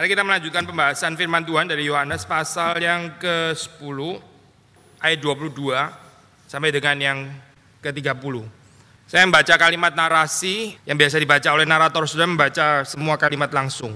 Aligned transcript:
Mari 0.00 0.16
kita 0.16 0.24
melanjutkan 0.24 0.64
pembahasan 0.64 1.12
firman 1.12 1.44
Tuhan 1.44 1.68
dari 1.68 1.84
Yohanes 1.84 2.24
pasal 2.24 2.80
yang 2.80 3.20
ke-10 3.20 3.98
ayat 4.96 5.20
22 5.20 5.52
sampai 6.48 6.72
dengan 6.72 6.96
yang 6.96 7.18
ke-30. 7.84 8.40
Saya 9.04 9.28
membaca 9.28 9.54
kalimat 9.60 9.92
narasi 9.92 10.72
yang 10.88 10.96
biasa 10.96 11.20
dibaca 11.20 11.52
oleh 11.52 11.68
narator 11.68 12.08
sudah 12.08 12.24
membaca 12.24 12.80
semua 12.88 13.20
kalimat 13.20 13.52
langsung. 13.52 13.92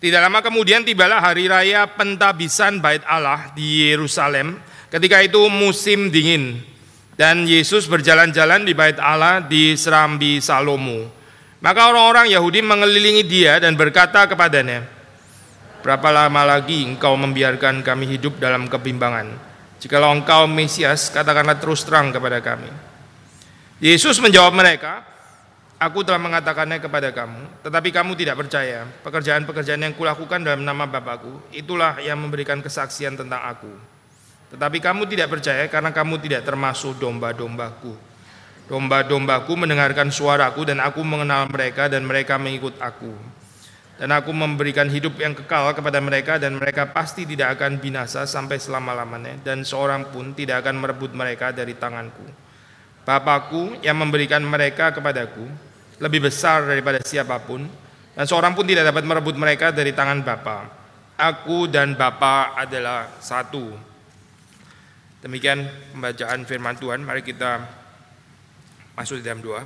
Tidak 0.00 0.20
lama 0.24 0.40
kemudian 0.40 0.80
tibalah 0.88 1.20
hari 1.20 1.52
raya 1.52 1.84
pentabisan 1.84 2.80
bait 2.80 3.04
Allah 3.04 3.52
di 3.52 3.92
Yerusalem. 3.92 4.56
Ketika 4.88 5.20
itu 5.20 5.52
musim 5.52 6.08
dingin 6.08 6.64
dan 7.20 7.44
Yesus 7.44 7.92
berjalan-jalan 7.92 8.64
di 8.64 8.72
bait 8.72 8.96
Allah 8.96 9.44
di 9.44 9.76
Serambi 9.76 10.40
Salomo. 10.40 11.17
Maka 11.58 11.90
orang-orang 11.90 12.30
Yahudi 12.30 12.62
mengelilingi 12.62 13.26
dia 13.26 13.58
dan 13.58 13.74
berkata 13.74 14.30
kepadanya, 14.30 14.86
Berapa 15.78 16.10
lama 16.10 16.42
lagi 16.42 16.82
engkau 16.82 17.14
membiarkan 17.14 17.86
kami 17.86 18.18
hidup 18.18 18.42
dalam 18.42 18.66
kebimbangan? 18.66 19.30
Jikalau 19.78 20.10
engkau 20.10 20.50
Mesias, 20.50 21.06
katakanlah 21.06 21.58
terus 21.62 21.86
terang 21.86 22.10
kepada 22.10 22.42
kami. 22.42 22.70
Yesus 23.78 24.18
menjawab 24.18 24.54
mereka, 24.54 25.06
Aku 25.78 26.02
telah 26.02 26.18
mengatakannya 26.18 26.82
kepada 26.82 27.14
kamu, 27.14 27.62
tetapi 27.62 27.94
kamu 27.94 28.18
tidak 28.18 28.34
percaya. 28.42 28.82
Pekerjaan-pekerjaan 29.06 29.78
yang 29.78 29.94
kulakukan 29.94 30.42
dalam 30.42 30.66
nama 30.66 30.90
Bapakku, 30.90 31.54
itulah 31.54 32.02
yang 32.02 32.18
memberikan 32.18 32.58
kesaksian 32.58 33.14
tentang 33.14 33.38
aku. 33.46 33.70
Tetapi 34.50 34.82
kamu 34.82 35.06
tidak 35.06 35.38
percaya 35.38 35.70
karena 35.70 35.94
kamu 35.94 36.18
tidak 36.18 36.42
termasuk 36.42 36.98
domba-dombaku. 36.98 38.07
Domba-dombaku 38.68 39.56
mendengarkan 39.56 40.12
suaraku 40.12 40.68
dan 40.68 40.84
aku 40.84 41.00
mengenal 41.00 41.48
mereka 41.48 41.88
dan 41.88 42.04
mereka 42.04 42.36
mengikut 42.36 42.76
aku. 42.76 43.16
Dan 43.96 44.12
aku 44.14 44.30
memberikan 44.30 44.86
hidup 44.86 45.18
yang 45.18 45.34
kekal 45.34 45.72
kepada 45.74 45.98
mereka 45.98 46.36
dan 46.38 46.54
mereka 46.54 46.86
pasti 46.92 47.26
tidak 47.26 47.58
akan 47.58 47.80
binasa 47.82 48.28
sampai 48.28 48.60
selama-lamanya 48.60 49.42
dan 49.42 49.66
seorang 49.66 50.12
pun 50.12 50.36
tidak 50.36 50.62
akan 50.62 50.84
merebut 50.84 51.10
mereka 51.16 51.50
dari 51.50 51.74
tanganku. 51.74 52.22
Bapakku 53.02 53.80
yang 53.80 53.98
memberikan 53.98 54.44
mereka 54.44 54.92
kepadaku 54.92 55.48
lebih 55.98 56.30
besar 56.30 56.62
daripada 56.68 57.02
siapa 57.02 57.40
pun 57.42 57.66
dan 58.14 58.24
seorang 58.28 58.54
pun 58.54 58.68
tidak 58.68 58.92
dapat 58.92 59.02
merebut 59.02 59.34
mereka 59.34 59.72
dari 59.72 59.96
tangan 59.96 60.22
Bapa. 60.22 60.68
Aku 61.18 61.66
dan 61.66 61.98
Bapa 61.98 62.54
adalah 62.54 63.18
satu. 63.18 63.74
Demikian 65.24 65.66
pembacaan 65.96 66.46
firman 66.46 66.78
Tuhan. 66.78 67.02
Mari 67.02 67.26
kita 67.26 67.66
masuk 68.98 69.22
di 69.22 69.24
dalam 69.30 69.38
doa. 69.38 69.62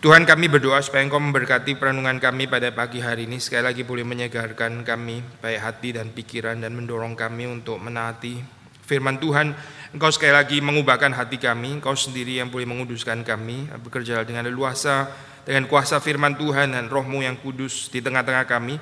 Tuhan 0.00 0.24
kami 0.26 0.48
berdoa 0.50 0.80
supaya 0.82 1.04
Engkau 1.06 1.20
memberkati 1.22 1.76
perenungan 1.76 2.18
kami 2.18 2.50
pada 2.50 2.72
pagi 2.74 2.98
hari 2.98 3.30
ini. 3.30 3.36
Sekali 3.38 3.68
lagi 3.68 3.84
boleh 3.84 4.02
menyegarkan 4.02 4.82
kami 4.82 5.22
baik 5.44 5.60
hati 5.60 5.94
dan 5.94 6.10
pikiran 6.10 6.56
dan 6.58 6.72
mendorong 6.74 7.14
kami 7.14 7.46
untuk 7.46 7.78
menaati 7.78 8.40
firman 8.82 9.20
Tuhan. 9.20 9.52
Engkau 9.92 10.08
sekali 10.10 10.32
lagi 10.32 10.58
mengubahkan 10.64 11.14
hati 11.14 11.36
kami. 11.36 11.78
Engkau 11.78 11.94
sendiri 11.94 12.40
yang 12.40 12.48
boleh 12.48 12.64
menguduskan 12.64 13.22
kami 13.22 13.68
Bekerja 13.86 14.24
dengan 14.24 14.48
leluasa 14.48 15.12
dengan 15.44 15.68
kuasa 15.68 16.00
firman 16.00 16.34
Tuhan 16.40 16.72
dan 16.72 16.88
rohmu 16.88 17.20
yang 17.20 17.36
kudus 17.36 17.92
di 17.92 18.00
tengah-tengah 18.00 18.48
kami. 18.48 18.80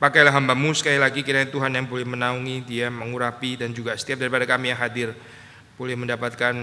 Pakailah 0.00 0.32
hambamu 0.32 0.72
sekali 0.72 0.96
lagi 0.96 1.20
kiranya 1.20 1.52
Tuhan 1.52 1.76
yang 1.76 1.86
boleh 1.86 2.08
menaungi 2.08 2.64
Dia 2.64 2.88
mengurapi 2.88 3.60
dan 3.60 3.76
juga 3.76 4.00
setiap 4.00 4.24
daripada 4.24 4.48
kami 4.48 4.72
yang 4.72 4.80
hadir 4.80 5.12
Boleh 5.74 5.98
mendapatkan 5.98 6.54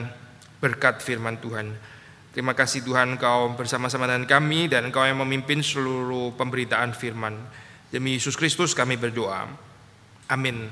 berkat 0.62 1.04
firman 1.04 1.42
Tuhan 1.42 1.74
Terima 2.32 2.56
kasih 2.56 2.88
Tuhan 2.88 3.20
Engkau 3.20 3.60
bersama-sama 3.60 4.08
dengan 4.08 4.24
kami 4.24 4.72
dan 4.72 4.88
Engkau 4.88 5.04
yang 5.04 5.20
memimpin 5.20 5.60
seluruh 5.60 6.32
pemberitaan 6.40 6.96
firman. 6.96 7.36
Demi 7.92 8.16
Yesus 8.16 8.40
Kristus 8.40 8.72
kami 8.72 8.96
berdoa. 8.96 9.52
Amin. 10.32 10.72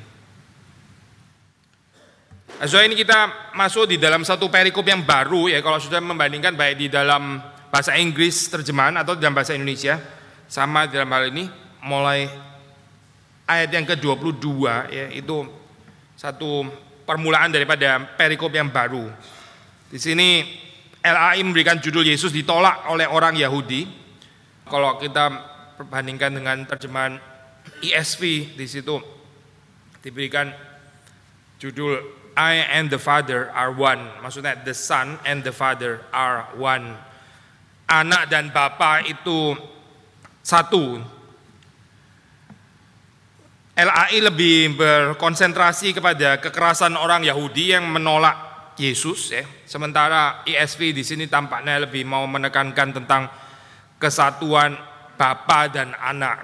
So 2.64 2.80
ini 2.80 2.96
kita 2.96 3.52
masuk 3.60 3.92
di 3.92 4.00
dalam 4.00 4.24
satu 4.24 4.48
perikop 4.48 4.88
yang 4.88 5.04
baru 5.04 5.52
ya 5.52 5.60
kalau 5.60 5.84
sudah 5.84 6.00
membandingkan 6.00 6.56
baik 6.56 6.80
di 6.80 6.88
dalam 6.88 7.44
bahasa 7.68 7.92
Inggris 8.00 8.48
terjemahan 8.48 8.96
atau 8.96 9.20
dalam 9.20 9.36
bahasa 9.36 9.52
Indonesia 9.52 10.00
sama 10.48 10.88
dalam 10.88 11.12
hal 11.12 11.28
ini 11.28 11.44
mulai 11.84 12.24
ayat 13.52 13.70
yang 13.76 13.84
ke-22 13.84 14.48
ya 14.96 15.06
itu 15.12 15.44
satu 16.16 16.68
permulaan 17.10 17.50
daripada 17.50 17.98
perikop 18.14 18.54
yang 18.54 18.70
baru. 18.70 19.10
Di 19.90 19.98
sini 19.98 20.46
LAI 21.02 21.42
memberikan 21.42 21.82
judul 21.82 22.06
Yesus 22.06 22.30
ditolak 22.30 22.86
oleh 22.94 23.10
orang 23.10 23.34
Yahudi. 23.34 23.90
Kalau 24.70 25.02
kita 25.02 25.34
perbandingkan 25.82 26.38
dengan 26.38 26.62
terjemahan 26.70 27.18
ESV 27.82 28.54
di 28.54 28.66
situ 28.70 29.02
diberikan 30.06 30.54
judul 31.58 31.98
I 32.38 32.62
and 32.78 32.94
the 32.94 33.02
Father 33.02 33.50
are 33.58 33.74
one. 33.74 34.06
Maksudnya 34.22 34.62
the 34.62 34.78
Son 34.78 35.18
and 35.26 35.42
the 35.42 35.50
Father 35.50 36.06
are 36.14 36.46
one. 36.54 36.94
Anak 37.90 38.30
dan 38.30 38.54
Bapa 38.54 39.02
itu 39.02 39.58
satu. 40.46 41.02
LAI 43.80 44.20
lebih 44.20 44.76
berkonsentrasi 44.76 45.96
kepada 45.96 46.44
kekerasan 46.44 47.00
orang 47.00 47.24
Yahudi 47.24 47.72
yang 47.72 47.88
menolak 47.88 48.36
Yesus 48.76 49.32
ya. 49.32 49.48
Sementara 49.64 50.44
ESV 50.44 50.92
di 50.92 51.04
sini 51.08 51.32
tampaknya 51.32 51.88
lebih 51.88 52.04
mau 52.04 52.28
menekankan 52.28 52.92
tentang 52.92 53.32
kesatuan 53.96 54.76
Bapa 55.16 55.72
dan 55.72 55.96
Anak. 55.96 56.44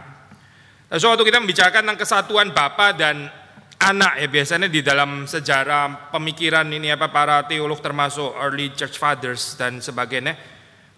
Nah, 0.88 0.96
so, 0.96 1.12
waktu 1.12 1.28
kita 1.28 1.44
membicarakan 1.44 1.84
tentang 1.84 2.00
kesatuan 2.00 2.56
Bapa 2.56 2.96
dan 2.96 3.28
anak 3.76 4.24
ya 4.24 4.28
biasanya 4.32 4.72
di 4.72 4.80
dalam 4.80 5.28
sejarah 5.28 6.08
pemikiran 6.16 6.64
ini 6.72 6.96
apa 6.96 7.12
para 7.12 7.44
teolog 7.44 7.84
termasuk 7.84 8.32
early 8.40 8.72
church 8.72 8.96
fathers 8.96 9.60
dan 9.60 9.84
sebagainya 9.84 10.40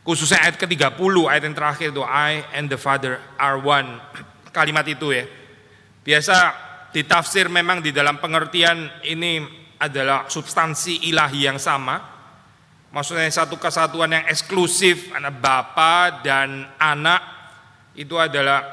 khususnya 0.05 0.45
ayat 0.45 0.61
ke-30 0.61 1.15
ayat 1.25 1.41
yang 1.49 1.57
terakhir 1.57 1.89
itu 1.89 2.05
I 2.05 2.45
and 2.53 2.69
the 2.69 2.77
Father 2.77 3.17
are 3.41 3.57
one 3.57 3.97
kalimat 4.53 4.85
itu 4.85 5.09
ya 5.09 5.25
biasa 6.07 6.55
ditafsir 6.95 7.51
memang 7.51 7.83
di 7.83 7.91
dalam 7.91 8.15
pengertian 8.23 8.87
ini 9.03 9.43
adalah 9.75 10.31
substansi 10.31 11.11
ilahi 11.11 11.51
yang 11.51 11.59
sama. 11.59 11.99
Maksudnya 12.95 13.27
satu 13.27 13.59
kesatuan 13.59 14.15
yang 14.15 14.23
eksklusif 14.31 15.11
anak 15.11 15.43
bapa 15.43 16.23
dan 16.23 16.63
anak 16.79 17.19
itu 17.99 18.15
adalah 18.15 18.63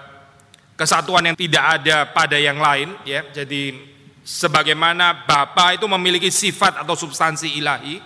kesatuan 0.79 1.26
yang 1.26 1.35
tidak 1.35 1.82
ada 1.82 2.06
pada 2.14 2.38
yang 2.38 2.62
lain 2.62 2.94
ya. 3.03 3.26
Jadi 3.35 3.75
sebagaimana 4.23 5.26
bapa 5.26 5.75
itu 5.75 5.91
memiliki 5.91 6.31
sifat 6.31 6.87
atau 6.87 6.94
substansi 6.94 7.59
ilahi, 7.59 7.99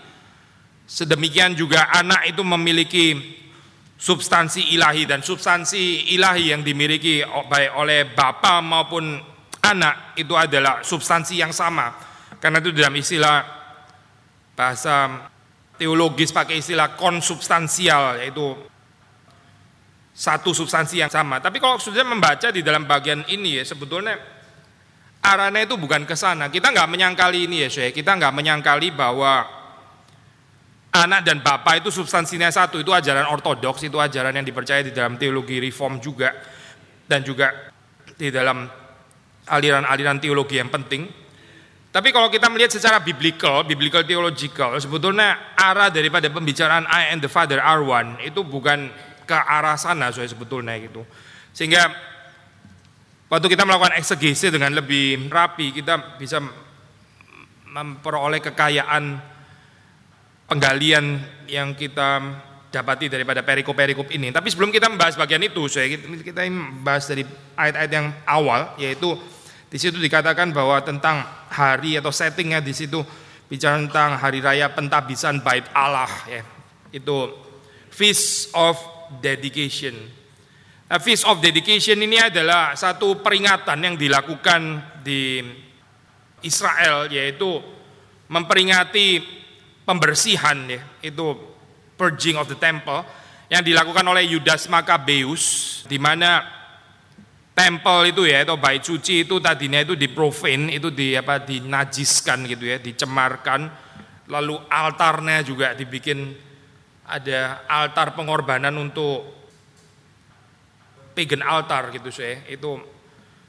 sedemikian 0.89 1.53
juga 1.53 1.93
anak 1.93 2.33
itu 2.33 2.41
memiliki 2.41 3.07
substansi 3.99 4.79
ilahi 4.79 5.11
dan 5.11 5.27
substansi 5.27 6.15
ilahi 6.15 6.55
yang 6.55 6.63
dimiliki 6.63 7.27
baik 7.27 7.75
oleh 7.75 8.07
bapa 8.15 8.63
maupun 8.63 9.19
anak 9.67 10.15
itu 10.15 10.39
adalah 10.39 10.87
substansi 10.87 11.35
yang 11.35 11.51
sama 11.51 11.91
karena 12.39 12.63
itu 12.63 12.71
dalam 12.71 12.95
istilah 12.95 13.43
bahasa 14.55 15.27
teologis 15.79 16.31
pakai 16.31 16.63
istilah 16.63 16.95
konsubstansial 16.95 18.23
yaitu 18.23 18.55
satu 20.19 20.51
substansi 20.51 20.99
yang 20.99 21.11
sama. 21.11 21.39
Tapi 21.39 21.63
kalau 21.63 21.79
sudah 21.79 22.03
membaca 22.03 22.51
di 22.51 22.67
dalam 22.67 22.83
bagian 22.83 23.23
ini 23.31 23.63
ya 23.63 23.65
sebetulnya 23.67 24.19
arahnya 25.23 25.63
itu 25.63 25.79
bukan 25.79 26.03
ke 26.03 26.19
sana. 26.19 26.51
Kita 26.51 26.75
nggak 26.75 26.91
menyangkali 26.91 27.47
ini 27.47 27.67
ya, 27.67 27.69
saya. 27.71 27.91
Kita 27.95 28.19
nggak 28.19 28.35
menyangkali 28.35 28.91
bahwa 28.95 29.47
anak 30.93 31.21
dan 31.25 31.45
bapak 31.45 31.85
itu 31.85 31.91
substansinya 31.93 32.49
satu. 32.49 32.81
Itu 32.81 32.95
ajaran 32.95 33.29
ortodoks, 33.29 33.85
itu 33.85 33.97
ajaran 34.01 34.33
yang 34.33 34.47
dipercaya 34.47 34.81
di 34.85 34.93
dalam 34.93 35.21
teologi 35.21 35.61
reform 35.61 36.01
juga 36.01 36.33
dan 37.09 37.25
juga 37.25 37.73
di 38.17 38.29
dalam 38.33 38.69
aliran-aliran 39.49 40.21
teologi 40.21 40.61
yang 40.61 40.69
penting. 40.69 41.09
Tapi 41.89 42.13
kalau 42.13 42.29
kita 42.29 42.53
melihat 42.53 42.77
secara 42.77 43.01
biblical, 43.01 43.65
biblical 43.65 44.05
theological, 44.05 44.77
sebetulnya 44.77 45.57
arah 45.57 45.89
daripada 45.89 46.29
pembicaraan 46.29 46.85
I 46.85 47.17
and 47.17 47.25
the 47.25 47.33
Father 47.33 47.59
are 47.59 47.81
one 47.81 48.21
itu 48.21 48.45
bukan 48.45 48.93
ke 49.25 49.33
arah 49.33 49.77
sana 49.81 50.13
sebetulnya 50.13 50.77
gitu. 50.77 51.01
Sehingga 51.57 51.89
waktu 53.33 53.47
kita 53.49 53.65
melakukan 53.65 53.97
eksegesi 53.97 54.53
dengan 54.53 54.77
lebih 54.77 55.33
rapi, 55.33 55.73
kita 55.73 56.21
bisa 56.21 56.45
memperoleh 57.73 58.45
kekayaan 58.45 59.17
penggalian 60.49 61.21
yang 61.47 61.77
kita 61.77 62.25
dapati 62.69 63.09
daripada 63.09 63.45
perikop-perikop 63.45 64.09
ini. 64.13 64.33
Tapi 64.33 64.49
sebelum 64.49 64.73
kita 64.73 64.89
membahas 64.89 65.17
bagian 65.17 65.45
itu, 65.45 65.69
saya 65.69 65.89
kita 65.97 66.49
membahas 66.49 67.05
dari 67.09 67.23
ayat-ayat 67.57 67.93
yang 67.93 68.09
awal, 68.25 68.77
yaitu 68.81 69.13
di 69.69 69.77
situ 69.77 70.01
dikatakan 70.01 70.49
bahwa 70.53 70.81
tentang 70.81 71.21
hari 71.53 72.01
atau 72.01 72.09
settingnya 72.09 72.65
di 72.65 72.73
situ 72.73 73.05
bicara 73.49 73.77
tentang 73.81 74.17
hari 74.17 74.41
raya 74.41 74.73
pentabisan 74.73 75.45
bait 75.45 75.65
Allah 75.77 76.09
ya. 76.25 76.43
Itu 76.89 77.37
Feast 77.93 78.53
of 78.57 78.77
Dedication. 79.21 79.93
Nah, 80.89 81.01
Feast 81.01 81.29
of 81.29 81.45
Dedication 81.45 82.01
ini 82.01 82.17
adalah 82.17 82.73
satu 82.73 83.21
peringatan 83.21 83.77
yang 83.85 83.97
dilakukan 84.01 84.81
di 85.05 85.45
Israel 86.41 87.13
yaitu 87.13 87.61
memperingati 88.29 89.38
pembersihan 89.89 90.69
ya, 90.69 90.85
itu 91.01 91.33
purging 91.97 92.37
of 92.37 92.45
the 92.45 92.59
temple 92.61 93.01
yang 93.49 93.65
dilakukan 93.65 94.05
oleh 94.05 94.29
Yudas 94.29 94.69
Maccabeus 94.69 95.81
di 95.89 95.97
mana 95.97 96.45
tempel 97.57 98.13
itu 98.13 98.29
ya 98.29 98.45
atau 98.45 98.61
bait 98.61 98.85
suci 98.85 99.25
itu 99.25 99.41
tadinya 99.41 99.81
itu 99.81 99.97
diprofin 99.97 100.69
itu 100.69 100.93
di 100.93 101.17
apa 101.17 101.41
dinajiskan 101.41 102.45
gitu 102.45 102.69
ya 102.69 102.77
dicemarkan. 102.77 103.89
Lalu 104.29 104.61
altarnya 104.69 105.41
juga 105.41 105.73
dibikin 105.73 106.37
ada 107.09 107.65
altar 107.65 108.13
pengorbanan 108.13 108.77
untuk 108.77 109.25
pagan 111.17 111.41
altar 111.41 111.89
gitu 111.97 112.13
saya 112.13 112.45
itu 112.53 112.77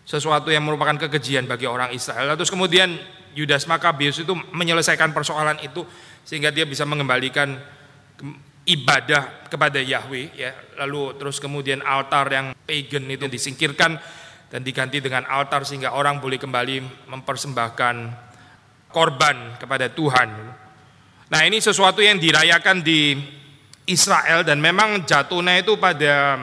sesuatu 0.08 0.50
yang 0.50 0.66
merupakan 0.66 0.96
kekejian 1.06 1.46
bagi 1.46 1.68
orang 1.68 1.92
Israel. 1.92 2.34
Terus 2.40 2.50
kemudian 2.50 2.98
Yudas 3.38 3.70
Makabius 3.70 4.26
itu 4.26 4.34
menyelesaikan 4.34 5.14
persoalan 5.14 5.62
itu 5.62 5.86
sehingga 6.24 6.54
dia 6.54 6.66
bisa 6.68 6.86
mengembalikan 6.86 7.58
ibadah 8.70 9.50
kepada 9.50 9.82
Yahweh 9.82 10.26
ya 10.38 10.52
lalu 10.78 11.18
terus 11.18 11.42
kemudian 11.42 11.82
altar 11.82 12.30
yang 12.30 12.48
pagan 12.68 13.10
itu 13.10 13.26
disingkirkan 13.26 13.98
dan 14.50 14.62
diganti 14.66 14.98
dengan 15.02 15.26
altar 15.30 15.66
sehingga 15.66 15.94
orang 15.94 16.18
boleh 16.18 16.42
kembali 16.42 17.08
mempersembahkan 17.10 17.96
korban 18.90 19.62
kepada 19.62 19.94
Tuhan. 19.94 20.30
Nah, 21.30 21.42
ini 21.46 21.62
sesuatu 21.62 22.02
yang 22.02 22.18
dirayakan 22.18 22.82
di 22.82 23.14
Israel 23.86 24.42
dan 24.42 24.58
memang 24.58 25.06
jatuhnya 25.06 25.62
itu 25.62 25.78
pada 25.78 26.42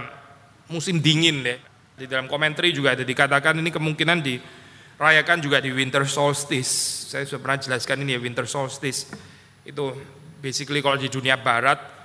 musim 0.71 1.03
dingin 1.03 1.43
deh. 1.43 1.59
Di 1.99 2.07
dalam 2.07 2.31
komentari 2.31 2.71
juga 2.71 2.95
ada 2.95 3.03
dikatakan 3.03 3.59
ini 3.59 3.75
kemungkinan 3.75 4.23
dirayakan 4.23 5.39
juga 5.43 5.59
di 5.59 5.75
winter 5.75 6.07
solstice. 6.07 7.11
Saya 7.11 7.27
sudah 7.27 7.43
pernah 7.43 7.59
jelaskan 7.59 8.07
ini 8.07 8.15
ya 8.15 8.21
winter 8.23 8.47
solstice. 8.47 9.11
Itu 9.67 9.93
basically 10.39 10.79
kalau 10.79 10.95
di 10.95 11.11
dunia 11.11 11.35
barat 11.35 11.99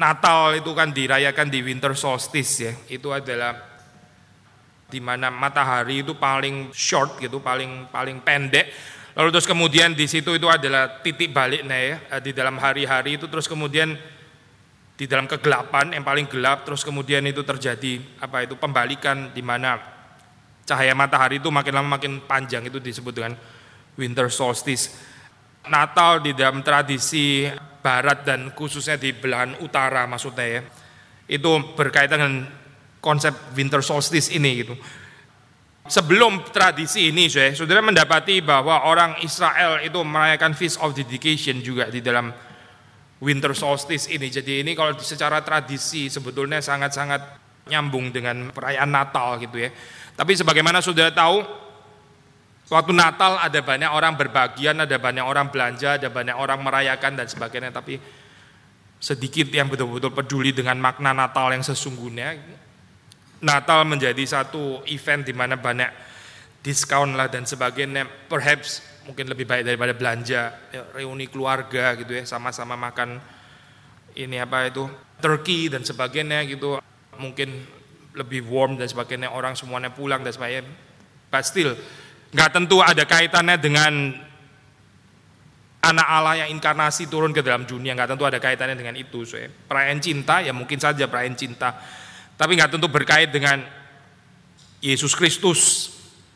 Natal 0.00 0.56
itu 0.56 0.72
kan 0.72 0.88
dirayakan 0.88 1.52
di 1.52 1.60
winter 1.60 1.92
solstice 1.92 2.52
ya. 2.64 2.72
Itu 2.88 3.12
adalah 3.12 3.70
di 4.88 5.00
mana 5.00 5.28
matahari 5.28 6.00
itu 6.00 6.16
paling 6.16 6.72
short 6.72 7.20
gitu, 7.20 7.44
paling 7.44 7.92
paling 7.92 8.24
pendek. 8.24 8.72
Lalu 9.12 9.28
terus 9.28 9.44
kemudian 9.44 9.92
di 9.92 10.08
situ 10.08 10.32
itu 10.32 10.48
adalah 10.48 11.04
titik 11.04 11.36
baliknya 11.36 11.76
ya 11.76 11.96
eh, 12.16 12.20
di 12.24 12.32
dalam 12.32 12.56
hari-hari 12.56 13.20
itu 13.20 13.28
terus 13.28 13.44
kemudian 13.44 13.92
di 14.96 15.04
dalam 15.04 15.28
kegelapan 15.28 15.92
yang 15.92 16.04
paling 16.04 16.24
gelap 16.28 16.64
terus 16.64 16.80
kemudian 16.80 17.20
itu 17.28 17.44
terjadi 17.44 18.00
apa 18.24 18.48
itu 18.48 18.56
pembalikan 18.56 19.28
di 19.36 19.44
mana 19.44 19.76
cahaya 20.64 20.96
matahari 20.96 21.42
itu 21.42 21.52
makin 21.52 21.74
lama 21.76 22.00
makin 22.00 22.24
panjang 22.24 22.64
itu 22.64 22.80
disebut 22.80 23.12
dengan 23.12 23.36
winter 24.00 24.32
solstice. 24.32 25.11
Natal 25.70 26.18
di 26.24 26.34
dalam 26.34 26.64
tradisi 26.66 27.46
barat 27.82 28.26
dan 28.26 28.50
khususnya 28.54 28.98
di 28.98 29.14
belahan 29.14 29.58
utara 29.62 30.06
maksudnya 30.06 30.46
ya. 30.58 30.60
Itu 31.30 31.74
berkaitan 31.78 32.18
dengan 32.18 32.34
konsep 33.02 33.34
winter 33.54 33.82
solstice 33.82 34.30
ini 34.34 34.50
gitu. 34.62 34.74
Sebelum 35.82 36.46
tradisi 36.54 37.10
ini 37.10 37.26
saya 37.26 37.50
saudara 37.58 37.82
mendapati 37.82 38.38
bahwa 38.38 38.86
orang 38.86 39.18
Israel 39.26 39.82
itu 39.82 39.98
merayakan 40.06 40.54
Feast 40.54 40.78
of 40.78 40.94
Dedication 40.94 41.58
juga 41.58 41.90
di 41.90 41.98
dalam 41.98 42.30
winter 43.18 43.50
solstice 43.54 44.06
ini. 44.10 44.30
Jadi 44.30 44.62
ini 44.62 44.78
kalau 44.78 44.94
secara 45.02 45.42
tradisi 45.42 46.06
sebetulnya 46.06 46.62
sangat-sangat 46.62 47.42
nyambung 47.66 48.14
dengan 48.14 48.50
perayaan 48.54 48.90
Natal 48.90 49.38
gitu 49.42 49.58
ya. 49.58 49.70
Tapi 50.14 50.38
sebagaimana 50.38 50.78
saudara 50.78 51.10
tahu 51.10 51.61
Waktu 52.70 52.92
Natal 52.94 53.42
ada 53.42 53.60
banyak 53.60 53.90
orang 53.90 54.14
berbagian, 54.14 54.78
ada 54.78 54.96
banyak 54.96 55.24
orang 55.26 55.50
belanja, 55.50 55.98
ada 55.98 56.08
banyak 56.08 56.36
orang 56.38 56.62
merayakan 56.62 57.18
dan 57.18 57.26
sebagainya. 57.26 57.74
Tapi 57.74 57.98
sedikit 59.02 59.50
yang 59.50 59.66
betul-betul 59.66 60.14
peduli 60.14 60.54
dengan 60.54 60.78
makna 60.78 61.10
Natal 61.10 61.50
yang 61.50 61.66
sesungguhnya. 61.66 62.38
Natal 63.42 63.82
menjadi 63.82 64.22
satu 64.22 64.86
event 64.86 65.26
di 65.26 65.34
mana 65.34 65.58
banyak 65.58 65.90
diskon 66.62 67.18
lah 67.18 67.26
dan 67.26 67.42
sebagainya. 67.42 68.06
Perhaps 68.30 68.80
mungkin 69.10 69.26
lebih 69.26 69.42
baik 69.50 69.66
daripada 69.66 69.90
belanja, 69.98 70.54
ya, 70.70 70.82
reuni 70.94 71.26
keluarga 71.26 71.98
gitu 71.98 72.14
ya, 72.14 72.22
sama-sama 72.22 72.78
makan 72.78 73.18
ini 74.14 74.38
apa 74.38 74.70
itu 74.70 74.86
turkey 75.18 75.66
dan 75.66 75.82
sebagainya 75.82 76.46
gitu. 76.46 76.78
Mungkin 77.18 77.50
lebih 78.14 78.46
warm 78.46 78.78
dan 78.78 78.86
sebagainya, 78.86 79.34
orang 79.34 79.58
semuanya 79.58 79.90
pulang 79.90 80.22
dan 80.22 80.30
sebagainya. 80.30 80.70
But 81.26 81.42
still, 81.42 81.74
Nggak 82.32 82.50
tentu 82.50 82.80
ada 82.80 83.04
kaitannya 83.04 83.56
dengan 83.60 83.92
anak 85.82 86.08
Allah 86.08 86.34
yang 86.46 86.48
inkarnasi 86.56 87.12
turun 87.12 87.36
ke 87.36 87.44
dalam 87.44 87.68
dunia. 87.68 87.92
Nggak 87.92 88.16
tentu 88.16 88.24
ada 88.24 88.40
kaitannya 88.40 88.76
dengan 88.78 88.96
itu. 88.96 89.28
So, 89.28 89.36
ya. 89.36 89.52
Perayaan 89.52 90.00
cinta 90.00 90.40
ya 90.40 90.56
mungkin 90.56 90.80
saja 90.80 91.04
perayaan 91.06 91.36
cinta. 91.36 91.76
Tapi 92.34 92.56
nggak 92.56 92.72
tentu 92.72 92.88
berkait 92.88 93.28
dengan 93.28 93.60
Yesus 94.80 95.12
Kristus 95.12 95.92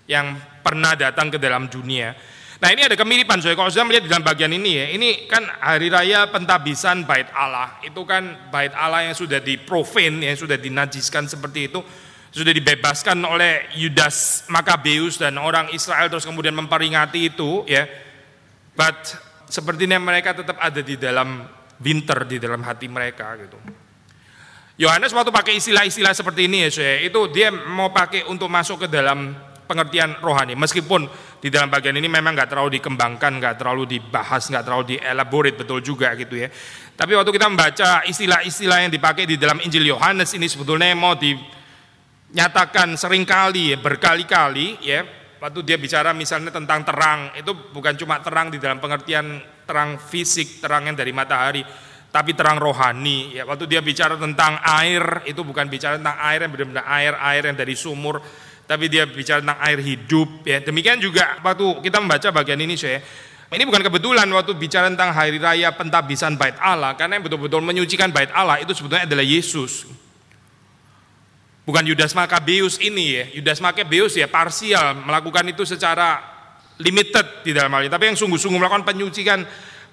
yang 0.07 0.39
pernah 0.63 0.95
datang 0.95 1.33
ke 1.33 1.39
dalam 1.41 1.67
dunia. 1.67 2.15
Nah 2.57 2.73
ini 2.73 2.89
ada 2.89 2.97
kemiripan, 2.97 3.37
so, 3.45 3.53
kalau 3.53 3.69
sudah 3.69 3.85
melihat 3.85 4.09
di 4.09 4.11
dalam 4.11 4.25
bagian 4.25 4.49
ini 4.49 4.81
ya, 4.81 4.87
ini 4.89 5.29
kan 5.29 5.45
hari 5.61 5.93
raya 5.93 6.25
pentabisan 6.33 7.05
bait 7.05 7.29
Allah, 7.37 7.77
itu 7.85 8.01
kan 8.09 8.49
bait 8.49 8.73
Allah 8.73 9.05
yang 9.05 9.13
sudah 9.13 9.45
diprofin, 9.45 10.25
yang 10.25 10.33
sudah 10.41 10.57
dinajiskan 10.57 11.29
seperti 11.29 11.69
itu, 11.69 11.85
sudah 12.37 12.53
dibebaskan 12.53 13.17
oleh 13.25 13.73
Yudas 13.81 14.45
Makabeus 14.53 15.17
dan 15.17 15.41
orang 15.41 15.73
Israel 15.73 16.13
terus 16.13 16.29
kemudian 16.29 16.53
memperingati 16.53 17.33
itu 17.33 17.65
ya. 17.65 17.89
But 18.77 19.17
sepertinya 19.49 19.97
mereka 19.97 20.37
tetap 20.37 20.61
ada 20.61 20.85
di 20.85 21.01
dalam 21.01 21.49
winter 21.81 22.29
di 22.29 22.37
dalam 22.37 22.61
hati 22.61 22.93
mereka 22.93 23.41
gitu. 23.41 23.57
Yohanes 24.77 25.17
waktu 25.17 25.33
pakai 25.33 25.57
istilah-istilah 25.57 26.13
seperti 26.13 26.45
ini 26.45 26.69
ya 26.69 26.71
saya, 26.77 27.01
itu 27.01 27.33
dia 27.33 27.49
mau 27.49 27.89
pakai 27.89 28.29
untuk 28.29 28.53
masuk 28.53 28.85
ke 28.85 28.89
dalam 28.93 29.33
pengertian 29.65 30.21
rohani. 30.21 30.53
Meskipun 30.53 31.09
di 31.41 31.49
dalam 31.49 31.73
bagian 31.73 31.97
ini 31.97 32.05
memang 32.05 32.37
nggak 32.37 32.53
terlalu 32.53 32.77
dikembangkan, 32.77 33.41
nggak 33.41 33.57
terlalu 33.57 33.97
dibahas, 33.97 34.45
nggak 34.53 34.65
terlalu 34.69 34.85
dielaborate 35.01 35.57
betul 35.57 35.81
juga 35.81 36.13
gitu 36.21 36.37
ya. 36.37 36.53
Tapi 36.93 37.17
waktu 37.17 37.33
kita 37.33 37.49
membaca 37.49 38.05
istilah-istilah 38.05 38.85
yang 38.85 38.93
dipakai 38.93 39.25
di 39.25 39.41
dalam 39.41 39.57
Injil 39.65 39.89
Yohanes 39.89 40.37
ini 40.37 40.45
sebetulnya 40.45 40.93
mau 40.93 41.17
di 41.17 41.56
nyatakan 42.35 42.99
sering 42.99 43.23
kali 43.23 43.79
berkali-kali 43.79 44.83
ya 44.83 45.07
waktu 45.39 45.63
dia 45.63 45.79
bicara 45.79 46.11
misalnya 46.11 46.51
tentang 46.51 46.83
terang 46.83 47.31
itu 47.39 47.55
bukan 47.71 47.95
cuma 47.95 48.19
terang 48.19 48.51
di 48.51 48.59
dalam 48.59 48.83
pengertian 48.83 49.39
terang 49.67 50.01
fisik 50.01 50.59
terang 50.59 50.91
yang 50.91 50.97
dari 50.99 51.15
matahari 51.15 51.63
tapi 52.11 52.33
terang 52.33 52.57
rohani 52.57 53.37
ya. 53.37 53.45
Waktu 53.45 53.69
dia 53.69 53.85
bicara 53.85 54.17
tentang 54.17 54.57
air 54.65 55.27
itu 55.29 55.45
bukan 55.45 55.69
bicara 55.69 56.01
tentang 56.01 56.17
air 56.17 56.49
yang 56.49 56.51
benar-benar 56.55 56.85
air 56.89 57.13
air 57.13 57.43
yang 57.53 57.57
dari 57.59 57.77
sumur 57.77 58.25
tapi 58.65 58.89
dia 58.89 59.05
bicara 59.05 59.45
tentang 59.45 59.61
air 59.61 59.79
hidup 59.85 60.41
ya. 60.49 60.65
Demikian 60.65 60.97
juga 60.97 61.37
waktu 61.45 61.85
kita 61.85 62.01
membaca 62.01 62.29
bagian 62.33 62.57
ini 62.57 62.75
saya 62.75 63.05
ini 63.53 63.63
bukan 63.63 63.85
kebetulan 63.85 64.27
waktu 64.33 64.57
bicara 64.57 64.89
tentang 64.89 65.13
hari 65.13 65.39
raya 65.39 65.71
pentabisan 65.77 66.35
bait 66.41 66.57
Allah 66.59 66.97
karena 66.99 67.21
yang 67.21 67.25
betul-betul 67.29 67.63
menyucikan 67.63 68.11
bait 68.11 68.33
Allah 68.33 68.59
itu 68.65 68.73
sebetulnya 68.73 69.07
adalah 69.07 69.23
Yesus 69.23 69.87
Bukan 71.67 71.83
Yudas 71.83 72.15
Makabeus 72.15 72.79
ini 72.79 73.19
ya. 73.19 73.25
Yudas 73.35 73.59
Makabeus 73.59 74.15
ya 74.15 74.31
parsial 74.31 75.03
melakukan 75.03 75.43
itu 75.51 75.67
secara 75.67 76.23
limited 76.79 77.43
di 77.43 77.51
dalam 77.51 77.75
hal 77.75 77.83
ini. 77.83 77.91
Tapi 77.91 78.15
yang 78.15 78.17
sungguh-sungguh 78.17 78.55
melakukan 78.55 78.87
penyucikan 78.87 79.43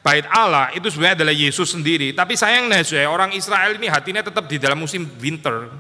bait 0.06 0.30
Allah 0.30 0.70
itu 0.78 0.86
sebenarnya 0.94 1.26
adalah 1.26 1.34
Yesus 1.34 1.74
sendiri. 1.74 2.14
Tapi 2.14 2.38
sayangnya 2.38 2.86
saya 2.86 3.10
orang 3.10 3.34
Israel 3.34 3.74
ini 3.74 3.90
hatinya 3.90 4.22
tetap 4.22 4.46
di 4.46 4.62
dalam 4.62 4.86
musim 4.86 5.10
winter. 5.18 5.74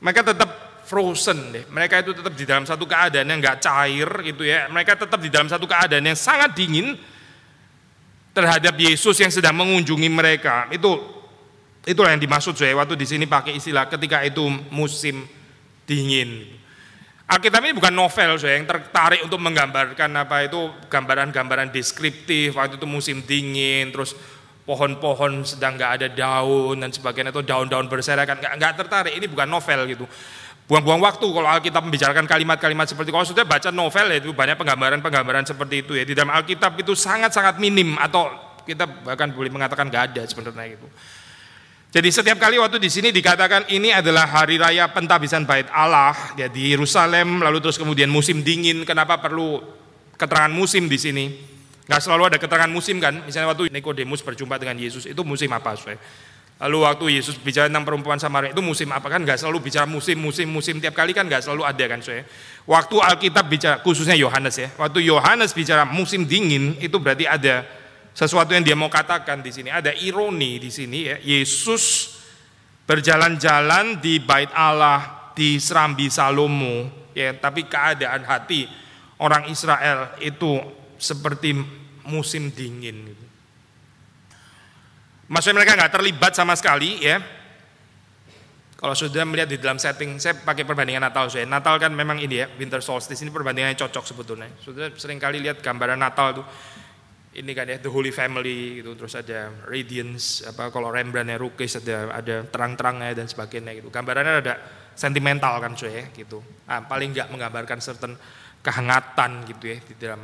Mereka 0.00 0.24
tetap 0.24 0.50
frozen 0.88 1.52
deh. 1.52 1.64
Mereka 1.68 2.00
itu 2.00 2.16
tetap 2.16 2.32
di 2.32 2.44
dalam 2.48 2.64
satu 2.64 2.88
keadaan 2.88 3.28
yang 3.28 3.44
nggak 3.44 3.60
cair 3.60 4.08
gitu 4.24 4.40
ya. 4.40 4.72
Mereka 4.72 4.96
tetap 4.96 5.20
di 5.20 5.28
dalam 5.28 5.52
satu 5.52 5.68
keadaan 5.68 6.00
yang 6.00 6.16
sangat 6.16 6.56
dingin 6.56 6.96
terhadap 8.32 8.72
Yesus 8.72 9.20
yang 9.20 9.28
sedang 9.28 9.52
mengunjungi 9.52 10.08
mereka. 10.08 10.70
Itu 10.72 10.96
itulah 11.84 12.16
yang 12.16 12.20
dimaksud 12.20 12.56
saya 12.56 12.72
waktu 12.72 12.96
di 12.96 13.04
sini 13.04 13.24
pakai 13.28 13.60
istilah 13.60 13.88
ketika 13.92 14.24
itu 14.24 14.44
musim 14.72 15.24
dingin. 15.84 16.48
Alkitab 17.24 17.64
ini 17.64 17.72
bukan 17.72 17.92
novel 17.92 18.36
saya 18.36 18.60
yang 18.60 18.68
tertarik 18.68 19.24
untuk 19.24 19.40
menggambarkan 19.40 20.12
apa 20.12 20.44
itu 20.44 20.68
gambaran-gambaran 20.92 21.72
deskriptif 21.72 22.52
waktu 22.52 22.76
itu 22.76 22.84
musim 22.84 23.24
dingin 23.24 23.88
terus 23.96 24.12
pohon-pohon 24.68 25.44
sedang 25.44 25.76
nggak 25.76 25.92
ada 26.00 26.08
daun 26.12 26.84
dan 26.84 26.92
sebagainya 26.92 27.32
atau 27.32 27.40
daun-daun 27.40 27.88
berserakan. 27.88 28.40
Nggak 28.40 28.52
nggak 28.60 28.72
tertarik 28.76 29.12
ini 29.16 29.24
bukan 29.28 29.48
novel 29.48 29.80
gitu. 29.88 30.04
Buang-buang 30.64 31.00
waktu 31.04 31.26
kalau 31.28 31.48
Alkitab 31.48 31.84
membicarakan 31.84 32.24
kalimat-kalimat 32.24 32.88
seperti 32.88 33.12
kalau 33.12 33.24
sudah 33.28 33.44
baca 33.44 33.68
novel 33.68 34.08
ya 34.08 34.16
itu 34.20 34.32
banyak 34.32 34.56
penggambaran-penggambaran 34.56 35.44
seperti 35.44 35.84
itu 35.84 35.92
ya. 35.96 36.04
Di 36.04 36.16
dalam 36.16 36.32
Alkitab 36.32 36.76
itu 36.80 36.96
sangat-sangat 36.96 37.60
minim 37.60 37.96
atau 38.00 38.32
kita 38.64 38.88
bahkan 39.04 39.28
boleh 39.32 39.52
mengatakan 39.52 39.92
nggak 39.92 40.04
ada 40.12 40.22
sebenarnya 40.24 40.76
gitu 40.76 40.88
jadi 41.94 42.10
setiap 42.10 42.42
kali 42.42 42.58
waktu 42.58 42.82
di 42.82 42.90
sini 42.90 43.14
dikatakan 43.14 43.70
ini 43.70 43.94
adalah 43.94 44.26
hari 44.26 44.58
raya 44.58 44.90
pentabisan 44.90 45.46
bait 45.46 45.70
Allah 45.70 46.34
ya 46.34 46.50
di 46.50 46.74
Yerusalem, 46.74 47.38
lalu 47.38 47.62
terus 47.62 47.78
kemudian 47.78 48.10
musim 48.10 48.42
dingin, 48.42 48.82
kenapa 48.82 49.22
perlu 49.22 49.62
keterangan 50.18 50.50
musim 50.50 50.90
di 50.90 50.98
sini? 50.98 51.30
Gak 51.86 52.02
selalu 52.02 52.34
ada 52.34 52.38
keterangan 52.42 52.66
musim 52.66 52.98
kan? 52.98 53.22
Misalnya 53.22 53.54
waktu 53.54 53.70
Nikodemus 53.70 54.26
berjumpa 54.26 54.58
dengan 54.58 54.74
Yesus 54.74 55.06
itu 55.06 55.22
musim 55.22 55.46
apa? 55.54 55.78
Soalnya? 55.78 56.02
Lalu 56.66 56.76
waktu 56.82 57.04
Yesus 57.14 57.38
bicara 57.38 57.70
tentang 57.70 57.86
perempuan 57.86 58.18
Samaria 58.18 58.50
itu 58.50 58.58
musim 58.58 58.90
apa 58.90 59.06
kan? 59.06 59.22
Gak 59.22 59.38
selalu 59.38 59.62
bicara 59.62 59.86
musim, 59.86 60.18
musim, 60.18 60.50
musim 60.50 60.82
tiap 60.82 60.98
kali 60.98 61.14
kan 61.14 61.30
gak 61.30 61.46
selalu 61.46 61.62
ada 61.62 61.84
kan? 61.94 62.02
Soalnya? 62.02 62.26
Waktu 62.66 62.96
Alkitab 62.98 63.46
bicara 63.46 63.78
khususnya 63.86 64.18
Yohanes 64.18 64.58
ya, 64.58 64.66
waktu 64.82 64.98
Yohanes 65.06 65.54
bicara 65.54 65.86
musim 65.86 66.26
dingin 66.26 66.74
itu 66.82 66.98
berarti 66.98 67.30
ada 67.30 67.62
sesuatu 68.14 68.54
yang 68.54 68.62
dia 68.62 68.78
mau 68.78 68.86
katakan 68.86 69.42
di 69.42 69.50
sini. 69.50 69.74
Ada 69.74 69.90
ironi 69.98 70.62
di 70.62 70.70
sini 70.70 71.10
ya. 71.10 71.18
Yesus 71.18 72.14
berjalan-jalan 72.86 73.98
di 73.98 74.22
bait 74.22 74.48
Allah 74.54 75.32
di 75.34 75.58
Serambi 75.58 76.06
Salomo 76.06 77.10
ya, 77.10 77.34
tapi 77.34 77.66
keadaan 77.66 78.22
hati 78.22 78.70
orang 79.18 79.50
Israel 79.50 80.14
itu 80.22 80.62
seperti 80.94 81.58
musim 82.06 82.54
dingin. 82.54 83.10
Maksudnya 85.26 85.58
mereka 85.58 85.74
nggak 85.74 85.92
terlibat 85.98 86.32
sama 86.38 86.54
sekali 86.54 87.02
ya. 87.02 87.18
Kalau 88.78 88.92
sudah 88.92 89.24
melihat 89.24 89.48
di 89.48 89.56
dalam 89.56 89.80
setting, 89.80 90.20
saya 90.20 90.36
pakai 90.36 90.68
perbandingan 90.68 91.08
Natal 91.08 91.32
saya. 91.32 91.48
Natal 91.48 91.80
kan 91.80 91.88
memang 91.88 92.20
ini 92.20 92.44
ya, 92.44 92.46
winter 92.60 92.84
solstice 92.84 93.16
ini 93.24 93.32
perbandingannya 93.32 93.80
cocok 93.80 94.04
sebetulnya. 94.04 94.52
Sudah 94.60 94.92
sering 95.00 95.16
kali 95.16 95.40
lihat 95.40 95.64
gambaran 95.64 95.96
Natal 95.96 96.36
tuh 96.36 96.46
ini 97.34 97.50
kan 97.50 97.66
ya 97.66 97.82
The 97.82 97.90
Holy 97.90 98.14
Family 98.14 98.80
gitu 98.80 98.94
terus 98.94 99.18
ada 99.18 99.50
Radiance 99.66 100.46
apa 100.46 100.70
kalau 100.70 100.94
Rembrandt 100.94 101.34
ya 101.34 101.38
Rukis 101.38 101.82
ada 101.82 102.14
ada 102.14 102.46
terang-terangnya 102.46 103.10
dan 103.18 103.26
sebagainya 103.26 103.74
gitu 103.74 103.90
gambarannya 103.90 104.34
ada 104.38 104.54
sentimental 104.94 105.58
kan 105.58 105.74
cuy 105.74 105.90
ya 105.90 106.04
gitu 106.14 106.38
nah, 106.70 106.86
paling 106.86 107.10
nggak 107.10 107.28
menggambarkan 107.34 107.82
certain 107.82 108.14
kehangatan 108.62 109.44
gitu 109.50 109.64
ya 109.74 109.78
di 109.82 109.94
dalam 109.98 110.22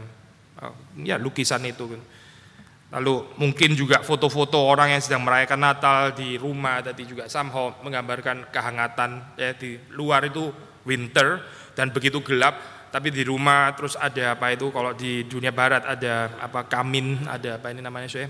uh, 0.62 0.74
ya 1.02 1.18
lukisan 1.18 1.66
itu 1.66 1.98
kan. 1.98 2.02
lalu 2.90 3.26
mungkin 3.38 3.74
juga 3.74 4.02
foto-foto 4.02 4.58
orang 4.62 4.94
yang 4.94 5.02
sedang 5.02 5.22
merayakan 5.26 5.60
Natal 5.62 5.98
di 6.14 6.38
rumah 6.38 6.82
tadi 6.82 7.06
juga 7.06 7.26
somehow 7.26 7.74
menggambarkan 7.82 8.50
kehangatan 8.54 9.34
ya 9.34 9.54
di 9.58 9.78
luar 9.94 10.26
itu 10.26 10.50
winter 10.86 11.42
dan 11.74 11.90
begitu 11.90 12.22
gelap 12.22 12.79
tapi 12.90 13.14
di 13.14 13.22
rumah 13.22 13.70
terus 13.78 13.94
ada 13.94 14.34
apa 14.34 14.50
itu? 14.50 14.66
Kalau 14.74 14.90
di 14.98 15.22
dunia 15.22 15.54
barat 15.54 15.86
ada 15.86 16.34
apa 16.42 16.66
kamin? 16.66 17.22
Ada 17.22 17.62
apa 17.62 17.70
ini 17.70 17.78
namanya 17.78 18.10
saya 18.10 18.26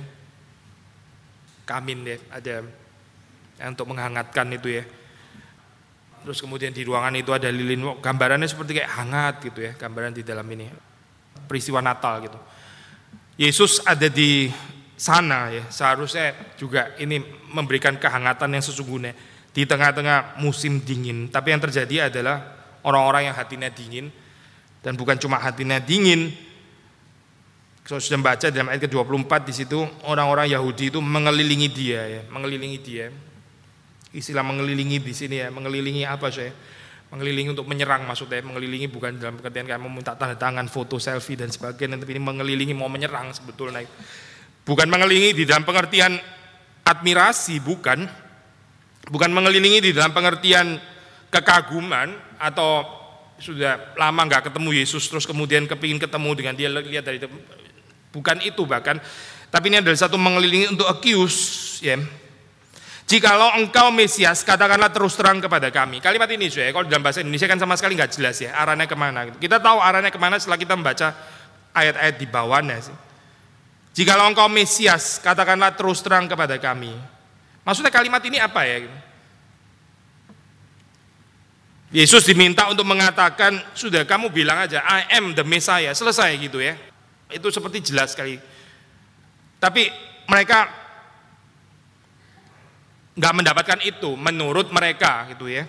kamin 1.65 1.99
ya 2.05 2.17
ada. 2.29 2.55
Ya, 3.57 3.65
untuk 3.69 3.89
menghangatkan 3.89 4.53
itu 4.53 4.69
ya. 4.81 4.85
Terus 6.21 6.45
kemudian 6.45 6.77
di 6.77 6.85
ruangan 6.85 7.17
itu 7.17 7.33
ada 7.33 7.49
lilin. 7.49 7.81
Gambarannya 8.05 8.45
seperti 8.45 8.77
kayak 8.77 8.93
hangat 8.93 9.35
gitu 9.49 9.65
ya 9.65 9.73
gambaran 9.73 10.13
di 10.13 10.21
dalam 10.21 10.45
ini. 10.53 10.69
Peristiwa 11.49 11.81
Natal 11.81 12.21
gitu. 12.21 12.37
Yesus 13.41 13.81
ada 13.89 14.13
di 14.13 14.53
sana 15.01 15.49
ya. 15.49 15.65
Seharusnya 15.73 16.37
juga 16.61 16.93
ini 17.01 17.17
memberikan 17.49 17.97
kehangatan 17.97 18.53
yang 18.53 18.65
sesungguhnya. 18.65 19.17
Di 19.51 19.65
tengah-tengah 19.65 20.37
musim 20.45 20.85
dingin. 20.85 21.33
Tapi 21.33 21.49
yang 21.57 21.65
terjadi 21.65 22.13
adalah 22.13 22.45
orang-orang 22.85 23.33
yang 23.33 23.37
hatinya 23.37 23.73
dingin 23.73 24.13
dan 24.81 24.97
bukan 24.97 25.17
cuma 25.21 25.37
hatinya 25.41 25.81
dingin. 25.81 26.33
Kalau 27.85 27.99
sudah 27.99 28.21
baca 28.23 28.47
dalam 28.53 28.71
ayat 28.71 28.87
ke-24 28.87 29.33
di 29.51 29.55
situ 29.57 29.79
orang-orang 30.07 30.47
Yahudi 30.53 30.95
itu 30.95 31.01
mengelilingi 31.03 31.69
dia 31.73 32.01
ya, 32.07 32.23
mengelilingi 32.31 32.79
dia. 32.79 33.11
Istilah 34.11 34.43
mengelilingi 34.43 35.03
di 35.03 35.15
sini 35.15 35.43
ya, 35.43 35.49
mengelilingi 35.51 36.07
apa 36.07 36.31
saya? 36.31 36.55
Mengelilingi 37.11 37.51
untuk 37.51 37.67
menyerang 37.67 38.07
maksudnya, 38.07 38.39
mengelilingi 38.47 38.87
bukan 38.87 39.19
dalam 39.19 39.35
pengertian 39.39 39.67
kayak 39.67 39.83
meminta 39.83 40.15
tanda 40.15 40.39
tangan, 40.39 40.71
foto, 40.71 41.03
selfie 41.03 41.35
dan 41.35 41.51
sebagainya, 41.51 41.99
tapi 41.99 42.15
ini 42.15 42.23
mengelilingi 42.23 42.75
mau 42.75 42.87
menyerang 42.87 43.35
sebetulnya. 43.35 43.83
Bukan 44.63 44.87
mengelilingi 44.87 45.35
di 45.35 45.45
dalam 45.47 45.67
pengertian 45.67 46.15
admirasi, 46.87 47.59
bukan. 47.59 48.07
Bukan 49.11 49.31
mengelilingi 49.35 49.83
di 49.83 49.91
dalam 49.91 50.15
pengertian 50.15 50.79
kekaguman 51.35 52.39
atau 52.39 53.00
sudah 53.41 53.97
lama 53.97 54.21
nggak 54.29 54.53
ketemu 54.53 54.85
Yesus 54.85 55.09
terus 55.09 55.25
kemudian 55.25 55.65
kepingin 55.65 55.97
ketemu 55.97 56.31
dengan 56.37 56.55
dia 56.55 56.69
lihat 56.69 57.05
dari 57.09 57.17
itu 57.19 57.29
bukan 58.13 58.37
itu 58.45 58.63
bahkan 58.69 59.01
tapi 59.51 59.73
ini 59.73 59.81
adalah 59.81 59.99
satu 59.99 60.21
mengelilingi 60.21 60.77
untuk 60.77 60.87
accuse 60.87 61.81
ya 61.81 61.97
Jikalau 63.11 63.59
engkau 63.59 63.91
Mesias, 63.91 64.47
katakanlah 64.47 64.87
terus 64.95 65.19
terang 65.19 65.43
kepada 65.43 65.67
kami. 65.75 65.99
Kalimat 65.99 66.31
ini, 66.31 66.47
ya, 66.47 66.71
kalau 66.71 66.87
dalam 66.87 67.03
bahasa 67.03 67.19
Indonesia 67.19 67.51
kan 67.51 67.59
sama 67.59 67.75
sekali 67.75 67.99
nggak 67.99 68.15
jelas 68.15 68.39
ya, 68.39 68.55
arahnya 68.55 68.87
ke 68.87 68.95
mana. 68.95 69.27
Kita 69.35 69.59
tahu 69.59 69.83
arahnya 69.83 70.15
ke 70.15 70.21
mana 70.23 70.39
setelah 70.39 70.55
kita 70.55 70.79
membaca 70.79 71.11
ayat-ayat 71.75 72.15
di 72.23 72.27
bawahnya 72.31 72.79
sih. 72.79 72.95
Jikalau 73.99 74.31
engkau 74.31 74.47
Mesias, 74.47 75.19
katakanlah 75.19 75.75
terus 75.75 75.99
terang 76.07 76.31
kepada 76.31 76.55
kami. 76.63 76.95
Maksudnya 77.67 77.91
kalimat 77.91 78.23
ini 78.23 78.39
apa 78.39 78.63
ya? 78.63 78.87
Yesus 81.91 82.23
diminta 82.23 82.71
untuk 82.71 82.87
mengatakan, 82.87 83.59
sudah 83.75 84.07
kamu 84.07 84.31
bilang 84.31 84.63
aja, 84.63 84.79
I 84.87 85.19
am 85.19 85.35
the 85.35 85.43
Messiah, 85.43 85.91
selesai 85.91 86.39
gitu 86.39 86.63
ya. 86.63 86.79
Itu 87.27 87.51
seperti 87.51 87.91
jelas 87.91 88.15
sekali. 88.15 88.39
Tapi 89.59 89.91
mereka 90.31 90.71
nggak 93.19 93.35
mendapatkan 93.35 93.81
itu 93.83 94.15
menurut 94.15 94.71
mereka 94.71 95.27
gitu 95.35 95.51
ya. 95.51 95.67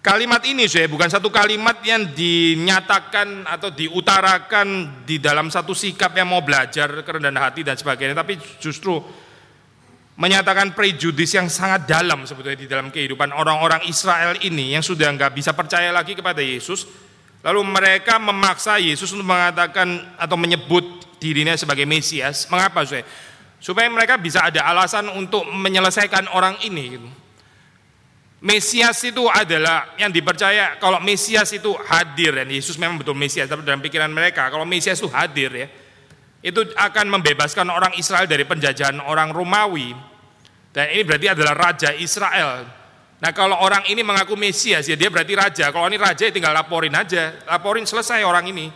Kalimat 0.00 0.42
ini 0.48 0.64
saya 0.64 0.88
bukan 0.88 1.12
satu 1.12 1.28
kalimat 1.28 1.76
yang 1.84 2.10
dinyatakan 2.16 3.44
atau 3.44 3.68
diutarakan 3.68 5.00
di 5.04 5.20
dalam 5.20 5.52
satu 5.52 5.76
sikap 5.76 6.16
yang 6.16 6.32
mau 6.32 6.40
belajar 6.40 7.04
kerendahan 7.04 7.36
hati 7.36 7.60
dan 7.62 7.76
sebagainya, 7.76 8.16
tapi 8.16 8.40
justru 8.58 8.96
menyatakan 10.20 10.76
prejudis 10.76 11.32
yang 11.32 11.48
sangat 11.48 11.88
dalam 11.88 12.28
sebetulnya 12.28 12.60
di 12.60 12.68
dalam 12.68 12.92
kehidupan 12.92 13.32
orang-orang 13.32 13.88
Israel 13.88 14.36
ini 14.44 14.76
yang 14.76 14.84
sudah 14.84 15.08
nggak 15.16 15.32
bisa 15.32 15.56
percaya 15.56 15.88
lagi 15.88 16.12
kepada 16.12 16.44
Yesus. 16.44 16.84
Lalu 17.40 17.64
mereka 17.64 18.20
memaksa 18.20 18.76
Yesus 18.76 19.16
untuk 19.16 19.24
mengatakan 19.24 19.96
atau 20.20 20.36
menyebut 20.36 20.84
dirinya 21.16 21.56
sebagai 21.56 21.88
Mesias. 21.88 22.44
Mengapa 22.52 22.84
saya? 22.84 23.00
Supaya 23.56 23.88
mereka 23.88 24.20
bisa 24.20 24.44
ada 24.44 24.60
alasan 24.68 25.08
untuk 25.08 25.48
menyelesaikan 25.48 26.28
orang 26.36 26.60
ini. 26.68 26.84
Gitu. 27.00 27.08
Mesias 28.44 29.00
itu 29.08 29.24
adalah 29.24 29.96
yang 29.96 30.12
dipercaya 30.12 30.76
kalau 30.76 31.00
Mesias 31.00 31.48
itu 31.56 31.72
hadir 31.88 32.36
dan 32.36 32.48
Yesus 32.52 32.76
memang 32.76 33.00
betul 33.00 33.16
Mesias 33.16 33.48
tapi 33.48 33.64
dalam 33.64 33.80
pikiran 33.84 34.08
mereka 34.08 34.48
kalau 34.48 34.64
Mesias 34.64 34.96
itu 34.96 35.12
hadir 35.12 35.52
ya 35.52 35.68
itu 36.40 36.72
akan 36.72 37.20
membebaskan 37.20 37.68
orang 37.68 37.92
Israel 38.00 38.24
dari 38.24 38.48
penjajahan 38.48 38.96
orang 39.04 39.28
Romawi 39.28 39.92
dan 40.70 40.86
ini 40.94 41.02
berarti 41.02 41.26
adalah 41.26 41.54
raja 41.58 41.90
Israel. 41.98 42.66
Nah 43.20 43.30
kalau 43.36 43.60
orang 43.60 43.84
ini 43.90 44.00
mengaku 44.00 44.32
Mesias 44.38 44.88
ya 44.88 44.96
dia 44.96 45.12
berarti 45.12 45.34
raja. 45.36 45.64
Kalau 45.68 45.86
ini 45.90 46.00
raja 46.00 46.24
ya 46.24 46.32
tinggal 46.32 46.56
laporin 46.56 46.94
aja, 46.94 47.36
laporin 47.44 47.84
selesai 47.84 48.24
orang 48.24 48.48
ini. 48.48 48.66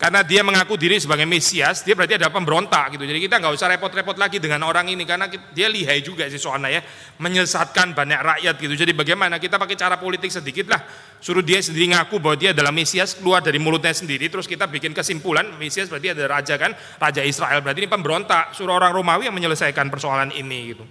Karena 0.00 0.24
dia 0.24 0.40
mengaku 0.40 0.80
diri 0.80 0.96
sebagai 0.96 1.28
Mesias, 1.28 1.84
dia 1.84 1.92
berarti 1.92 2.16
ada 2.16 2.32
pemberontak 2.32 2.96
gitu. 2.96 3.04
Jadi 3.04 3.20
kita 3.20 3.36
nggak 3.36 3.52
usah 3.52 3.68
repot-repot 3.68 4.16
lagi 4.16 4.40
dengan 4.40 4.64
orang 4.64 4.88
ini 4.88 5.04
karena 5.04 5.28
dia 5.28 5.68
lihai 5.68 6.00
juga 6.00 6.24
sih 6.32 6.40
soalnya 6.40 6.72
ya, 6.72 6.80
menyesatkan 7.20 7.92
banyak 7.92 8.16
rakyat 8.16 8.54
gitu. 8.64 8.72
Jadi 8.80 8.96
bagaimana 8.96 9.36
kita 9.36 9.60
pakai 9.60 9.76
cara 9.76 10.00
politik 10.00 10.32
sedikit 10.32 10.72
lah, 10.72 10.80
suruh 11.20 11.44
dia 11.44 11.60
sendiri 11.60 11.92
ngaku 11.92 12.16
bahwa 12.16 12.32
dia 12.40 12.56
adalah 12.56 12.72
Mesias 12.72 13.12
keluar 13.20 13.44
dari 13.44 13.60
mulutnya 13.60 13.92
sendiri, 13.92 14.32
terus 14.32 14.48
kita 14.48 14.64
bikin 14.72 14.96
kesimpulan 14.96 15.44
Mesias 15.60 15.92
berarti 15.92 16.16
ada 16.16 16.24
raja 16.24 16.56
kan, 16.56 16.72
raja 16.96 17.20
Israel 17.20 17.60
berarti 17.60 17.84
ini 17.84 17.90
pemberontak, 17.92 18.56
suruh 18.56 18.80
orang 18.80 18.96
Romawi 18.96 19.28
yang 19.28 19.36
menyelesaikan 19.36 19.92
persoalan 19.92 20.32
ini 20.32 20.72
gitu. 20.72 20.84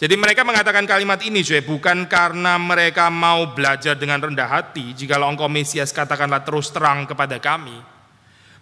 Jadi 0.00 0.14
mereka 0.16 0.40
mengatakan 0.40 0.88
kalimat 0.88 1.20
ini 1.20 1.44
cuy, 1.44 1.60
bukan 1.68 2.08
karena 2.08 2.56
mereka 2.56 3.12
mau 3.12 3.52
belajar 3.52 3.92
dengan 3.92 4.24
rendah 4.24 4.48
hati, 4.48 4.96
jikalau 4.96 5.28
engkau 5.28 5.52
Mesias 5.52 5.92
katakanlah 5.92 6.40
terus 6.40 6.72
terang 6.72 7.04
kepada 7.04 7.36
kami. 7.36 7.91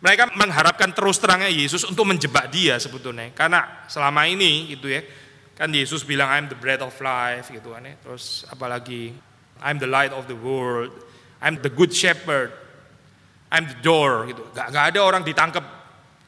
Mereka 0.01 0.33
mengharapkan 0.33 0.97
terus 0.97 1.21
terangnya 1.21 1.53
Yesus 1.53 1.85
untuk 1.85 2.09
menjebak 2.09 2.49
dia 2.49 2.81
sebetulnya. 2.81 3.29
Karena 3.37 3.85
selama 3.85 4.25
ini 4.25 4.73
gitu 4.73 4.89
ya, 4.89 5.05
kan 5.57 5.69
Yesus 5.69 6.09
bilang 6.09 6.33
I'm 6.33 6.47
the 6.49 6.57
bread 6.57 6.81
of 6.81 6.97
life 7.05 7.53
gitu 7.53 7.77
kan 7.77 7.85
ya. 7.85 7.95
Terus 8.01 8.49
apalagi 8.49 9.13
I'm 9.61 9.77
the 9.77 9.89
light 9.89 10.17
of 10.17 10.25
the 10.25 10.37
world, 10.37 10.89
I'm 11.45 11.61
the 11.61 11.69
good 11.69 11.93
shepherd, 11.93 12.49
I'm 13.53 13.69
the 13.69 13.79
door 13.85 14.25
gitu. 14.33 14.41
Gak, 14.57 14.73
gak 14.73 14.85
ada 14.97 15.01
orang 15.05 15.21
ditangkap 15.21 15.65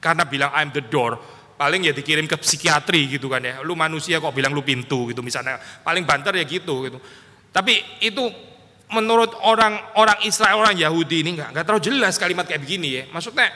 karena 0.03 0.29
bilang 0.29 0.53
I'm 0.53 0.69
the 0.75 0.85
door 0.85 1.17
paling 1.63 1.87
ya 1.87 1.95
dikirim 1.95 2.27
ke 2.27 2.35
psikiatri 2.43 3.07
gitu 3.07 3.31
kan 3.31 3.39
ya 3.39 3.63
lu 3.63 3.79
manusia 3.79 4.19
kok 4.19 4.35
bilang 4.35 4.51
lu 4.51 4.67
pintu 4.67 5.15
gitu 5.15 5.23
misalnya 5.23 5.63
paling 5.87 6.03
banter 6.03 6.35
ya 6.35 6.43
gitu 6.43 6.91
gitu 6.91 6.99
tapi 7.55 7.79
itu 8.03 8.27
menurut 8.93 9.33
orang 9.43 9.81
orang 9.97 10.21
Israel 10.29 10.61
orang 10.61 10.77
Yahudi 10.77 11.25
ini 11.25 11.41
nggak 11.41 11.57
nggak 11.57 11.65
terlalu 11.65 11.85
jelas 11.89 12.15
kalimat 12.21 12.45
kayak 12.45 12.63
begini 12.63 12.89
ya 13.01 13.05
maksudnya 13.11 13.49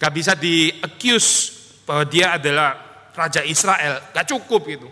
nggak 0.00 0.12
bisa 0.12 0.32
di 0.34 0.72
accuse 0.80 1.30
bahwa 1.84 2.04
dia 2.08 2.40
adalah 2.40 2.76
raja 3.12 3.44
Israel 3.44 4.10
nggak 4.10 4.26
cukup 4.26 4.62
gitu 4.66 4.88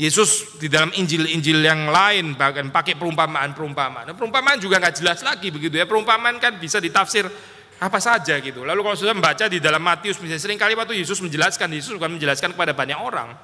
Yesus 0.00 0.56
di 0.56 0.72
dalam 0.72 0.88
Injil-Injil 0.96 1.60
yang 1.60 1.92
lain 1.92 2.32
bahkan 2.32 2.72
pakai 2.72 2.96
perumpamaan-perumpamaan. 2.96 4.16
Perumpamaan 4.16 4.56
juga 4.56 4.80
nggak 4.80 4.96
jelas 4.96 5.20
lagi 5.20 5.52
begitu 5.52 5.76
ya. 5.76 5.84
Perumpamaan 5.84 6.40
kan 6.40 6.56
bisa 6.56 6.80
ditafsir 6.80 7.28
apa 7.76 8.00
saja 8.00 8.40
gitu. 8.40 8.64
Lalu 8.64 8.80
kalau 8.80 8.96
sudah 8.96 9.12
membaca 9.12 9.44
di 9.44 9.60
dalam 9.60 9.84
Matius 9.84 10.16
misalnya 10.24 10.40
sering 10.40 10.56
kali 10.56 10.72
waktu 10.72 10.96
Yesus 10.96 11.20
menjelaskan, 11.20 11.68
Yesus 11.76 11.92
bukan 12.00 12.16
menjelaskan 12.16 12.56
kepada 12.56 12.72
banyak 12.72 12.96
orang. 12.96 13.36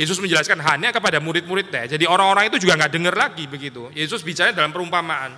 Yesus 0.00 0.16
menjelaskan 0.16 0.56
hanya 0.64 0.96
kepada 0.96 1.20
murid-muridnya. 1.20 1.84
Jadi 1.84 2.08
orang-orang 2.08 2.48
itu 2.48 2.56
juga 2.56 2.80
nggak 2.80 2.92
dengar 2.96 3.12
lagi 3.12 3.44
begitu. 3.44 3.92
Yesus 3.92 4.24
bicara 4.24 4.48
dalam 4.56 4.72
perumpamaan. 4.72 5.36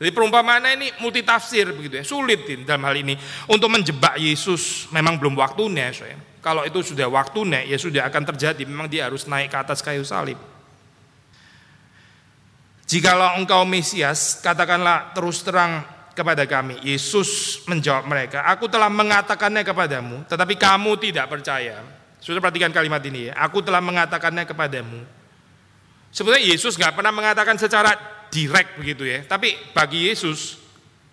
Jadi 0.00 0.10
perumpamaan 0.16 0.64
ini 0.64 0.88
multitafsir 1.04 1.68
begitu 1.76 2.00
ya, 2.00 2.04
sulit 2.08 2.48
dalam 2.64 2.88
hal 2.88 2.96
ini 2.96 3.18
untuk 3.52 3.68
menjebak 3.68 4.16
Yesus 4.16 4.88
memang 4.96 5.20
belum 5.20 5.36
waktunya. 5.36 5.92
So, 5.92 6.08
Kalau 6.40 6.64
itu 6.64 6.80
sudah 6.80 7.04
waktunya, 7.12 7.68
ya 7.68 7.76
sudah 7.76 8.08
akan 8.08 8.32
terjadi. 8.32 8.64
Memang 8.64 8.88
dia 8.88 9.12
harus 9.12 9.28
naik 9.28 9.52
ke 9.52 9.58
atas 9.60 9.84
kayu 9.84 10.00
salib. 10.08 10.40
Jikalau 12.88 13.36
engkau 13.36 13.68
Mesias, 13.68 14.40
katakanlah 14.40 15.12
terus 15.12 15.44
terang 15.44 15.84
kepada 16.16 16.48
kami. 16.48 16.80
Yesus 16.80 17.60
menjawab 17.68 18.08
mereka, 18.08 18.48
aku 18.48 18.72
telah 18.72 18.88
mengatakannya 18.88 19.60
kepadamu, 19.60 20.24
tetapi 20.24 20.56
kamu 20.56 20.96
tidak 20.96 21.28
percaya. 21.28 21.97
Sudah 22.28 22.44
perhatikan 22.44 22.68
kalimat 22.68 23.00
ini 23.08 23.32
ya, 23.32 23.40
aku 23.40 23.64
telah 23.64 23.80
mengatakannya 23.80 24.44
kepadamu. 24.44 25.00
Sebenarnya 26.12 26.52
Yesus 26.52 26.76
nggak 26.76 26.92
pernah 26.92 27.08
mengatakan 27.08 27.56
secara 27.56 27.96
direct 28.28 28.76
begitu 28.76 29.08
ya, 29.08 29.24
tapi 29.24 29.56
bagi 29.72 30.12
Yesus 30.12 30.60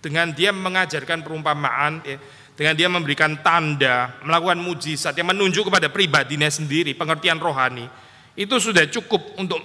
dengan 0.03 0.35
dia 0.35 0.51
mengajarkan 0.51 1.23
perumpamaan, 1.23 2.03
ya, 2.03 2.19
dengan 2.59 2.75
dia 2.75 2.91
memberikan 2.91 3.39
tanda, 3.39 4.19
melakukan 4.27 4.59
mujizat 4.59 5.15
yang 5.15 5.31
menunjuk 5.31 5.71
kepada 5.71 5.87
pribadinya 5.87 6.51
sendiri, 6.51 6.91
pengertian 6.91 7.39
rohani, 7.39 7.87
itu 8.35 8.59
sudah 8.59 8.83
cukup 8.91 9.39
untuk 9.39 9.63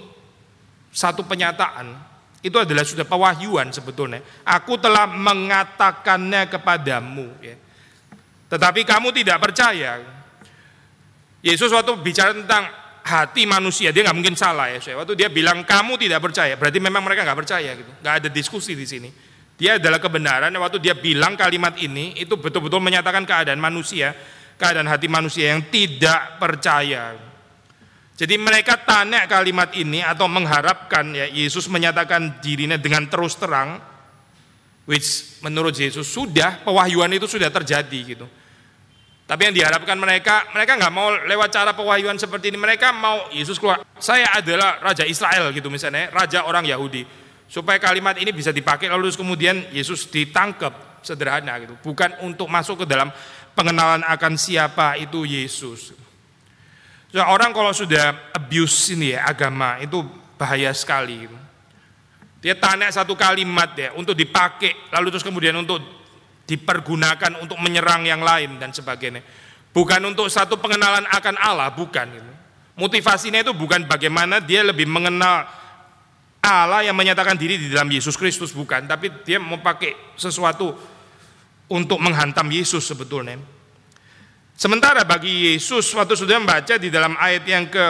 satu 0.95 1.26
penyataan 1.26 2.11
itu 2.40 2.57
adalah 2.57 2.87
sudah 2.87 3.04
pewahyuan 3.04 3.69
sebetulnya. 3.69 4.23
Aku 4.47 4.78
telah 4.78 5.04
mengatakannya 5.04 6.49
kepadamu. 6.49 7.26
Ya. 7.42 7.59
Tetapi 8.49 8.87
kamu 8.88 9.12
tidak 9.12 9.42
percaya. 9.45 10.20
Yesus 11.40 11.73
waktu 11.73 11.97
bicara 12.04 12.37
tentang 12.37 12.68
hati 13.00 13.49
manusia, 13.49 13.90
dia 13.90 14.04
nggak 14.04 14.16
mungkin 14.16 14.37
salah 14.37 14.68
ya. 14.68 14.80
Waktu 14.80 15.16
dia 15.16 15.28
bilang 15.32 15.64
kamu 15.64 15.97
tidak 15.97 16.20
percaya, 16.20 16.54
berarti 16.54 16.78
memang 16.78 17.00
mereka 17.00 17.25
nggak 17.25 17.38
percaya 17.38 17.70
gitu. 17.73 17.90
Nggak 18.04 18.14
ada 18.25 18.28
diskusi 18.28 18.76
di 18.76 18.85
sini. 18.85 19.09
Dia 19.57 19.76
adalah 19.76 20.00
kebenaran. 20.00 20.53
Waktu 20.53 20.81
dia 20.81 20.96
bilang 20.96 21.37
kalimat 21.37 21.76
ini, 21.81 22.16
itu 22.16 22.37
betul-betul 22.40 22.81
menyatakan 22.81 23.29
keadaan 23.29 23.61
manusia, 23.61 24.16
keadaan 24.57 24.88
hati 24.88 25.09
manusia 25.09 25.53
yang 25.53 25.68
tidak 25.68 26.40
percaya. 26.40 27.16
Jadi 28.20 28.37
mereka 28.37 28.76
tanya 28.76 29.24
kalimat 29.24 29.72
ini 29.72 30.05
atau 30.05 30.29
mengharapkan 30.29 31.09
ya 31.16 31.24
Yesus 31.24 31.72
menyatakan 31.72 32.44
dirinya 32.44 32.76
dengan 32.76 33.09
terus 33.09 33.33
terang 33.40 33.81
which 34.85 35.40
menurut 35.40 35.72
Yesus 35.72 36.05
sudah 36.05 36.61
pewahyuan 36.61 37.09
itu 37.16 37.24
sudah 37.24 37.48
terjadi 37.48 38.00
gitu. 38.05 38.29
Tapi 39.31 39.47
yang 39.47 39.55
diharapkan 39.55 39.95
mereka, 39.95 40.51
mereka 40.51 40.75
nggak 40.75 40.90
mau 40.90 41.14
lewat 41.23 41.55
cara 41.55 41.71
pewahyuan 41.71 42.19
seperti 42.19 42.51
ini. 42.51 42.59
Mereka 42.59 42.90
mau 42.90 43.31
Yesus 43.31 43.62
keluar, 43.62 43.79
saya 44.03 44.27
adalah 44.35 44.83
Raja 44.83 45.07
Israel 45.07 45.55
gitu 45.55 45.71
misalnya, 45.71 46.11
Raja 46.11 46.43
orang 46.51 46.66
Yahudi. 46.66 47.07
Supaya 47.47 47.79
kalimat 47.79 48.19
ini 48.19 48.35
bisa 48.35 48.51
dipakai 48.51 48.90
lalu 48.90 49.14
kemudian 49.14 49.71
Yesus 49.71 50.11
ditangkap 50.11 50.99
sederhana 51.07 51.62
gitu. 51.62 51.79
Bukan 51.79 52.27
untuk 52.27 52.51
masuk 52.51 52.83
ke 52.83 52.87
dalam 52.90 53.14
pengenalan 53.55 54.03
akan 54.03 54.35
siapa 54.35 54.99
itu 54.99 55.23
Yesus. 55.23 55.95
Ya, 57.14 57.31
orang 57.31 57.55
kalau 57.55 57.71
sudah 57.71 58.35
abuse 58.35 58.99
ini 58.99 59.14
ya 59.14 59.31
agama 59.31 59.79
itu 59.79 60.03
bahaya 60.35 60.75
sekali. 60.75 61.31
Dia 62.43 62.59
tanya 62.59 62.90
satu 62.90 63.14
kalimat 63.14 63.79
ya 63.79 63.95
untuk 63.95 64.19
dipakai 64.19 64.90
lalu 64.90 65.14
terus 65.14 65.23
kemudian 65.23 65.55
untuk 65.55 66.00
dipergunakan 66.51 67.39
untuk 67.39 67.63
menyerang 67.63 68.03
yang 68.03 68.19
lain 68.19 68.59
dan 68.59 68.75
sebagainya. 68.75 69.23
Bukan 69.71 70.03
untuk 70.03 70.27
satu 70.27 70.59
pengenalan 70.59 71.07
akan 71.07 71.39
Allah, 71.39 71.71
bukan. 71.71 72.11
Motivasinya 72.75 73.39
itu 73.39 73.55
bukan 73.55 73.87
bagaimana 73.87 74.43
dia 74.43 74.67
lebih 74.67 74.91
mengenal 74.91 75.47
Allah 76.43 76.83
yang 76.83 76.99
menyatakan 76.99 77.39
diri 77.39 77.55
di 77.55 77.71
dalam 77.71 77.87
Yesus 77.87 78.19
Kristus, 78.19 78.51
bukan. 78.51 78.91
Tapi 78.91 79.23
dia 79.23 79.39
mau 79.39 79.63
pakai 79.63 79.95
sesuatu 80.19 80.75
untuk 81.71 82.03
menghantam 82.03 82.51
Yesus 82.51 82.83
sebetulnya. 82.83 83.39
Sementara 84.59 85.07
bagi 85.07 85.55
Yesus 85.55 85.87
waktu 85.95 86.19
sudah 86.19 86.37
membaca 86.43 86.75
di 86.77 86.91
dalam 86.91 87.15
ayat 87.17 87.47
yang 87.47 87.71
ke 87.71 87.87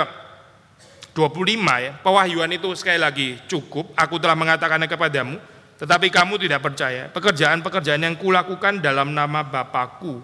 25 1.17 1.57
ya, 1.83 1.93
pewahyuan 1.99 2.51
itu 2.55 2.71
sekali 2.79 3.01
lagi 3.01 3.41
cukup, 3.51 3.91
aku 3.99 4.21
telah 4.23 4.39
mengatakannya 4.39 4.87
kepadamu, 4.87 5.35
tetapi 5.81 6.13
kamu 6.13 6.37
tidak 6.37 6.61
percaya. 6.61 7.09
Pekerjaan-pekerjaan 7.09 8.05
yang 8.05 8.21
kulakukan 8.21 8.85
dalam 8.85 9.17
nama 9.17 9.41
Bapakku, 9.41 10.21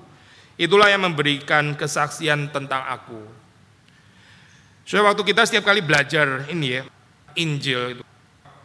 itulah 0.60 0.92
yang 0.92 1.08
memberikan 1.08 1.72
kesaksian 1.72 2.52
tentang 2.52 2.84
aku. 2.84 3.24
So, 4.84 5.00
waktu 5.00 5.24
kita 5.24 5.48
setiap 5.48 5.64
kali 5.64 5.80
belajar 5.80 6.44
ini 6.52 6.76
ya, 6.76 6.82
Injil 7.40 7.96
itu. 7.96 8.02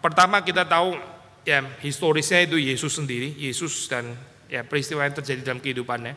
Pertama 0.03 0.43
kita 0.43 0.67
tahu 0.67 0.99
ya 1.47 1.63
historisnya 1.79 2.43
itu 2.43 2.59
Yesus 2.59 2.99
sendiri, 2.99 3.39
Yesus 3.39 3.87
dan 3.87 4.11
ya 4.51 4.67
peristiwa 4.67 5.07
yang 5.07 5.15
terjadi 5.15 5.47
dalam 5.47 5.63
kehidupannya. 5.63 6.13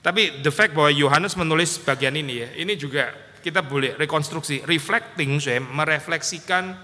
Tapi 0.00 0.40
the 0.40 0.48
fact 0.48 0.72
bahwa 0.72 0.88
Yohanes 0.88 1.36
menulis 1.36 1.76
bagian 1.84 2.16
ini 2.16 2.46
ya, 2.46 2.48
ini 2.56 2.80
juga 2.80 3.12
kita 3.44 3.60
boleh 3.60 3.94
rekonstruksi, 4.00 4.64
reflecting, 4.64 5.36
saya 5.36 5.60
merefleksikan 5.60 6.74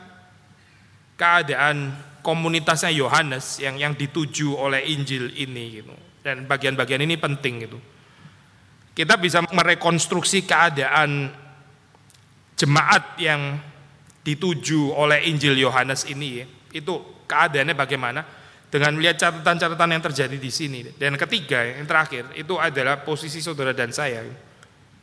keadaan 1.16 1.94
komunitasnya 2.24 2.88
Yohanes 2.96 3.60
yang 3.60 3.76
yang 3.76 3.92
dituju 3.92 4.56
oleh 4.56 4.80
Injil 4.88 5.28
ini 5.37 5.84
gitu. 5.84 5.92
Dan 6.24 6.48
bagian-bagian 6.48 7.04
ini 7.04 7.20
penting 7.20 7.68
gitu. 7.68 7.78
Kita 8.96 9.20
bisa 9.20 9.44
merekonstruksi 9.44 10.48
keadaan 10.48 11.28
jemaat 12.56 13.20
yang 13.20 13.60
dituju 14.24 14.96
oleh 14.96 15.28
Injil 15.28 15.60
Yohanes 15.60 16.08
ini 16.08 16.28
ya. 16.40 16.46
Itu 16.72 17.22
keadaannya 17.28 17.76
bagaimana? 17.76 18.24
dengan 18.74 18.90
melihat 18.98 19.22
catatan-catatan 19.22 19.87
yang 19.87 20.02
terjadi 20.02 20.34
di 20.34 20.50
sini. 20.50 20.82
Dan 20.98 21.14
ketiga, 21.14 21.62
yang 21.62 21.87
terakhir, 21.87 22.26
itu 22.34 22.58
adalah 22.58 23.06
posisi 23.06 23.38
saudara 23.38 23.70
dan 23.70 23.94
saya. 23.94 24.26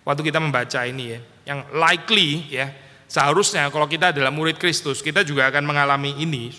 Waktu 0.03 0.27
kita 0.27 0.43
membaca 0.43 0.84
ini 0.84 1.15
ya, 1.15 1.19
yang 1.47 1.60
likely 1.71 2.51
ya, 2.51 2.67
seharusnya 3.07 3.71
kalau 3.71 3.88
kita 3.88 4.12
adalah 4.12 4.27
murid 4.27 4.60
Kristus, 4.60 4.99
kita 4.99 5.23
juga 5.23 5.47
akan 5.47 5.63
mengalami 5.63 6.19
ini. 6.19 6.51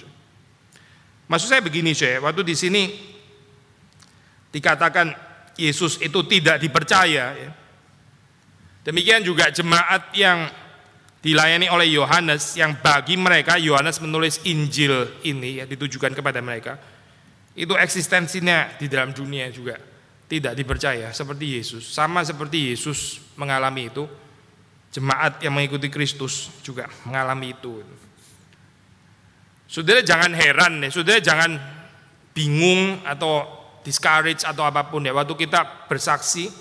Maksud 1.33 1.49
saya 1.49 1.65
begini, 1.65 1.97
saya 1.97 2.21
waktu 2.21 2.45
di 2.45 2.53
sini 2.53 2.93
dikatakan 4.53 5.17
Yesus 5.57 5.97
itu 6.05 6.21
tidak 6.29 6.61
dipercaya. 6.61 7.33
Ya. 7.33 7.51
Demikian 8.85 9.25
juga 9.25 9.49
jemaat 9.49 10.13
yang 10.13 10.53
dilayani 11.25 11.73
oleh 11.73 11.89
Yohanes 11.97 12.53
yang 12.61 12.77
bagi 12.85 13.17
mereka 13.17 13.57
Yohanes 13.57 13.97
menulis 14.05 14.45
Injil 14.45 15.09
ini 15.25 15.63
ya 15.63 15.65
ditujukan 15.65 16.13
kepada 16.13 16.43
mereka 16.43 16.77
itu 17.53 17.77
eksistensinya 17.79 18.75
di 18.81 18.91
dalam 18.91 19.13
dunia 19.13 19.47
juga 19.53 19.77
tidak 20.29 20.57
dipercaya 20.57 21.13
seperti 21.13 21.61
Yesus. 21.61 21.85
Sama 21.85 22.25
seperti 22.25 22.73
Yesus 22.73 23.21
mengalami 23.37 23.93
itu, 23.93 24.09
jemaat 24.89 25.37
yang 25.45 25.53
mengikuti 25.53 25.93
Kristus 25.93 26.49
juga 26.65 26.89
mengalami 27.05 27.53
itu. 27.53 27.85
Saudara 29.73 30.05
jangan 30.05 30.37
heran 30.37 30.85
ya, 30.85 30.93
saudara 30.93 31.17
jangan 31.17 31.57
bingung 32.37 33.01
atau 33.09 33.49
discourage 33.81 34.45
atau 34.45 34.69
apa 34.69 34.93
pun 34.93 35.01
ya 35.01 35.17
waktu 35.17 35.33
kita 35.33 35.89
bersaksi 35.89 36.53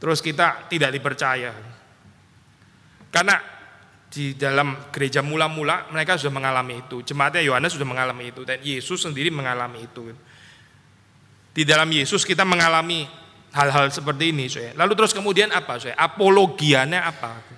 terus 0.00 0.24
kita 0.24 0.64
tidak 0.72 0.88
dipercaya. 0.96 1.52
Karena 3.12 3.36
di 4.08 4.32
dalam 4.32 4.88
gereja 4.88 5.20
mula-mula 5.20 5.92
mereka 5.92 6.16
sudah 6.16 6.32
mengalami 6.32 6.80
itu. 6.80 7.04
Jemaatnya 7.04 7.44
Yohanes 7.44 7.76
sudah 7.76 7.84
mengalami 7.84 8.32
itu 8.32 8.40
dan 8.48 8.56
Yesus 8.64 9.04
sendiri 9.04 9.28
mengalami 9.28 9.84
itu. 9.84 10.16
Di 11.52 11.60
dalam 11.68 11.92
Yesus 11.92 12.24
kita 12.24 12.48
mengalami 12.48 13.04
hal-hal 13.52 13.92
seperti 13.92 14.32
ini. 14.32 14.48
Lalu 14.72 14.92
terus 14.96 15.12
kemudian 15.12 15.52
apa, 15.52 15.76
saya? 15.76 15.96
Apologiannya 15.96 17.00
apa? 17.04 17.55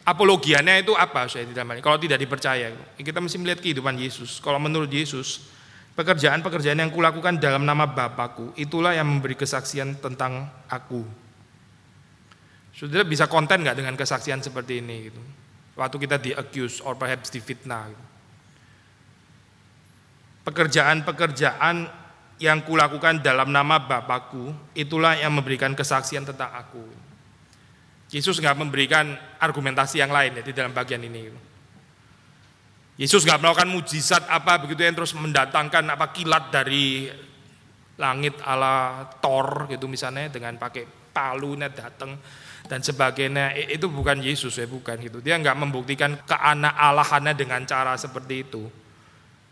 Apologiannya 0.00 0.80
itu 0.80 0.96
apa, 0.96 1.28
saya 1.28 1.44
ini? 1.44 1.52
Kalau 1.84 2.00
tidak 2.00 2.16
dipercaya, 2.16 2.72
kita 2.96 3.20
mesti 3.20 3.36
melihat 3.36 3.60
kehidupan 3.60 4.00
Yesus. 4.00 4.40
Kalau 4.40 4.56
menurut 4.56 4.88
Yesus, 4.88 5.44
pekerjaan-pekerjaan 5.92 6.80
yang 6.80 6.88
kulakukan 6.88 7.36
dalam 7.36 7.68
nama 7.68 7.84
Bapakku, 7.84 8.56
itulah 8.56 8.96
yang 8.96 9.04
memberi 9.04 9.36
kesaksian 9.36 10.00
tentang 10.00 10.48
aku. 10.72 11.04
Saudara 12.72 13.04
bisa 13.04 13.28
konten 13.28 13.60
nggak 13.60 13.76
dengan 13.76 13.92
kesaksian 13.92 14.40
seperti 14.40 14.80
ini 14.80 15.12
gitu? 15.12 15.20
Waktu 15.76 15.96
kita 16.00 16.16
di 16.16 16.32
accuse 16.32 16.80
or 16.80 16.96
perhaps 16.96 17.28
difitnah. 17.28 17.92
Gitu. 17.92 18.04
Pekerjaan-pekerjaan 20.48 21.76
yang 22.40 22.64
kulakukan 22.64 23.20
dalam 23.20 23.52
nama 23.52 23.76
Bapakku, 23.84 24.72
itulah 24.72 25.12
yang 25.12 25.36
memberikan 25.36 25.76
kesaksian 25.76 26.24
tentang 26.24 26.48
aku. 26.56 27.09
Yesus 28.10 28.42
nggak 28.42 28.58
memberikan 28.58 29.14
argumentasi 29.38 30.02
yang 30.02 30.10
lain 30.10 30.38
ya 30.38 30.42
di 30.42 30.50
dalam 30.50 30.74
bagian 30.74 30.98
ini. 31.06 31.30
Yesus 32.98 33.22
nggak 33.22 33.40
melakukan 33.40 33.70
mujizat 33.70 34.26
apa 34.26 34.60
begitu 34.60 34.84
yang 34.84 34.98
terus 34.98 35.14
mendatangkan 35.14 35.94
apa 35.94 36.10
kilat 36.12 36.52
dari 36.52 37.08
langit 37.96 38.36
ala 38.42 39.06
Thor 39.22 39.70
gitu 39.70 39.86
misalnya 39.86 40.28
dengan 40.28 40.58
pakai 40.58 40.84
palu 41.14 41.54
net 41.54 41.78
datang 41.78 42.18
dan 42.66 42.82
sebagainya. 42.82 43.54
Itu 43.56 43.88
bukan 43.88 44.20
Yesus 44.20 44.58
ya 44.58 44.66
bukan 44.66 44.98
gitu. 45.00 45.22
Dia 45.22 45.38
nggak 45.38 45.56
membuktikan 45.56 46.18
keanak 46.26 46.74
Allahannya 46.74 47.32
dengan 47.38 47.62
cara 47.62 47.94
seperti 47.94 48.34
itu. 48.42 48.66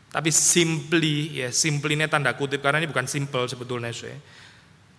Tapi 0.09 0.33
simply 0.33 1.45
ya 1.45 1.53
simply 1.53 1.95
tanda 2.09 2.33
kutip 2.35 2.65
karena 2.65 2.81
ini 2.81 2.89
bukan 2.91 3.07
simple 3.07 3.45
sebetulnya 3.45 3.93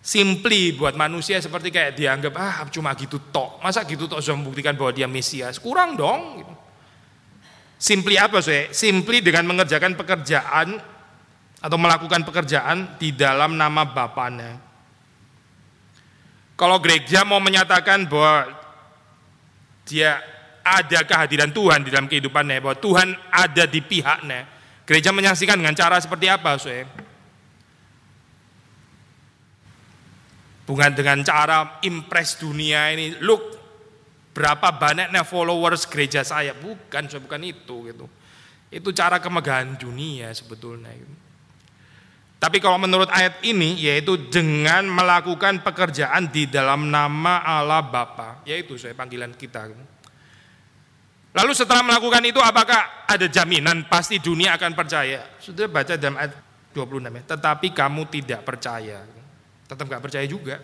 simply 0.00 0.72
buat 0.72 0.96
manusia 0.96 1.36
seperti 1.38 1.68
kayak 1.68 1.92
dianggap 1.92 2.32
ah 2.40 2.64
cuma 2.72 2.96
gitu 2.96 3.20
tok. 3.28 3.60
Masa 3.60 3.84
gitu 3.84 4.08
tok 4.08 4.24
sudah 4.24 4.36
membuktikan 4.40 4.72
bahwa 4.74 4.92
dia 4.96 5.06
Mesias? 5.06 5.60
Kurang 5.60 5.94
dong. 5.94 6.44
Simply 7.80 8.20
apa 8.20 8.44
saya 8.44 8.72
simply 8.72 9.24
dengan 9.24 9.48
mengerjakan 9.48 9.96
pekerjaan 9.96 10.80
atau 11.60 11.76
melakukan 11.76 12.24
pekerjaan 12.24 12.96
di 12.96 13.12
dalam 13.12 13.56
nama 13.56 13.84
Bapaknya. 13.84 14.60
Kalau 16.56 16.76
gereja 16.76 17.24
mau 17.24 17.40
menyatakan 17.40 18.04
bahwa 18.04 18.52
dia 19.88 20.20
ada 20.60 21.00
kehadiran 21.08 21.48
Tuhan 21.48 21.80
di 21.84 21.88
dalam 21.88 22.04
kehidupannya, 22.04 22.60
bahwa 22.60 22.76
Tuhan 22.76 23.16
ada 23.32 23.64
di 23.64 23.80
pihaknya, 23.80 24.44
gereja 24.84 25.08
menyaksikan 25.08 25.56
dengan 25.56 25.72
cara 25.72 25.96
seperti 25.96 26.28
apa, 26.28 26.60
saya? 26.60 26.84
Bukan 30.70 30.94
dengan 30.94 31.18
cara 31.26 31.82
impress 31.82 32.38
dunia 32.38 32.94
ini, 32.94 33.18
look 33.18 33.42
berapa 34.30 34.70
banyaknya 34.70 35.26
followers 35.26 35.82
gereja 35.90 36.22
saya, 36.22 36.54
bukan, 36.54 37.10
saya 37.10 37.18
bukan 37.18 37.42
itu 37.42 37.90
gitu. 37.90 38.06
Itu 38.70 38.94
cara 38.94 39.18
kemegahan 39.18 39.74
dunia 39.74 40.30
sebetulnya. 40.30 40.94
Gitu. 40.94 41.14
Tapi 42.38 42.62
kalau 42.62 42.78
menurut 42.78 43.10
ayat 43.10 43.42
ini 43.42 43.82
yaitu 43.82 44.14
dengan 44.30 44.86
melakukan 44.86 45.58
pekerjaan 45.60 46.30
di 46.30 46.46
dalam 46.46 46.86
nama 46.86 47.42
Allah 47.42 47.82
Bapa, 47.82 48.46
yaitu 48.46 48.78
saya 48.78 48.94
panggilan 48.94 49.34
kita. 49.34 49.74
Lalu 51.34 51.52
setelah 51.52 51.82
melakukan 51.82 52.22
itu 52.30 52.38
apakah 52.38 53.10
ada 53.10 53.26
jaminan 53.26 53.90
pasti 53.90 54.22
dunia 54.22 54.54
akan 54.54 54.78
percaya? 54.78 55.34
Sudah 55.42 55.66
baca 55.66 55.98
dalam 55.98 56.14
ayat 56.14 56.32
26 56.70 57.10
ya. 57.10 57.22
Tetapi 57.34 57.74
kamu 57.74 58.02
tidak 58.06 58.40
percaya. 58.46 59.19
Tetap 59.70 59.86
nggak 59.86 60.02
percaya 60.02 60.26
juga. 60.26 60.58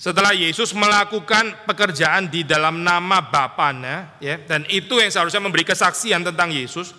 Setelah 0.00 0.32
Yesus 0.32 0.72
melakukan 0.72 1.68
pekerjaan 1.68 2.26
di 2.32 2.42
dalam 2.42 2.80
nama 2.82 3.20
Bapaknya, 3.20 4.16
ya, 4.18 4.40
dan 4.42 4.64
itu 4.72 4.98
yang 4.98 5.12
seharusnya 5.12 5.44
memberi 5.44 5.62
kesaksian 5.62 6.24
tentang 6.24 6.50
Yesus, 6.50 6.96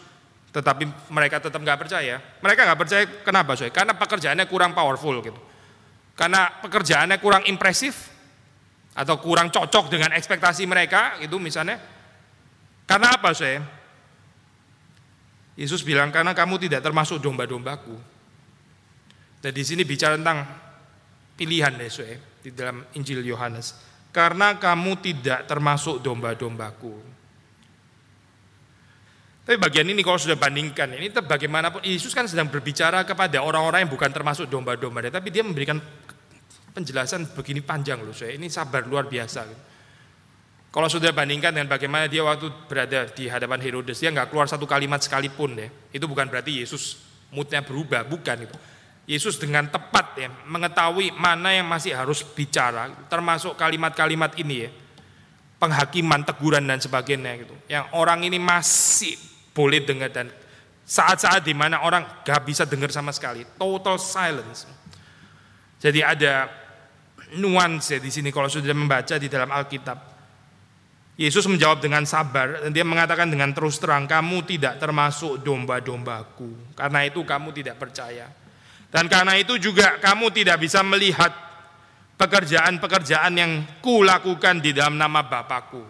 tetapi 0.55 0.88
mereka 1.12 1.43
tetap 1.43 1.60
nggak 1.60 1.81
percaya. 1.81 2.21
Mereka 2.39 2.62
nggak 2.63 2.79
percaya 2.79 3.03
kenapa, 3.25 3.58
soy? 3.60 3.73
Karena 3.73 3.97
pekerjaannya 3.97 4.45
kurang 4.47 4.71
powerful 4.71 5.19
gitu. 5.19 5.36
Karena 6.15 6.47
pekerjaannya 6.63 7.19
kurang 7.19 7.43
impresif 7.51 8.08
atau 8.95 9.19
kurang 9.19 9.51
cocok 9.51 9.91
dengan 9.91 10.15
ekspektasi 10.15 10.63
mereka 10.63 11.19
gitu 11.19 11.36
misalnya. 11.36 11.75
Karena 12.88 13.12
apa, 13.12 13.36
soy? 13.36 13.60
Yesus 15.60 15.84
bilang 15.84 16.15
karena 16.15 16.31
kamu 16.31 16.55
tidak 16.63 16.79
termasuk 16.79 17.19
domba-dombaku. 17.19 18.14
Dan 19.45 19.53
di 19.53 19.62
sini 19.62 19.86
bicara 19.86 20.17
tentang 20.17 20.41
pilihan 21.38 21.69
deh, 21.77 21.86
soy, 21.86 22.17
di 22.41 22.49
dalam 22.49 22.81
Injil 22.97 23.21
Yohanes. 23.21 23.77
Karena 24.10 24.58
kamu 24.58 24.97
tidak 25.05 25.45
termasuk 25.45 26.01
domba-dombaku. 26.01 27.13
Tapi 29.45 29.62
bagian 29.62 29.86
ini 29.86 30.01
kalau 30.01 30.17
sudah 30.17 30.34
bandingkan, 30.34 30.97
ini 30.97 31.13
bagaimanapun 31.13 31.86
Yesus 31.86 32.17
kan 32.17 32.25
sedang 32.25 32.49
berbicara 32.49 33.05
kepada 33.05 33.45
orang-orang 33.45 33.86
yang 33.86 33.93
bukan 33.93 34.10
termasuk 34.10 34.49
domba-domba, 34.49 35.13
tapi 35.13 35.29
dia 35.29 35.45
memberikan 35.45 35.77
penjelasan 36.73 37.29
begini 37.38 37.62
panjang 37.62 38.01
loh, 38.01 38.17
saya 38.17 38.34
ini 38.34 38.49
sabar 38.49 38.81
luar 38.89 39.05
biasa. 39.05 39.45
Kalau 40.73 40.89
sudah 40.89 41.13
bandingkan 41.13 41.53
dengan 41.53 41.69
bagaimana 41.69 42.10
dia 42.10 42.25
waktu 42.25 42.49
berada 42.65 43.05
di 43.13 43.29
hadapan 43.29 43.62
Herodes, 43.62 44.01
dia 44.01 44.10
nggak 44.10 44.34
keluar 44.34 44.49
satu 44.49 44.65
kalimat 44.65 45.05
sekalipun 45.05 45.53
ya. 45.53 45.69
Itu 45.93 46.10
bukan 46.10 46.25
berarti 46.25 46.65
Yesus 46.65 46.97
moodnya 47.29 47.62
berubah, 47.62 48.01
bukan 48.10 48.49
itu. 48.49 48.58
Yesus 49.05 49.37
dengan 49.37 49.69
tepat 49.69 50.17
ya 50.17 50.33
mengetahui 50.49 51.13
mana 51.13 51.53
yang 51.53 51.69
masih 51.69 51.93
harus 51.93 52.25
bicara, 52.25 52.89
termasuk 53.05 53.53
kalimat-kalimat 53.53 54.33
ini 54.41 54.65
ya, 54.65 54.69
penghakiman, 55.61 56.25
teguran 56.25 56.65
dan 56.65 56.81
sebagainya 56.81 57.45
gitu. 57.45 57.55
Yang 57.69 57.85
orang 57.93 58.25
ini 58.25 58.41
masih 58.41 59.13
boleh 59.53 59.85
dengar 59.85 60.09
dan 60.09 60.33
saat-saat 60.85 61.45
di 61.45 61.53
mana 61.53 61.85
orang 61.85 62.25
gak 62.25 62.41
bisa 62.49 62.65
dengar 62.65 62.89
sama 62.89 63.13
sekali, 63.13 63.45
total 63.61 64.01
silence. 64.01 64.65
Jadi 65.77 66.01
ada 66.01 66.49
nuansa 67.37 68.01
di 68.01 68.09
sini 68.09 68.33
kalau 68.33 68.49
sudah 68.49 68.73
membaca 68.73 69.21
di 69.21 69.29
dalam 69.29 69.53
Alkitab. 69.53 70.17
Yesus 71.15 71.47
menjawab 71.47 71.79
dengan 71.79 72.03
sabar 72.03 72.67
dan 72.67 72.75
dia 72.75 72.83
mengatakan 72.83 73.31
dengan 73.31 73.53
terus 73.55 73.79
terang, 73.79 74.03
kamu 74.03 74.43
tidak 74.49 74.81
termasuk 74.81 75.39
domba-dombaku. 75.45 76.75
Karena 76.75 77.07
itu 77.07 77.23
kamu 77.23 77.55
tidak 77.55 77.79
percaya. 77.79 78.44
Dan 78.95 79.12
karena 79.12 79.36
itu 79.36 79.60
juga 79.60 79.99
kamu 79.99 80.31
tidak 80.31 80.63
bisa 80.63 80.79
melihat 80.79 81.27
pekerjaan-pekerjaan 82.15 83.34
yang 83.36 83.51
kulakukan 83.84 84.63
di 84.63 84.71
dalam 84.71 84.95
nama 84.95 85.19
Bapakku. 85.19 85.84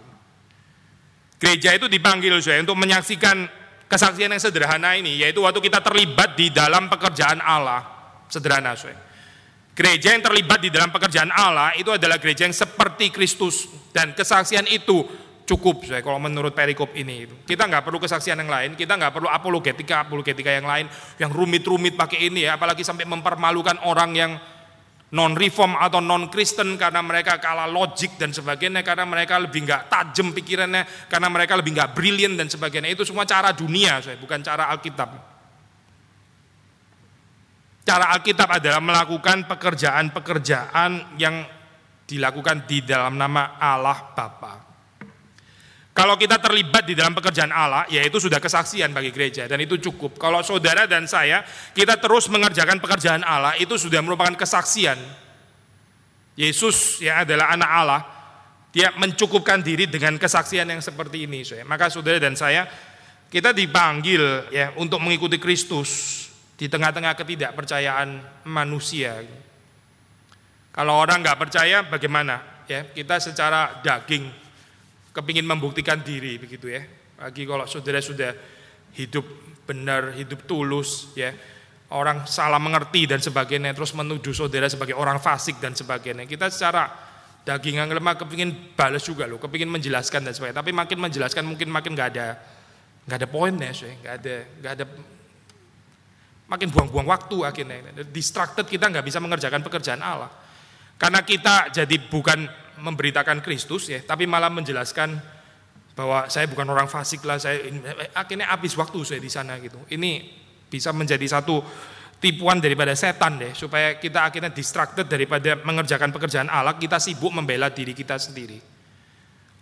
Gereja 1.37 1.77
itu 1.77 1.85
dipanggil 1.85 2.33
saya 2.41 2.65
untuk 2.65 2.73
menyaksikan 2.81 3.45
kesaksian 3.85 4.33
yang 4.33 4.41
sederhana 4.41 4.97
ini, 4.97 5.21
yaitu 5.21 5.45
waktu 5.45 5.61
kita 5.61 5.85
terlibat 5.85 6.33
di 6.33 6.49
dalam 6.49 6.89
pekerjaan 6.89 7.45
Allah. 7.45 7.85
Sederhana 8.25 8.73
saya. 8.73 8.97
Gereja 9.77 10.17
yang 10.17 10.25
terlibat 10.25 10.65
di 10.65 10.73
dalam 10.73 10.89
pekerjaan 10.89 11.29
Allah 11.29 11.77
itu 11.77 11.93
adalah 11.93 12.17
gereja 12.17 12.49
yang 12.49 12.57
seperti 12.57 13.13
Kristus 13.13 13.69
dan 13.93 14.17
kesaksian 14.17 14.65
itu 14.65 15.05
cukup 15.45 15.85
saya 15.85 16.01
kalau 16.01 16.17
menurut 16.17 16.51
perikop 16.57 16.97
ini 16.97 17.29
itu. 17.29 17.35
Kita 17.45 17.69
nggak 17.69 17.85
perlu 17.85 18.01
kesaksian 18.01 18.41
yang 18.41 18.49
lain, 18.49 18.73
kita 18.73 18.97
nggak 18.97 19.13
perlu 19.13 19.29
apologetika 19.29 20.03
apologetika 20.03 20.49
yang 20.49 20.65
lain 20.65 20.89
yang 21.21 21.29
rumit-rumit 21.29 21.93
pakai 21.93 22.27
ini 22.33 22.49
ya, 22.49 22.57
apalagi 22.57 22.81
sampai 22.81 23.05
mempermalukan 23.05 23.85
orang 23.85 24.11
yang 24.17 24.31
non-reform 25.13 25.77
atau 25.77 26.01
non-Kristen 26.01 26.75
karena 26.81 26.99
mereka 27.05 27.37
kalah 27.37 27.69
logik 27.69 28.17
dan 28.17 28.33
sebagainya, 28.33 28.81
karena 28.81 29.05
mereka 29.05 29.37
lebih 29.37 29.63
nggak 29.63 29.85
tajam 29.87 30.33
pikirannya, 30.33 31.07
karena 31.07 31.29
mereka 31.29 31.53
lebih 31.53 31.77
nggak 31.77 31.93
brilian 31.93 32.33
dan 32.33 32.49
sebagainya. 32.49 32.89
Itu 32.89 33.05
semua 33.05 33.23
cara 33.29 33.53
dunia, 33.53 34.01
saya 34.01 34.17
bukan 34.17 34.41
cara 34.41 34.67
Alkitab. 34.73 35.37
Cara 37.85 38.09
Alkitab 38.17 38.49
adalah 38.49 38.81
melakukan 38.81 39.45
pekerjaan-pekerjaan 39.45 41.21
yang 41.21 41.45
dilakukan 42.09 42.65
di 42.65 42.81
dalam 42.81 43.13
nama 43.13 43.61
Allah 43.61 44.09
Bapa. 44.09 44.64
Kalau 45.95 46.19
kita 46.19 46.43
terlibat 46.43 46.83
di 46.83 46.91
dalam 46.91 47.15
pekerjaan 47.15 47.55
Allah, 47.55 47.87
ya 47.87 48.03
itu 48.03 48.19
sudah 48.19 48.35
kesaksian 48.43 48.91
bagi 48.91 49.15
gereja 49.15 49.47
dan 49.47 49.63
itu 49.63 49.79
cukup. 49.79 50.19
Kalau 50.19 50.43
saudara 50.43 50.83
dan 50.83 51.07
saya 51.07 51.47
kita 51.71 51.95
terus 52.03 52.27
mengerjakan 52.27 52.83
pekerjaan 52.83 53.23
Allah, 53.23 53.55
itu 53.55 53.79
sudah 53.79 54.03
merupakan 54.03 54.35
kesaksian. 54.35 54.99
Yesus 56.35 56.99
yang 56.99 57.23
adalah 57.23 57.55
anak 57.55 57.71
Allah, 57.71 58.01
dia 58.75 58.91
mencukupkan 58.99 59.63
diri 59.63 59.87
dengan 59.87 60.19
kesaksian 60.19 60.67
yang 60.67 60.83
seperti 60.83 61.31
ini. 61.31 61.47
Maka 61.63 61.87
saudara 61.87 62.19
dan 62.19 62.35
saya 62.35 62.67
kita 63.31 63.55
dipanggil 63.55 64.51
ya 64.51 64.75
untuk 64.75 64.99
mengikuti 64.99 65.39
Kristus 65.39 66.27
di 66.59 66.67
tengah-tengah 66.67 67.15
ketidakpercayaan 67.15 68.43
manusia. 68.51 69.23
Kalau 70.75 70.99
orang 70.99 71.23
nggak 71.23 71.39
percaya, 71.39 71.87
bagaimana? 71.87 72.67
Ya 72.67 72.83
kita 72.83 73.23
secara 73.23 73.79
daging 73.79 74.43
kepingin 75.15 75.47
membuktikan 75.47 76.03
diri 76.03 76.35
begitu 76.35 76.67
ya. 76.67 76.83
Bagi 77.15 77.47
kalau 77.47 77.63
saudara 77.63 78.03
sudah 78.03 78.35
hidup 78.99 79.23
benar, 79.63 80.11
hidup 80.19 80.43
tulus 80.43 81.15
ya. 81.15 81.31
Orang 81.95 82.27
salah 82.27 82.59
mengerti 82.59 83.07
dan 83.07 83.23
sebagainya 83.23 83.71
terus 83.71 83.95
menuduh 83.95 84.35
saudara 84.35 84.67
sebagai 84.67 84.97
orang 84.97 85.21
fasik 85.23 85.61
dan 85.63 85.71
sebagainya. 85.71 86.27
Kita 86.27 86.51
secara 86.51 86.91
daging 87.45 87.79
yang 87.79 87.87
lemah 87.93 88.19
kepingin 88.19 88.75
balas 88.75 89.05
juga 89.05 89.29
loh, 89.29 89.37
kepingin 89.39 89.69
menjelaskan 89.69 90.25
dan 90.25 90.33
sebagainya. 90.35 90.59
Tapi 90.59 90.75
makin 90.75 90.97
menjelaskan 90.99 91.45
mungkin 91.45 91.71
makin 91.71 91.95
nggak 91.95 92.09
ada 92.17 92.27
nggak 93.05 93.17
ada 93.21 93.27
poinnya, 93.29 93.71
nggak 93.71 94.13
ada 94.17 94.35
nggak 94.59 94.73
ada 94.81 94.85
makin 96.49 96.67
buang-buang 96.73 97.07
waktu 97.07 97.37
akhirnya. 97.45 98.03
Distracted 98.09 98.65
kita 98.65 98.89
nggak 98.89 99.05
bisa 99.05 99.21
mengerjakan 99.21 99.61
pekerjaan 99.61 100.01
Allah. 100.01 100.33
Karena 100.97 101.21
kita 101.21 101.69
jadi 101.69 101.95
bukan 102.09 102.64
memberitakan 102.79 103.39
Kristus 103.39 103.87
ya, 103.91 104.03
tapi 104.03 104.27
malah 104.27 104.51
menjelaskan 104.51 105.15
bahwa 105.95 106.27
saya 106.27 106.45
bukan 106.51 106.67
orang 106.67 106.91
fasik 106.91 107.23
lah, 107.23 107.39
saya 107.39 107.63
akhirnya 108.11 108.51
habis 108.51 108.75
waktu 108.75 108.99
saya 109.07 109.19
di 109.23 109.31
sana 109.31 109.55
gitu. 109.63 109.79
Ini 109.87 110.27
bisa 110.67 110.91
menjadi 110.91 111.23
satu 111.23 111.63
tipuan 112.19 112.59
daripada 112.59 112.91
setan 112.95 113.39
deh, 113.39 113.51
supaya 113.55 113.95
kita 113.95 114.27
akhirnya 114.27 114.51
distracted 114.51 115.07
daripada 115.07 115.55
mengerjakan 115.63 116.11
pekerjaan 116.11 116.51
Allah, 116.51 116.75
kita 116.75 116.99
sibuk 116.99 117.31
membela 117.31 117.71
diri 117.71 117.95
kita 117.95 118.19
sendiri. 118.19 118.59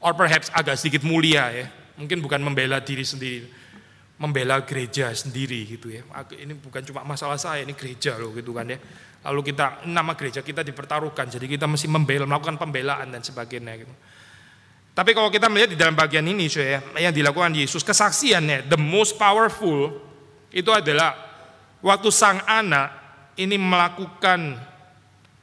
Or 0.04 0.17
perhaps 0.17 0.49
agak 0.52 0.76
sedikit 0.82 1.06
mulia 1.06 1.54
ya, 1.54 1.65
mungkin 1.95 2.19
bukan 2.19 2.41
membela 2.41 2.82
diri 2.82 3.06
sendiri, 3.06 3.47
membela 4.17 4.62
gereja 4.62 5.10
sendiri 5.13 5.65
gitu 5.65 5.89
ya. 5.89 6.06
Ini 6.34 6.54
bukan 6.58 6.82
cuma 6.86 7.02
masalah 7.04 7.38
saya, 7.38 7.65
ini 7.65 7.73
gereja 7.73 8.17
loh 8.17 8.32
gitu 8.34 8.54
kan 8.54 8.69
ya 8.69 8.80
lalu 9.23 9.56
kita 9.56 9.88
nama 9.88 10.13
gereja 10.19 10.43
kita 10.43 10.62
dipertaruhkan, 10.62 11.32
jadi 11.32 11.47
kita 11.47 11.63
mesti 11.63 11.88
membela, 11.88 12.28
melakukan 12.28 12.60
pembelaan 12.60 13.08
dan 13.08 13.23
sebagainya 13.23 13.88
gitu. 13.88 13.93
Tapi 14.93 15.10
kalau 15.17 15.34
kita 15.34 15.49
melihat 15.49 15.73
di 15.73 15.80
dalam 15.80 15.97
bagian 15.97 16.21
ini, 16.28 16.45
ya, 16.52 16.84
yang 17.02 17.15
dilakukan 17.15 17.56
Yesus, 17.56 17.82
kesaksiannya, 17.82 18.69
the 18.69 18.78
most 18.78 19.17
powerful 19.17 19.89
itu 20.54 20.69
adalah 20.69 21.17
waktu 21.82 22.13
sang 22.13 22.45
anak 22.45 22.93
ini 23.39 23.58
melakukan 23.58 24.54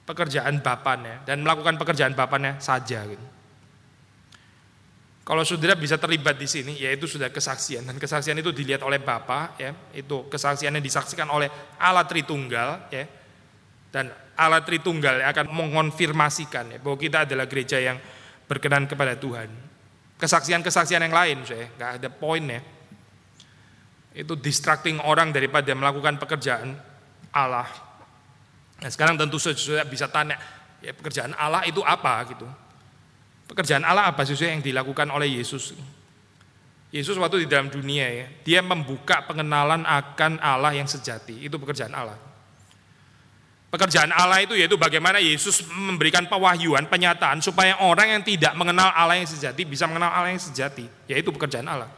pekerjaan 0.06 0.62
bapaknya 0.62 1.26
dan 1.26 1.42
melakukan 1.42 1.74
pekerjaan 1.82 2.14
bapaknya 2.14 2.62
saja. 2.62 3.02
Gitu. 3.02 3.26
Kalau 5.20 5.44
saudara 5.44 5.76
bisa 5.76 6.00
terlibat 6.00 6.40
di 6.40 6.48
sini, 6.48 6.74
yaitu 6.80 7.06
sudah 7.06 7.28
kesaksian 7.28 7.84
dan 7.86 8.00
kesaksian 8.00 8.34
itu 8.40 8.50
dilihat 8.50 8.80
oleh 8.82 8.98
Bapa, 8.98 9.54
ya, 9.60 9.70
itu 9.92 10.26
kesaksiannya 10.26 10.80
disaksikan 10.80 11.28
oleh 11.28 11.46
Allah 11.78 12.08
Tritunggal, 12.08 12.90
ya, 12.90 13.04
dan 13.92 14.10
Allah 14.34 14.64
Tritunggal 14.64 15.20
yang 15.20 15.30
akan 15.30 15.46
mengonfirmasikan 15.52 16.74
ya, 16.74 16.78
bahwa 16.80 16.96
kita 16.96 17.28
adalah 17.28 17.44
gereja 17.44 17.78
yang 17.78 18.00
berkenan 18.48 18.88
kepada 18.88 19.14
Tuhan. 19.14 19.52
Kesaksian-kesaksian 20.18 21.04
yang 21.04 21.14
lain, 21.14 21.38
saya 21.44 21.68
nggak 21.78 21.90
ada 22.00 22.08
poinnya. 22.08 22.60
Itu 24.10 24.34
distracting 24.34 24.98
orang 25.04 25.30
daripada 25.30 25.70
melakukan 25.76 26.18
pekerjaan 26.18 26.74
Allah. 27.30 27.68
Nah 28.80 28.90
sekarang 28.90 29.14
tentu 29.20 29.38
saja 29.38 29.84
bisa 29.86 30.10
tanya, 30.10 30.34
ya 30.80 30.90
pekerjaan 30.96 31.36
Allah 31.36 31.62
itu 31.68 31.84
apa 31.84 32.24
gitu. 32.26 32.48
Pekerjaan 33.50 33.82
Allah 33.82 34.14
apa 34.14 34.22
sih 34.22 34.38
yang 34.38 34.62
dilakukan 34.62 35.10
oleh 35.10 35.42
Yesus? 35.42 35.74
Yesus 36.94 37.18
waktu 37.18 37.46
di 37.46 37.48
dalam 37.50 37.66
dunia 37.66 38.06
ya, 38.06 38.26
dia 38.46 38.60
membuka 38.62 39.26
pengenalan 39.26 39.82
akan 39.82 40.38
Allah 40.38 40.70
yang 40.74 40.86
sejati. 40.86 41.42
Itu 41.42 41.58
pekerjaan 41.58 41.90
Allah. 41.90 42.14
Pekerjaan 43.70 44.10
Allah 44.10 44.42
itu 44.42 44.58
yaitu 44.58 44.74
bagaimana 44.74 45.22
Yesus 45.22 45.62
memberikan 45.70 46.26
pewahyuan, 46.26 46.90
penyataan 46.90 47.38
supaya 47.38 47.78
orang 47.82 48.18
yang 48.18 48.22
tidak 48.26 48.54
mengenal 48.58 48.90
Allah 48.90 49.18
yang 49.18 49.30
sejati 49.30 49.62
bisa 49.62 49.86
mengenal 49.86 50.10
Allah 50.10 50.34
yang 50.34 50.42
sejati, 50.42 50.86
yaitu 51.06 51.30
pekerjaan 51.30 51.66
Allah. 51.70 51.90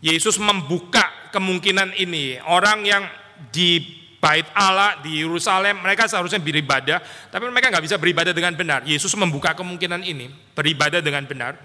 Yesus 0.00 0.40
membuka 0.40 1.04
kemungkinan 1.36 1.96
ini. 2.00 2.40
Orang 2.48 2.88
yang 2.88 3.04
di 3.52 3.99
bait 4.20 4.46
Allah 4.52 5.00
di 5.00 5.24
Yerusalem, 5.24 5.80
mereka 5.80 6.04
seharusnya 6.04 6.38
beribadah, 6.38 7.00
tapi 7.32 7.48
mereka 7.48 7.72
nggak 7.72 7.84
bisa 7.88 7.96
beribadah 7.96 8.36
dengan 8.36 8.52
benar. 8.52 8.84
Yesus 8.84 9.10
membuka 9.16 9.56
kemungkinan 9.56 10.04
ini, 10.04 10.28
beribadah 10.52 11.00
dengan 11.00 11.24
benar. 11.24 11.56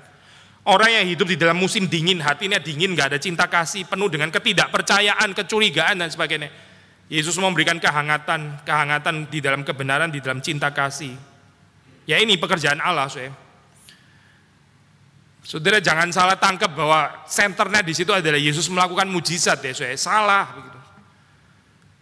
Orang 0.65 0.89
yang 0.89 1.05
hidup 1.05 1.29
di 1.29 1.37
dalam 1.37 1.61
musim 1.61 1.85
dingin, 1.85 2.17
hatinya 2.23 2.57
dingin, 2.57 2.97
nggak 2.97 3.13
ada 3.13 3.19
cinta 3.21 3.45
kasih, 3.45 3.85
penuh 3.85 4.09
dengan 4.09 4.33
ketidakpercayaan, 4.33 5.35
kecurigaan 5.37 6.01
dan 6.01 6.09
sebagainya 6.09 6.49
Yesus 7.05 7.37
memberikan 7.37 7.77
kehangatan, 7.77 8.65
kehangatan 8.65 9.29
di 9.29 9.37
dalam 9.37 9.61
kebenaran, 9.61 10.09
di 10.09 10.17
dalam 10.17 10.41
cinta 10.41 10.73
kasih. 10.73 11.13
Ya 12.09 12.17
ini 12.17 12.33
pekerjaan 12.37 12.81
Allah, 12.81 13.05
saya. 13.05 13.29
Saudara 15.45 15.77
jangan 15.77 16.09
salah 16.09 16.33
tangkap 16.41 16.73
bahwa 16.73 17.29
senternya 17.29 17.85
di 17.85 17.93
situ 17.93 18.09
adalah 18.09 18.41
Yesus 18.41 18.65
melakukan 18.73 19.05
mujizat 19.05 19.61
ya, 19.61 19.73
saya. 19.77 19.93
Salah 19.93 20.49
begitu. 20.57 20.79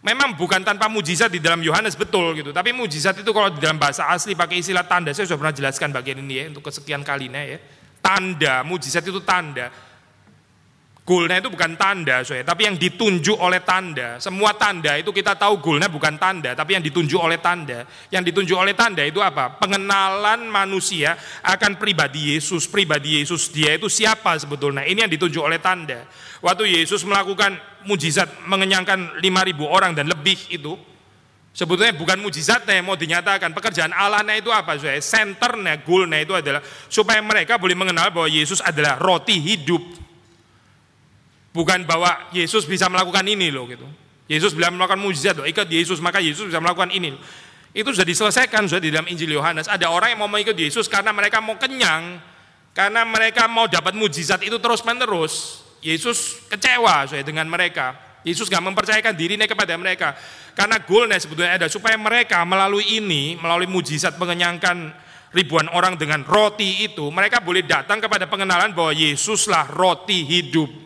Memang 0.04 0.36
bukan 0.36 0.60
tanpa 0.60 0.84
mujizat 0.92 1.32
di 1.32 1.40
dalam 1.40 1.64
Yohanes 1.64 1.96
betul 1.96 2.36
gitu, 2.36 2.52
tapi 2.52 2.76
mujizat 2.76 3.16
itu 3.24 3.30
kalau 3.32 3.48
di 3.48 3.56
dalam 3.56 3.80
bahasa 3.80 4.04
asli 4.12 4.36
pakai 4.36 4.60
istilah 4.60 4.84
tanda, 4.84 5.16
saya 5.16 5.24
sudah 5.24 5.40
pernah 5.40 5.56
jelaskan 5.56 5.96
bagian 5.96 6.20
ini 6.20 6.34
ya 6.36 6.44
untuk 6.52 6.68
kesekian 6.68 7.00
kalinya 7.00 7.40
ya. 7.40 7.56
Tanda, 8.04 8.60
mujizat 8.68 9.00
itu 9.00 9.24
tanda. 9.24 9.72
Gulnya 11.04 11.36
itu 11.36 11.52
bukan 11.52 11.76
tanda, 11.76 12.24
soalnya, 12.24 12.48
tapi 12.48 12.64
yang 12.64 12.80
ditunjuk 12.80 13.36
oleh 13.36 13.60
tanda. 13.60 14.16
Semua 14.16 14.56
tanda 14.56 14.96
itu 14.96 15.12
kita 15.12 15.36
tahu 15.36 15.60
gulnya 15.60 15.84
bukan 15.92 16.16
tanda, 16.16 16.56
tapi 16.56 16.80
yang 16.80 16.84
ditunjuk 16.88 17.20
oleh 17.20 17.36
tanda. 17.44 17.84
Yang 18.08 18.32
ditunjuk 18.32 18.56
oleh 18.56 18.72
tanda 18.72 19.04
itu 19.04 19.20
apa? 19.20 19.52
Pengenalan 19.60 20.48
manusia 20.48 21.12
akan 21.44 21.76
pribadi 21.76 22.32
Yesus. 22.32 22.64
Pribadi 22.64 23.20
Yesus 23.20 23.52
dia 23.52 23.76
itu 23.76 23.84
siapa 23.92 24.32
sebetulnya? 24.40 24.88
Ini 24.88 25.04
yang 25.04 25.12
ditunjuk 25.12 25.44
oleh 25.44 25.60
tanda. 25.60 26.08
Waktu 26.40 26.72
Yesus 26.72 27.04
melakukan 27.04 27.52
mujizat 27.84 28.40
mengenyangkan 28.48 29.20
5.000 29.20 29.60
orang 29.60 29.92
dan 29.92 30.08
lebih 30.08 30.40
itu, 30.56 30.72
sebetulnya 31.52 31.92
bukan 32.00 32.16
mujizatnya 32.16 32.80
yang 32.80 32.88
mau 32.88 32.96
dinyatakan. 32.96 33.52
Pekerjaan 33.52 33.92
Allahnya 33.92 34.40
itu 34.40 34.48
apa? 34.48 34.80
Soalnya 34.80 35.04
senternya, 35.04 35.84
gulnya 35.84 36.24
itu 36.24 36.32
adalah 36.32 36.64
supaya 36.88 37.20
mereka 37.20 37.60
boleh 37.60 37.76
mengenal 37.76 38.08
bahwa 38.08 38.32
Yesus 38.32 38.64
adalah 38.64 38.96
roti 38.96 39.36
hidup 39.36 40.03
Bukan 41.54 41.86
bahwa 41.86 42.10
Yesus 42.34 42.66
bisa 42.66 42.90
melakukan 42.90 43.22
ini 43.30 43.54
loh 43.54 43.70
gitu. 43.70 43.86
Yesus 44.26 44.58
bila 44.58 44.74
melakukan 44.74 44.98
mujizat 44.98 45.38
loh, 45.38 45.46
ikut 45.46 45.70
Yesus 45.70 46.02
maka 46.02 46.18
Yesus 46.18 46.50
bisa 46.50 46.58
melakukan 46.58 46.90
ini. 46.90 47.14
Loh. 47.14 47.22
Itu 47.70 47.94
sudah 47.94 48.02
diselesaikan 48.02 48.66
sudah 48.66 48.82
di 48.82 48.90
dalam 48.90 49.06
Injil 49.06 49.30
Yohanes. 49.30 49.70
Ada 49.70 49.86
orang 49.86 50.14
yang 50.14 50.26
mau 50.26 50.30
mengikut 50.30 50.58
Yesus 50.58 50.90
karena 50.90 51.14
mereka 51.14 51.38
mau 51.38 51.54
kenyang, 51.54 52.18
karena 52.74 53.06
mereka 53.06 53.46
mau 53.46 53.70
dapat 53.70 53.94
mujizat 53.94 54.42
itu 54.42 54.58
terus 54.58 54.82
menerus. 54.82 55.62
Yesus 55.78 56.42
kecewa 56.50 57.06
saya 57.06 57.22
dengan 57.22 57.46
mereka. 57.46 57.94
Yesus 58.24 58.48
gak 58.48 58.64
mempercayakan 58.64 59.14
dirinya 59.14 59.44
kepada 59.44 59.76
mereka. 59.78 60.16
Karena 60.58 60.80
goalnya 60.80 61.20
sebetulnya 61.20 61.60
ada 61.60 61.68
supaya 61.70 61.94
mereka 61.94 62.40
melalui 62.42 62.98
ini, 62.98 63.36
melalui 63.36 63.68
mujizat 63.68 64.16
mengenyangkan 64.16 64.90
ribuan 65.36 65.68
orang 65.70 65.94
dengan 66.00 66.24
roti 66.24 66.88
itu, 66.88 67.10
mereka 67.12 67.42
boleh 67.44 67.62
datang 67.62 68.00
kepada 68.00 68.24
pengenalan 68.30 68.72
bahwa 68.72 68.90
Yesuslah 68.96 69.70
roti 69.70 70.24
hidup. 70.24 70.83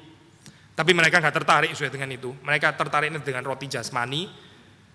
Tapi 0.78 0.94
mereka 0.94 1.18
nggak 1.18 1.34
tertarik 1.42 1.70
sesuai 1.74 1.90
dengan 1.90 2.14
itu. 2.14 2.30
Mereka 2.38 2.78
tertarik 2.78 3.10
dengan 3.10 3.42
roti 3.42 3.66
jasmani 3.66 4.30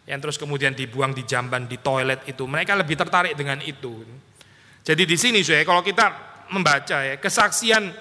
yang 0.08 0.24
terus 0.24 0.40
kemudian 0.40 0.72
dibuang 0.72 1.12
di 1.12 1.28
jamban 1.28 1.68
di 1.68 1.76
toilet 1.76 2.24
itu. 2.24 2.48
Mereka 2.48 2.72
lebih 2.80 2.96
tertarik 2.96 3.36
dengan 3.36 3.60
itu. 3.60 4.00
Jadi 4.80 5.04
di 5.04 5.20
sini 5.20 5.44
saya 5.44 5.68
kalau 5.68 5.84
kita 5.84 6.08
membaca 6.56 7.04
ya 7.04 7.20
kesaksian 7.20 7.92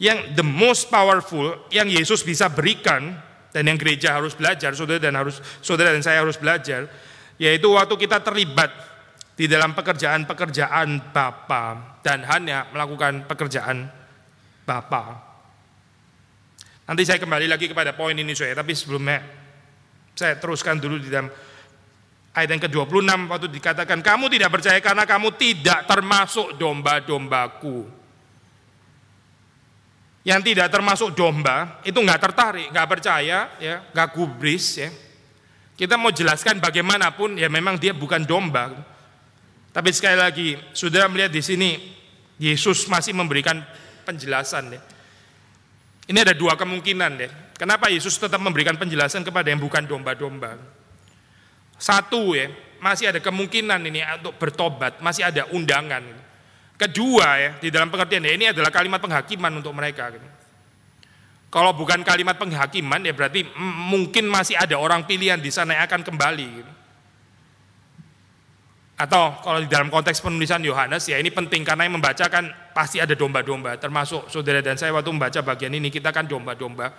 yang 0.00 0.32
the 0.32 0.46
most 0.46 0.88
powerful 0.88 1.68
yang 1.68 1.92
Yesus 1.92 2.24
bisa 2.24 2.48
berikan 2.48 3.20
dan 3.52 3.68
yang 3.68 3.76
gereja 3.76 4.16
harus 4.16 4.32
belajar, 4.32 4.72
saudara 4.72 4.96
dan 4.96 5.12
harus 5.12 5.44
saudara 5.60 5.92
dan 5.92 6.00
saya 6.00 6.24
harus 6.24 6.40
belajar, 6.40 6.88
yaitu 7.36 7.68
waktu 7.76 7.92
kita 8.08 8.24
terlibat 8.24 8.72
di 9.36 9.44
dalam 9.44 9.76
pekerjaan-pekerjaan 9.76 11.12
Bapa 11.12 12.00
dan 12.00 12.24
hanya 12.24 12.72
melakukan 12.72 13.28
pekerjaan 13.28 13.84
Bapa. 14.64 15.27
Nanti 16.88 17.04
saya 17.04 17.20
kembali 17.20 17.44
lagi 17.52 17.68
kepada 17.68 17.92
poin 17.92 18.16
ini 18.16 18.32
saya, 18.32 18.56
tapi 18.56 18.72
sebelumnya 18.72 19.20
saya 20.16 20.40
teruskan 20.40 20.80
dulu 20.80 20.96
di 20.96 21.12
dalam 21.12 21.28
ayat 22.32 22.48
yang 22.48 22.62
ke-26 22.64 23.28
waktu 23.28 23.48
dikatakan 23.52 24.00
kamu 24.00 24.32
tidak 24.32 24.50
percaya 24.56 24.80
karena 24.80 25.04
kamu 25.04 25.28
tidak 25.36 25.84
termasuk 25.84 26.56
domba-dombaku. 26.56 27.84
Yang 30.24 30.40
tidak 30.48 30.68
termasuk 30.72 31.12
domba 31.12 31.76
itu 31.84 32.00
nggak 32.00 32.20
tertarik, 32.24 32.66
nggak 32.72 32.88
percaya, 32.88 33.52
ya, 33.60 33.74
nggak 33.92 34.08
gubris, 34.16 34.80
ya. 34.80 34.88
Kita 35.76 36.00
mau 36.00 36.08
jelaskan 36.08 36.56
bagaimanapun, 36.56 37.36
ya 37.36 37.52
memang 37.52 37.76
dia 37.76 37.92
bukan 37.92 38.24
domba. 38.24 38.72
Tapi 39.76 39.92
sekali 39.92 40.16
lagi, 40.16 40.48
sudah 40.72 41.04
melihat 41.06 41.30
di 41.36 41.44
sini 41.44 41.70
Yesus 42.40 42.88
masih 42.88 43.12
memberikan 43.12 43.60
penjelasan. 44.08 44.72
Ya 44.72 44.80
ini 46.08 46.18
ada 46.24 46.32
dua 46.32 46.56
kemungkinan 46.56 47.10
deh. 47.20 47.32
Kenapa 47.60 47.92
Yesus 47.92 48.16
tetap 48.16 48.40
memberikan 48.40 48.80
penjelasan 48.80 49.22
kepada 49.22 49.52
yang 49.52 49.60
bukan 49.60 49.84
domba-domba? 49.84 50.56
Satu 51.76 52.32
ya, 52.32 52.48
masih 52.80 53.12
ada 53.12 53.20
kemungkinan 53.20 53.78
ini 53.84 54.00
untuk 54.18 54.34
bertobat, 54.40 55.04
masih 55.04 55.28
ada 55.28 55.44
undangan. 55.52 56.00
Kedua 56.80 57.26
ya, 57.36 57.50
di 57.60 57.68
dalam 57.68 57.92
pengertian 57.92 58.24
ya, 58.24 58.32
ini 58.32 58.46
adalah 58.50 58.72
kalimat 58.72 59.02
penghakiman 59.04 59.52
untuk 59.60 59.76
mereka. 59.76 60.10
Gitu. 60.16 60.26
Kalau 61.48 61.72
bukan 61.72 62.04
kalimat 62.04 62.36
penghakiman 62.36 63.00
ya 63.00 63.16
berarti 63.16 63.48
mungkin 63.88 64.28
masih 64.28 64.60
ada 64.60 64.76
orang 64.76 65.08
pilihan 65.08 65.40
di 65.40 65.48
sana 65.48 65.80
yang 65.80 65.84
akan 65.88 66.04
kembali. 66.04 66.48
Atau 68.98 69.38
kalau 69.46 69.62
di 69.62 69.70
dalam 69.70 69.94
konteks 69.94 70.18
penulisan 70.18 70.58
Yohanes 70.58 71.06
ya 71.06 71.22
ini 71.22 71.30
penting 71.30 71.62
karena 71.62 71.86
yang 71.86 72.02
membaca 72.02 72.26
kan 72.26 72.50
pasti 72.74 72.98
ada 72.98 73.14
domba-domba. 73.14 73.78
Termasuk 73.78 74.26
saudara 74.26 74.58
dan 74.58 74.74
saya 74.74 74.90
waktu 74.90 75.14
membaca 75.14 75.38
bagian 75.38 75.70
ini 75.70 75.86
kita 75.86 76.10
kan 76.10 76.26
domba-domba. 76.26 76.90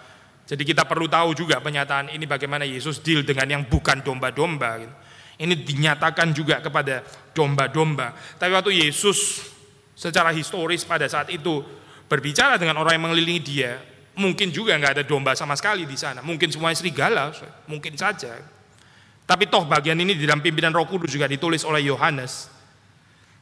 Jadi 0.48 0.64
kita 0.64 0.88
perlu 0.88 1.12
tahu 1.12 1.36
juga 1.36 1.60
pernyataan 1.60 2.16
ini 2.16 2.24
bagaimana 2.24 2.64
Yesus 2.64 3.04
deal 3.04 3.28
dengan 3.28 3.46
yang 3.52 3.64
bukan 3.68 4.00
domba-domba. 4.00 4.80
Gitu. 4.80 4.96
Ini 5.44 5.54
dinyatakan 5.60 6.32
juga 6.32 6.64
kepada 6.64 7.04
domba-domba. 7.36 8.16
Tapi 8.40 8.52
waktu 8.56 8.80
Yesus 8.80 9.44
secara 9.92 10.32
historis 10.32 10.88
pada 10.88 11.04
saat 11.12 11.28
itu 11.28 11.60
berbicara 12.08 12.56
dengan 12.56 12.80
orang 12.80 12.96
yang 12.96 13.12
mengelilingi 13.12 13.44
dia, 13.44 13.76
mungkin 14.16 14.56
juga 14.56 14.80
nggak 14.80 15.00
ada 15.00 15.04
domba 15.04 15.36
sama 15.36 15.56
sekali 15.60 15.84
di 15.84 16.00
sana. 16.00 16.24
Mungkin 16.24 16.48
semuanya 16.48 16.80
serigala, 16.80 17.36
mungkin 17.68 18.00
saja. 18.00 18.59
Tapi 19.30 19.46
toh 19.46 19.70
bagian 19.70 19.94
ini 19.94 20.18
di 20.18 20.26
dalam 20.26 20.42
pimpinan 20.42 20.74
Roh 20.74 20.89
Kudus 20.89 21.13
juga 21.13 21.30
ditulis 21.30 21.62
oleh 21.62 21.86
Yohanes. 21.86 22.50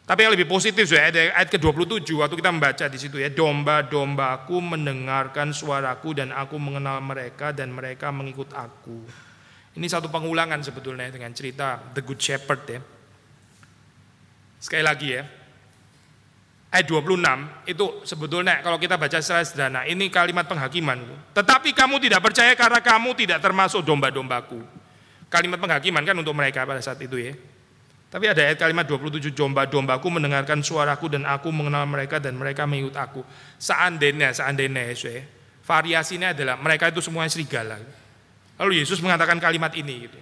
Tapi 0.04 0.28
yang 0.28 0.36
lebih 0.36 0.48
positif 0.48 0.84
ya 0.88 1.08
ada 1.08 1.32
ayat 1.36 1.48
ke-27 1.48 2.12
waktu 2.16 2.36
kita 2.40 2.52
membaca 2.52 2.86
di 2.92 3.00
situ 3.00 3.20
ya 3.20 3.32
domba-dombaku 3.32 4.56
mendengarkan 4.60 5.56
suaraku 5.56 6.16
dan 6.16 6.36
aku 6.36 6.60
mengenal 6.60 7.00
mereka 7.00 7.56
dan 7.56 7.72
mereka 7.72 8.12
mengikut 8.12 8.52
aku. 8.52 9.04
Ini 9.80 9.88
satu 9.88 10.12
pengulangan 10.12 10.60
sebetulnya 10.60 11.08
dengan 11.08 11.32
cerita 11.32 11.80
The 11.92 12.04
Good 12.04 12.20
Shepherd 12.20 12.62
ya. 12.68 12.80
Sekali 14.64 14.84
lagi 14.84 15.08
ya, 15.12 15.24
ayat 16.72 16.88
26 16.88 17.68
itu 17.68 17.86
sebetulnya 18.04 18.60
kalau 18.60 18.80
kita 18.80 18.96
baca 18.96 19.20
secara 19.20 19.44
sederhana 19.44 19.88
ini 19.88 20.08
kalimat 20.08 20.48
penghakiman. 20.48 21.04
Tetapi 21.36 21.72
kamu 21.72 22.00
tidak 22.04 22.24
percaya 22.24 22.56
karena 22.56 22.80
kamu 22.84 23.12
tidak 23.16 23.40
termasuk 23.40 23.84
domba-dombaku. 23.84 24.87
Kalimat 25.28 25.60
penghakiman 25.60 26.04
kan 26.08 26.16
untuk 26.16 26.32
mereka 26.36 26.64
pada 26.64 26.80
saat 26.80 27.00
itu 27.04 27.20
ya. 27.20 27.36
Tapi 28.08 28.24
ada 28.32 28.40
ayat 28.40 28.56
kalimat 28.56 28.88
27 28.88 29.36
domba-dombaku 29.36 30.08
mendengarkan 30.08 30.64
suaraku 30.64 31.12
dan 31.12 31.28
aku 31.28 31.52
mengenal 31.52 31.84
mereka 31.84 32.24
dan 32.24 32.40
mereka 32.40 32.64
mengikut 32.64 32.96
aku. 32.96 33.20
Seandainya, 33.60 34.32
seandainya 34.32 34.96
ya, 34.96 35.28
variasinya 35.68 36.32
adalah 36.32 36.56
mereka 36.56 36.88
itu 36.88 37.04
semuanya 37.04 37.28
serigala. 37.28 37.76
Lalu 38.56 38.80
Yesus 38.80 39.04
mengatakan 39.04 39.36
kalimat 39.44 39.76
ini 39.76 40.08
gitu. 40.08 40.20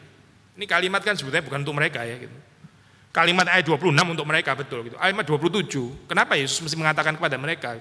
Ini 0.57 0.65
kalimat 0.65 1.05
kan 1.05 1.13
sebetulnya 1.13 1.45
bukan 1.45 1.61
untuk 1.61 1.77
mereka 1.77 2.01
ya 2.01 2.17
gitu. 2.17 2.33
Kalimat 3.13 3.47
ayat 3.47 3.63
26 3.69 3.95
untuk 3.95 4.27
mereka 4.27 4.57
betul 4.57 4.89
gitu. 4.89 4.97
Ayat 4.97 5.21
27. 5.21 6.09
Kenapa 6.09 6.35
Yesus 6.35 6.59
mesti 6.65 6.75
mengatakan 6.75 7.13
kepada 7.15 7.37
mereka? 7.37 7.77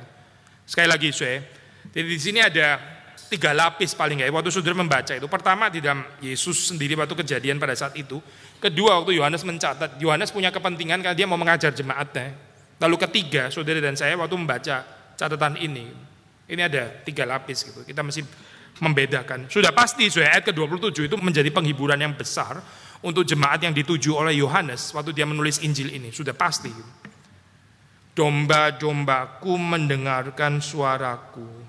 Sekali 0.68 0.86
lagi 0.86 1.10
saya. 1.10 1.42
Jadi 1.90 2.06
di 2.06 2.20
sini 2.20 2.38
ada 2.44 2.78
tiga 3.34 3.50
lapis 3.50 3.98
paling 3.98 4.22
nggak. 4.22 4.30
Waktu 4.30 4.50
saudara 4.54 4.78
membaca 4.78 5.12
itu. 5.12 5.26
Pertama 5.26 5.66
di 5.66 5.82
dalam 5.82 6.06
Yesus 6.22 6.70
sendiri 6.70 6.94
waktu 6.94 7.14
kejadian 7.18 7.58
pada 7.58 7.74
saat 7.74 7.98
itu. 7.98 8.22
Kedua 8.62 9.02
waktu 9.02 9.18
Yohanes 9.18 9.42
mencatat. 9.42 9.98
Yohanes 9.98 10.30
punya 10.30 10.54
kepentingan 10.54 11.02
karena 11.02 11.16
dia 11.18 11.26
mau 11.26 11.36
mengajar 11.36 11.74
jemaatnya. 11.74 12.32
Lalu 12.78 12.96
ketiga 13.08 13.50
saudara 13.50 13.82
dan 13.82 13.98
saya 13.98 14.14
waktu 14.14 14.34
membaca 14.38 14.86
catatan 15.18 15.58
ini. 15.58 15.90
Ini 16.46 16.60
ada 16.62 17.02
tiga 17.02 17.26
lapis 17.26 17.66
gitu. 17.66 17.82
Kita 17.82 18.04
mesti 18.04 18.22
membedakan. 18.82 19.46
Sudah 19.46 19.70
pasti 19.70 20.10
sudah 20.10 20.34
ayat 20.34 20.50
ke-27 20.50 21.06
itu 21.06 21.16
menjadi 21.18 21.50
penghiburan 21.54 21.98
yang 21.98 22.14
besar 22.18 22.58
untuk 23.04 23.22
jemaat 23.22 23.62
yang 23.62 23.76
dituju 23.76 24.16
oleh 24.16 24.40
Yohanes 24.40 24.90
waktu 24.96 25.12
dia 25.12 25.28
menulis 25.28 25.60
Injil 25.62 25.92
ini, 25.92 26.10
sudah 26.10 26.32
pasti. 26.34 26.72
Domba-dombaku 28.14 29.52
mendengarkan 29.58 30.62
suaraku. 30.62 31.63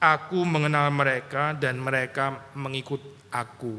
Aku 0.00 0.48
mengenal 0.48 0.88
mereka 0.88 1.52
dan 1.52 1.76
mereka 1.76 2.50
mengikut 2.56 3.28
aku. 3.28 3.76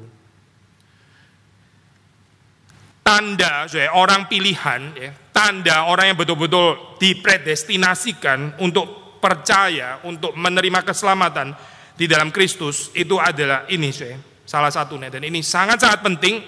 Tanda 3.02 3.66
orang 3.98 4.30
pilihan, 4.30 4.94
ya, 4.94 5.12
tanda 5.34 5.90
orang 5.90 6.14
yang 6.14 6.20
betul-betul 6.22 7.02
dipredestinasikan 7.02 8.62
untuk 8.62 9.18
percaya, 9.18 10.02
untuk 10.06 10.38
menerima 10.38 10.86
keselamatan 10.86 11.58
di 11.98 12.06
dalam 12.06 12.30
Kristus 12.30 12.94
itu 12.94 13.18
adalah 13.18 13.66
ini 13.70 13.94
saya, 13.94 14.18
salah 14.46 14.74
satunya 14.74 15.10
dan 15.10 15.22
ini 15.22 15.46
sangat-sangat 15.46 16.02
penting 16.02 16.42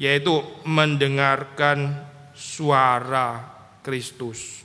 yaitu 0.00 0.40
mendengarkan 0.64 1.92
suara 2.32 3.44
Kristus. 3.84 4.64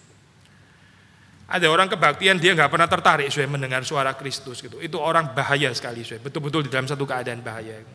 Ada 1.45 1.69
orang 1.69 1.85
kebaktian 1.85 2.41
dia 2.41 2.57
nggak 2.57 2.73
pernah 2.73 2.89
tertarik 2.89 3.29
saya 3.29 3.45
mendengar 3.45 3.85
suara 3.85 4.17
Kristus 4.17 4.65
gitu. 4.65 4.81
Itu 4.81 4.97
orang 4.97 5.37
bahaya 5.37 5.69
sekali 5.77 6.01
saya. 6.01 6.17
Betul-betul 6.17 6.65
di 6.65 6.73
dalam 6.73 6.89
satu 6.89 7.05
keadaan 7.05 7.45
bahaya. 7.45 7.85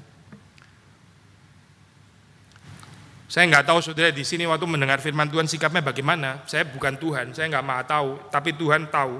Saya 3.30 3.46
nggak 3.50 3.66
tahu 3.66 3.78
saudara 3.82 4.10
di 4.10 4.22
sini 4.26 4.46
waktu 4.46 4.66
mendengar 4.66 5.02
firman 5.02 5.26
Tuhan 5.30 5.50
sikapnya 5.50 5.82
bagaimana. 5.82 6.46
Saya 6.46 6.66
bukan 6.66 6.98
Tuhan, 6.98 7.34
saya 7.34 7.50
nggak 7.50 7.66
mau 7.66 7.82
tahu. 7.82 8.10
Tapi 8.30 8.54
Tuhan 8.54 8.86
tahu. 8.90 9.18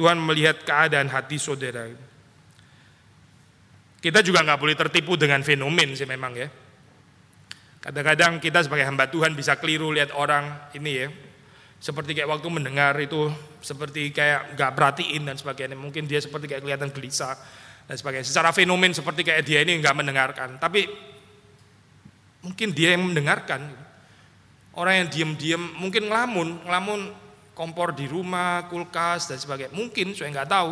Tuhan 0.00 0.16
melihat 0.16 0.60
keadaan 0.64 1.08
hati 1.12 1.36
saudara. 1.36 1.88
Kita 4.00 4.24
juga 4.24 4.40
nggak 4.44 4.60
boleh 4.60 4.76
tertipu 4.76 5.16
dengan 5.16 5.44
fenomen 5.44 5.92
sih 5.92 6.08
memang 6.08 6.32
ya. 6.36 6.48
Kadang-kadang 7.80 8.40
kita 8.40 8.64
sebagai 8.64 8.84
hamba 8.88 9.08
Tuhan 9.08 9.32
bisa 9.36 9.56
keliru 9.60 9.92
lihat 9.92 10.12
orang 10.16 10.72
ini 10.76 10.92
ya. 10.96 11.08
Seperti 11.80 12.12
kayak 12.12 12.28
waktu 12.28 12.48
mendengar 12.52 12.92
itu 13.00 13.32
seperti 13.64 14.12
kayak 14.12 14.52
nggak 14.52 14.70
perhatiin 14.76 15.24
dan 15.24 15.36
sebagainya. 15.40 15.80
Mungkin 15.80 16.04
dia 16.04 16.20
seperti 16.20 16.44
kayak 16.44 16.60
kelihatan 16.60 16.92
gelisah 16.92 17.40
dan 17.88 17.96
sebagainya. 17.96 18.28
Secara 18.28 18.52
fenomen 18.52 18.92
seperti 18.92 19.24
kayak 19.24 19.42
dia 19.48 19.64
ini 19.64 19.80
nggak 19.80 19.96
mendengarkan. 19.96 20.60
Tapi 20.60 20.84
mungkin 22.44 22.76
dia 22.76 22.92
yang 22.92 23.08
mendengarkan. 23.08 23.64
Orang 24.76 24.92
yang 25.02 25.08
diam-diam 25.08 25.62
mungkin 25.80 26.06
ngelamun, 26.06 26.68
ngelamun 26.68 27.00
kompor 27.56 27.96
di 27.96 28.06
rumah, 28.06 28.68
kulkas 28.68 29.32
dan 29.32 29.40
sebagainya. 29.40 29.72
Mungkin 29.72 30.12
saya 30.12 30.28
nggak 30.36 30.48
tahu. 30.52 30.70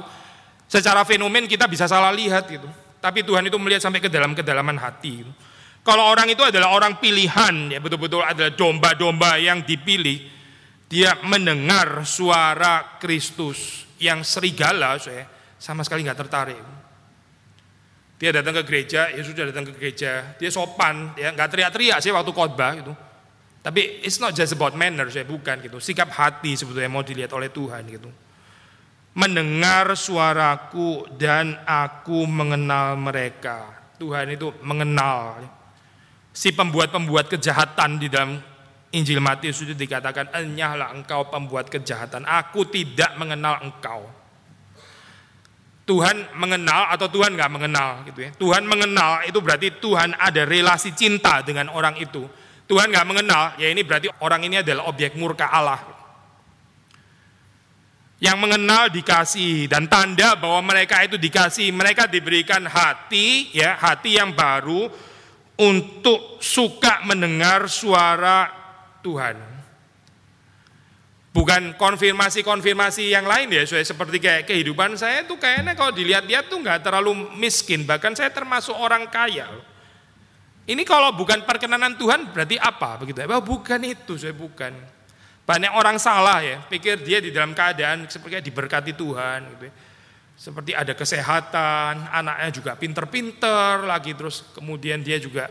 Secara 0.68 1.08
fenomen 1.08 1.48
kita 1.48 1.64
bisa 1.64 1.88
salah 1.88 2.12
lihat 2.12 2.52
gitu. 2.52 2.68
Tapi 3.00 3.24
Tuhan 3.24 3.48
itu 3.48 3.56
melihat 3.56 3.80
sampai 3.80 4.04
ke 4.04 4.12
dalam 4.12 4.36
kedalaman 4.36 4.76
hati. 4.76 5.24
Kalau 5.80 6.04
orang 6.04 6.28
itu 6.28 6.44
adalah 6.44 6.68
orang 6.74 7.00
pilihan, 7.00 7.72
ya 7.72 7.80
betul-betul 7.80 8.20
adalah 8.20 8.52
domba-domba 8.52 9.40
yang 9.40 9.64
dipilih, 9.64 10.20
dia 10.88 11.20
mendengar 11.20 12.00
suara 12.08 12.96
Kristus 12.96 13.84
yang 14.00 14.24
serigala, 14.24 14.96
saya 14.96 15.28
sama 15.60 15.84
sekali 15.84 16.00
nggak 16.08 16.20
tertarik. 16.24 16.64
Dia 18.18 18.34
datang 18.34 18.56
ke 18.58 18.62
gereja, 18.66 19.12
ya 19.12 19.22
sudah 19.22 19.52
datang 19.52 19.68
ke 19.68 19.72
gereja, 19.78 20.34
dia 20.40 20.50
sopan, 20.50 21.14
ya 21.14 21.30
nggak 21.30 21.48
teriak-teriak 21.54 22.02
sih 22.02 22.10
waktu 22.10 22.32
khotbah 22.32 22.72
gitu. 22.80 22.92
Tapi 23.62 24.00
it's 24.00 24.16
not 24.16 24.32
just 24.32 24.56
about 24.56 24.72
manner, 24.72 25.06
saya 25.12 25.28
bukan 25.28 25.60
gitu. 25.60 25.76
Sikap 25.76 26.08
hati 26.08 26.56
sebetulnya 26.56 26.88
mau 26.88 27.04
dilihat 27.04 27.30
oleh 27.36 27.52
Tuhan 27.52 27.84
gitu. 27.92 28.08
Mendengar 29.12 29.92
suaraku 29.92 31.04
dan 31.20 31.58
aku 31.68 32.24
mengenal 32.24 32.96
mereka. 32.96 33.92
Tuhan 33.98 34.30
itu 34.30 34.54
mengenal 34.62 35.42
si 36.30 36.54
pembuat-pembuat 36.54 37.28
kejahatan 37.28 37.98
di 37.98 38.06
dalam 38.06 38.38
Injil 38.88 39.20
Matius 39.20 39.60
itu 39.60 39.76
dikatakan 39.76 40.32
enyahlah 40.32 40.96
engkau 40.96 41.28
pembuat 41.28 41.68
kejahatan. 41.68 42.24
Aku 42.24 42.64
tidak 42.72 43.12
mengenal 43.20 43.60
engkau. 43.60 44.08
Tuhan 45.88 46.36
mengenal 46.36 46.92
atau 46.92 47.08
Tuhan 47.08 47.32
nggak 47.32 47.52
mengenal 47.52 48.04
gitu 48.08 48.28
ya. 48.28 48.30
Tuhan 48.36 48.64
mengenal 48.64 49.24
itu 49.24 49.40
berarti 49.40 49.72
Tuhan 49.80 50.16
ada 50.16 50.44
relasi 50.44 50.92
cinta 50.92 51.40
dengan 51.44 51.72
orang 51.72 51.96
itu. 52.00 52.24
Tuhan 52.68 52.92
nggak 52.92 53.06
mengenal 53.08 53.56
ya 53.56 53.72
ini 53.72 53.80
berarti 53.80 54.12
orang 54.20 54.44
ini 54.44 54.60
adalah 54.60 54.88
objek 54.88 55.16
murka 55.16 55.48
Allah. 55.48 55.80
Yang 58.20 58.36
mengenal 58.40 58.92
dikasih 58.92 59.68
dan 59.68 59.88
tanda 59.88 60.36
bahwa 60.36 60.60
mereka 60.74 61.00
itu 61.04 61.16
dikasih 61.16 61.72
mereka 61.72 62.04
diberikan 62.04 62.64
hati 62.68 63.52
ya 63.56 63.76
hati 63.80 64.20
yang 64.20 64.36
baru 64.36 64.92
untuk 65.56 66.36
suka 66.44 67.00
mendengar 67.08 67.64
suara 67.70 68.57
Tuhan. 69.08 69.36
Bukan 71.32 71.78
konfirmasi-konfirmasi 71.80 73.14
yang 73.14 73.24
lain 73.24 73.48
ya, 73.52 73.64
seperti 73.64 74.20
kayak 74.20 74.44
kehidupan 74.48 74.98
saya 74.98 75.24
itu 75.24 75.38
kayaknya 75.38 75.72
kalau 75.78 75.94
dilihat-lihat 75.94 76.50
tuh 76.50 76.58
nggak 76.60 76.82
terlalu 76.84 77.30
miskin, 77.40 77.88
bahkan 77.88 78.12
saya 78.12 78.28
termasuk 78.28 78.74
orang 78.74 79.06
kaya. 79.08 79.48
Ini 80.68 80.82
kalau 80.84 81.14
bukan 81.16 81.48
perkenanan 81.48 81.96
Tuhan 81.96 82.28
berarti 82.34 82.60
apa 82.60 83.00
begitu? 83.00 83.24
Oh, 83.24 83.40
bukan 83.40 83.80
itu, 83.86 84.20
saya 84.20 84.36
bukan. 84.36 84.76
Banyak 85.48 85.72
orang 85.72 85.96
salah 85.96 86.44
ya, 86.44 86.60
pikir 86.68 87.00
dia 87.00 87.24
di 87.24 87.32
dalam 87.32 87.56
keadaan 87.56 88.04
seperti 88.10 88.52
diberkati 88.52 88.92
Tuhan 88.92 89.40
gitu. 89.56 89.64
Ya 89.70 89.72
seperti 90.38 90.70
ada 90.70 90.94
kesehatan, 90.94 92.14
anaknya 92.14 92.50
juga 92.54 92.78
pinter-pinter 92.78 93.82
lagi 93.82 94.14
terus 94.14 94.46
kemudian 94.54 95.02
dia 95.02 95.18
juga 95.18 95.50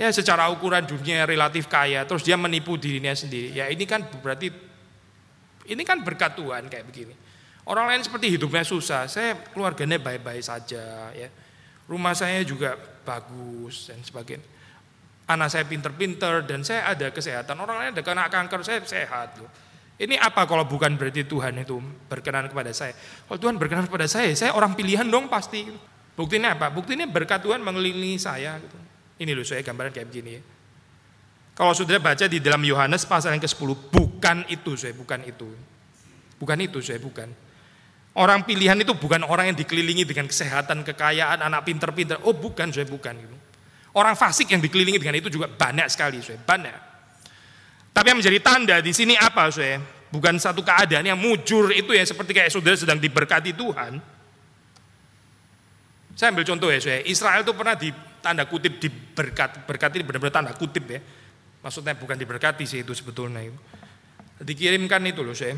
ya 0.00 0.08
secara 0.08 0.48
ukuran 0.48 0.88
dunia 0.88 1.28
relatif 1.28 1.68
kaya 1.68 2.08
terus 2.08 2.24
dia 2.24 2.40
menipu 2.40 2.80
dirinya 2.80 3.12
sendiri. 3.12 3.52
Ya 3.52 3.68
ini 3.68 3.84
kan 3.84 4.00
berarti 4.24 4.72
Ini 5.70 5.86
kan 5.86 6.02
berkat 6.02 6.34
Tuhan 6.34 6.66
kayak 6.66 6.82
begini. 6.82 7.14
Orang 7.62 7.86
lain 7.86 8.02
seperti 8.02 8.34
hidupnya 8.34 8.66
susah, 8.66 9.06
saya 9.06 9.38
keluarganya 9.54 10.02
baik-baik 10.02 10.42
saja 10.42 11.14
ya. 11.14 11.30
Rumah 11.86 12.10
saya 12.10 12.42
juga 12.42 12.74
bagus 13.06 13.86
dan 13.86 14.02
sebagainya. 14.02 14.42
Anak 15.30 15.54
saya 15.54 15.62
pinter-pinter 15.62 16.42
dan 16.42 16.66
saya 16.66 16.90
ada 16.90 17.14
kesehatan. 17.14 17.54
Orang 17.54 17.78
lain 17.78 17.94
ada 17.94 18.02
kena 18.02 18.26
kanker, 18.26 18.66
saya 18.66 18.82
sehat. 18.82 19.38
Loh. 19.38 19.46
Ini 20.00 20.18
apa 20.18 20.42
kalau 20.42 20.66
bukan 20.66 20.98
berarti 20.98 21.22
Tuhan 21.22 21.62
itu 21.62 21.78
berkenan 22.10 22.50
kepada 22.50 22.74
saya? 22.74 22.96
Kalau 23.30 23.38
Tuhan 23.38 23.54
berkenan 23.54 23.86
kepada 23.86 24.10
saya, 24.10 24.34
saya 24.34 24.50
orang 24.58 24.74
pilihan 24.74 25.06
dong 25.06 25.30
pasti. 25.30 25.70
Buktinya 26.18 26.58
apa? 26.58 26.66
Buktinya 26.74 27.06
berkat 27.06 27.46
Tuhan 27.46 27.62
mengelilingi 27.62 28.18
saya. 28.18 28.58
Gitu. 28.58 28.74
Ini 29.20 29.36
loh 29.36 29.44
saya 29.44 29.60
gambaran 29.60 29.92
kayak 29.92 30.08
begini 30.08 30.30
ya. 30.32 30.42
Kalau 31.52 31.76
sudah 31.76 32.00
baca 32.00 32.24
di 32.24 32.40
dalam 32.40 32.64
Yohanes 32.64 33.04
pasal 33.04 33.36
yang 33.36 33.44
ke-10, 33.44 33.92
bukan 33.92 34.48
itu 34.48 34.80
saya, 34.80 34.96
bukan 34.96 35.20
itu. 35.28 35.44
Bukan 36.40 36.56
itu 36.56 36.80
saya, 36.80 36.96
bukan. 36.96 37.28
Orang 38.16 38.48
pilihan 38.48 38.80
itu 38.80 38.96
bukan 38.96 39.20
orang 39.28 39.52
yang 39.52 39.58
dikelilingi 39.60 40.08
dengan 40.08 40.24
kesehatan, 40.24 40.80
kekayaan, 40.88 41.44
anak 41.44 41.68
pinter-pinter. 41.68 42.16
Oh 42.24 42.32
bukan 42.32 42.72
saya, 42.72 42.88
bukan. 42.88 43.12
Gitu. 43.12 43.36
Orang 43.92 44.16
fasik 44.16 44.48
yang 44.48 44.64
dikelilingi 44.64 44.96
dengan 44.96 45.20
itu 45.20 45.28
juga 45.28 45.52
banyak 45.52 45.84
sekali 45.92 46.24
saya, 46.24 46.40
banyak. 46.40 46.78
Tapi 47.92 48.06
yang 48.08 48.18
menjadi 48.24 48.38
tanda 48.40 48.76
di 48.80 48.96
sini 48.96 49.20
apa, 49.20 49.52
saya? 49.52 49.84
Bukan 50.08 50.40
satu 50.40 50.64
keadaan 50.64 51.04
yang 51.04 51.20
mujur 51.20 51.70
itu 51.76 51.92
ya 51.92 52.02
seperti 52.08 52.32
kayak 52.32 52.48
saudara 52.48 52.74
sedang 52.74 52.96
diberkati 52.96 53.52
Tuhan. 53.52 54.00
Saya 56.16 56.32
ambil 56.32 56.48
contoh 56.48 56.72
ya, 56.72 56.80
saya. 56.80 57.04
Israel 57.04 57.44
itu 57.44 57.52
pernah 57.52 57.76
di 57.76 57.92
tanda 58.20 58.46
kutip 58.46 58.78
diberkati, 58.78 59.66
berkat 59.66 59.90
ini 59.96 60.04
benar-benar 60.06 60.34
tanda 60.34 60.52
kutip 60.54 60.84
ya. 60.86 61.00
Maksudnya 61.60 61.92
bukan 61.92 62.16
diberkati 62.16 62.64
sih 62.64 62.80
itu 62.80 62.96
sebetulnya 62.96 63.44
itu. 63.44 63.58
Dikirimkan 64.40 65.04
itu 65.04 65.20
loh 65.20 65.36
saya, 65.36 65.52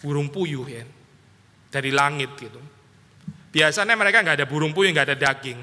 burung 0.00 0.32
puyuh 0.32 0.64
ya, 0.64 0.84
dari 1.68 1.92
langit 1.92 2.32
gitu. 2.40 2.56
Biasanya 3.52 3.92
mereka 3.92 4.24
nggak 4.24 4.40
ada 4.40 4.48
burung 4.48 4.72
puyuh, 4.72 4.88
nggak 4.96 5.12
ada 5.12 5.16
daging. 5.20 5.60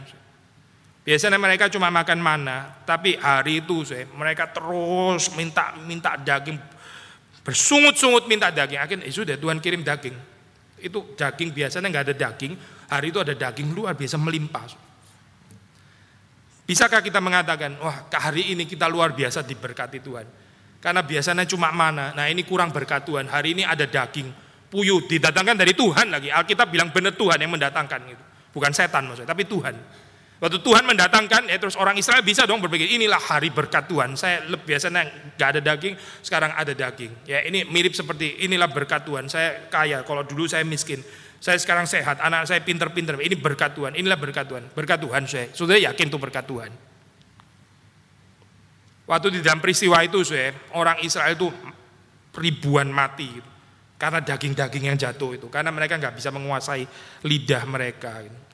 Biasanya 1.01 1.41
mereka 1.41 1.73
cuma 1.73 1.89
makan 1.89 2.21
mana, 2.21 2.85
tapi 2.85 3.17
hari 3.17 3.65
itu 3.65 3.81
saya, 3.81 4.05
mereka 4.13 4.53
terus 4.53 5.33
minta 5.33 5.73
minta 5.81 6.13
daging, 6.13 6.61
bersungut-sungut 7.41 8.29
minta 8.29 8.53
daging. 8.53 8.77
Akhirnya 8.77 9.09
ya 9.09 9.13
sudah 9.13 9.33
Tuhan 9.33 9.57
kirim 9.57 9.81
daging. 9.81 10.13
Itu 10.77 11.17
daging 11.17 11.49
biasanya 11.49 11.89
nggak 11.89 12.13
ada 12.13 12.15
daging, 12.29 12.53
hari 12.93 13.09
itu 13.09 13.17
ada 13.17 13.33
daging 13.33 13.73
luar 13.73 13.97
biasa 13.97 14.21
melimpah. 14.21 14.88
Bisakah 16.69 17.01
kita 17.01 17.17
mengatakan, 17.17 17.81
wah 17.81 18.05
hari 18.13 18.53
ini 18.53 18.69
kita 18.69 18.85
luar 18.85 19.17
biasa 19.17 19.41
diberkati 19.41 20.05
Tuhan. 20.05 20.21
Karena 20.77 21.01
biasanya 21.01 21.41
cuma 21.49 21.73
mana, 21.73 22.13
nah 22.13 22.29
ini 22.29 22.45
kurang 22.45 22.69
berkat 22.69 23.09
Tuhan. 23.09 23.25
Hari 23.25 23.57
ini 23.57 23.65
ada 23.65 23.89
daging, 23.89 24.29
puyuh, 24.69 25.01
didatangkan 25.09 25.57
dari 25.57 25.73
Tuhan 25.73 26.13
lagi. 26.13 26.29
Alkitab 26.29 26.69
bilang 26.69 26.93
benar 26.93 27.17
Tuhan 27.17 27.41
yang 27.41 27.49
mendatangkan 27.49 27.99
itu. 28.05 28.23
Bukan 28.53 28.69
setan 28.69 29.09
maksudnya, 29.09 29.33
tapi 29.33 29.49
Tuhan. 29.49 29.73
Waktu 30.39 30.61
Tuhan 30.61 30.85
mendatangkan, 30.85 31.49
ya 31.49 31.57
terus 31.57 31.73
orang 31.73 31.97
Israel 31.97 32.21
bisa 32.21 32.45
dong 32.45 32.61
berpikir, 32.61 32.85
inilah 32.85 33.17
hari 33.17 33.49
berkat 33.49 33.89
Tuhan. 33.89 34.13
Saya 34.13 34.45
biasanya 34.45 35.09
nggak 35.41 35.49
ada 35.57 35.61
daging, 35.73 35.97
sekarang 36.21 36.53
ada 36.53 36.71
daging. 36.77 37.11
Ya 37.25 37.41
ini 37.49 37.65
mirip 37.65 37.97
seperti 37.97 38.45
inilah 38.45 38.69
berkat 38.69 39.09
Tuhan. 39.09 39.25
Saya 39.25 39.67
kaya, 39.73 40.05
kalau 40.05 40.21
dulu 40.21 40.45
saya 40.45 40.61
miskin. 40.63 41.01
Saya 41.39 41.55
sekarang 41.55 41.87
sehat, 41.87 42.19
anak 42.19 42.51
saya 42.51 42.59
pinter-pinter. 42.59 43.15
Ini 43.15 43.39
berkat 43.39 43.75
Tuhan, 43.75 43.95
inilah 43.95 44.19
berkat 44.19 44.45
Tuhan. 44.47 44.63
Berkat 44.75 44.99
Tuhan 44.99 45.23
saya. 45.23 45.47
Sudah 45.55 45.79
yakin 45.79 46.11
itu 46.11 46.19
berkat 46.19 46.43
Tuhan. 46.43 46.71
Waktu 49.07 49.27
di 49.33 49.39
dalam 49.41 49.63
peristiwa 49.63 50.03
itu, 50.03 50.21
saya, 50.21 50.51
orang 50.75 50.99
Israel 51.01 51.33
itu 51.33 51.47
ribuan 52.37 52.91
mati. 52.91 53.31
Karena 53.99 54.19
daging-daging 54.19 54.83
yang 54.91 54.97
jatuh 54.99 55.39
itu. 55.39 55.47
Karena 55.47 55.71
mereka 55.71 55.95
nggak 55.95 56.15
bisa 56.19 56.29
menguasai 56.31 56.83
lidah 57.23 57.63
mereka. 57.67 58.19
Gitu 58.23 58.49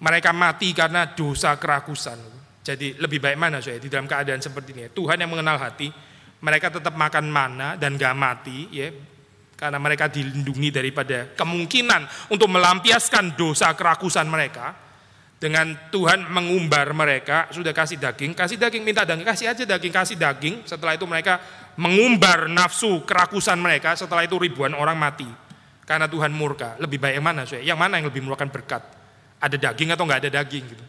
mereka 0.00 0.30
mati 0.36 0.76
karena 0.76 1.08
dosa 1.08 1.56
kerakusan. 1.56 2.18
Jadi 2.60 2.98
lebih 2.98 3.22
baik 3.22 3.38
mana 3.38 3.62
saya 3.62 3.78
di 3.78 3.86
dalam 3.86 4.10
keadaan 4.10 4.42
seperti 4.42 4.74
ini? 4.74 4.90
Tuhan 4.90 5.22
yang 5.22 5.30
mengenal 5.30 5.56
hati, 5.56 5.88
mereka 6.42 6.68
tetap 6.68 6.92
makan 6.98 7.30
mana 7.30 7.78
dan 7.78 7.94
gak 7.94 8.12
mati, 8.12 8.66
ya, 8.74 8.90
karena 9.56 9.80
mereka 9.80 10.06
dilindungi 10.12 10.68
daripada 10.70 11.32
kemungkinan 11.34 12.30
untuk 12.30 12.46
melampiaskan 12.52 13.34
dosa 13.34 13.72
kerakusan 13.74 14.28
mereka. 14.28 14.84
Dengan 15.36 15.92
Tuhan 15.92 16.32
mengumbar 16.32 16.96
mereka, 16.96 17.52
sudah 17.52 17.76
kasih 17.76 18.00
daging, 18.00 18.32
kasih 18.32 18.56
daging, 18.56 18.80
minta 18.80 19.04
daging, 19.04 19.26
kasih 19.28 19.52
aja 19.52 19.64
daging, 19.68 19.92
kasih 19.92 20.16
daging. 20.16 20.64
Setelah 20.64 20.96
itu 20.96 21.04
mereka 21.04 21.36
mengumbar 21.76 22.48
nafsu 22.48 23.04
kerakusan 23.04 23.60
mereka, 23.60 23.92
setelah 23.92 24.24
itu 24.24 24.40
ribuan 24.40 24.72
orang 24.72 24.96
mati. 24.96 25.28
Karena 25.84 26.08
Tuhan 26.08 26.32
murka. 26.32 26.80
Lebih 26.80 26.96
baik 26.96 27.20
yang 27.20 27.26
mana 27.28 27.44
saya? 27.44 27.60
Yang 27.60 27.78
mana 27.78 28.00
yang 28.00 28.08
lebih 28.08 28.24
merupakan 28.24 28.48
berkat? 28.48 28.82
ada 29.40 29.56
daging 29.56 29.92
atau 29.92 30.04
nggak 30.08 30.20
ada 30.26 30.30
daging 30.42 30.64
gitu. 30.64 30.84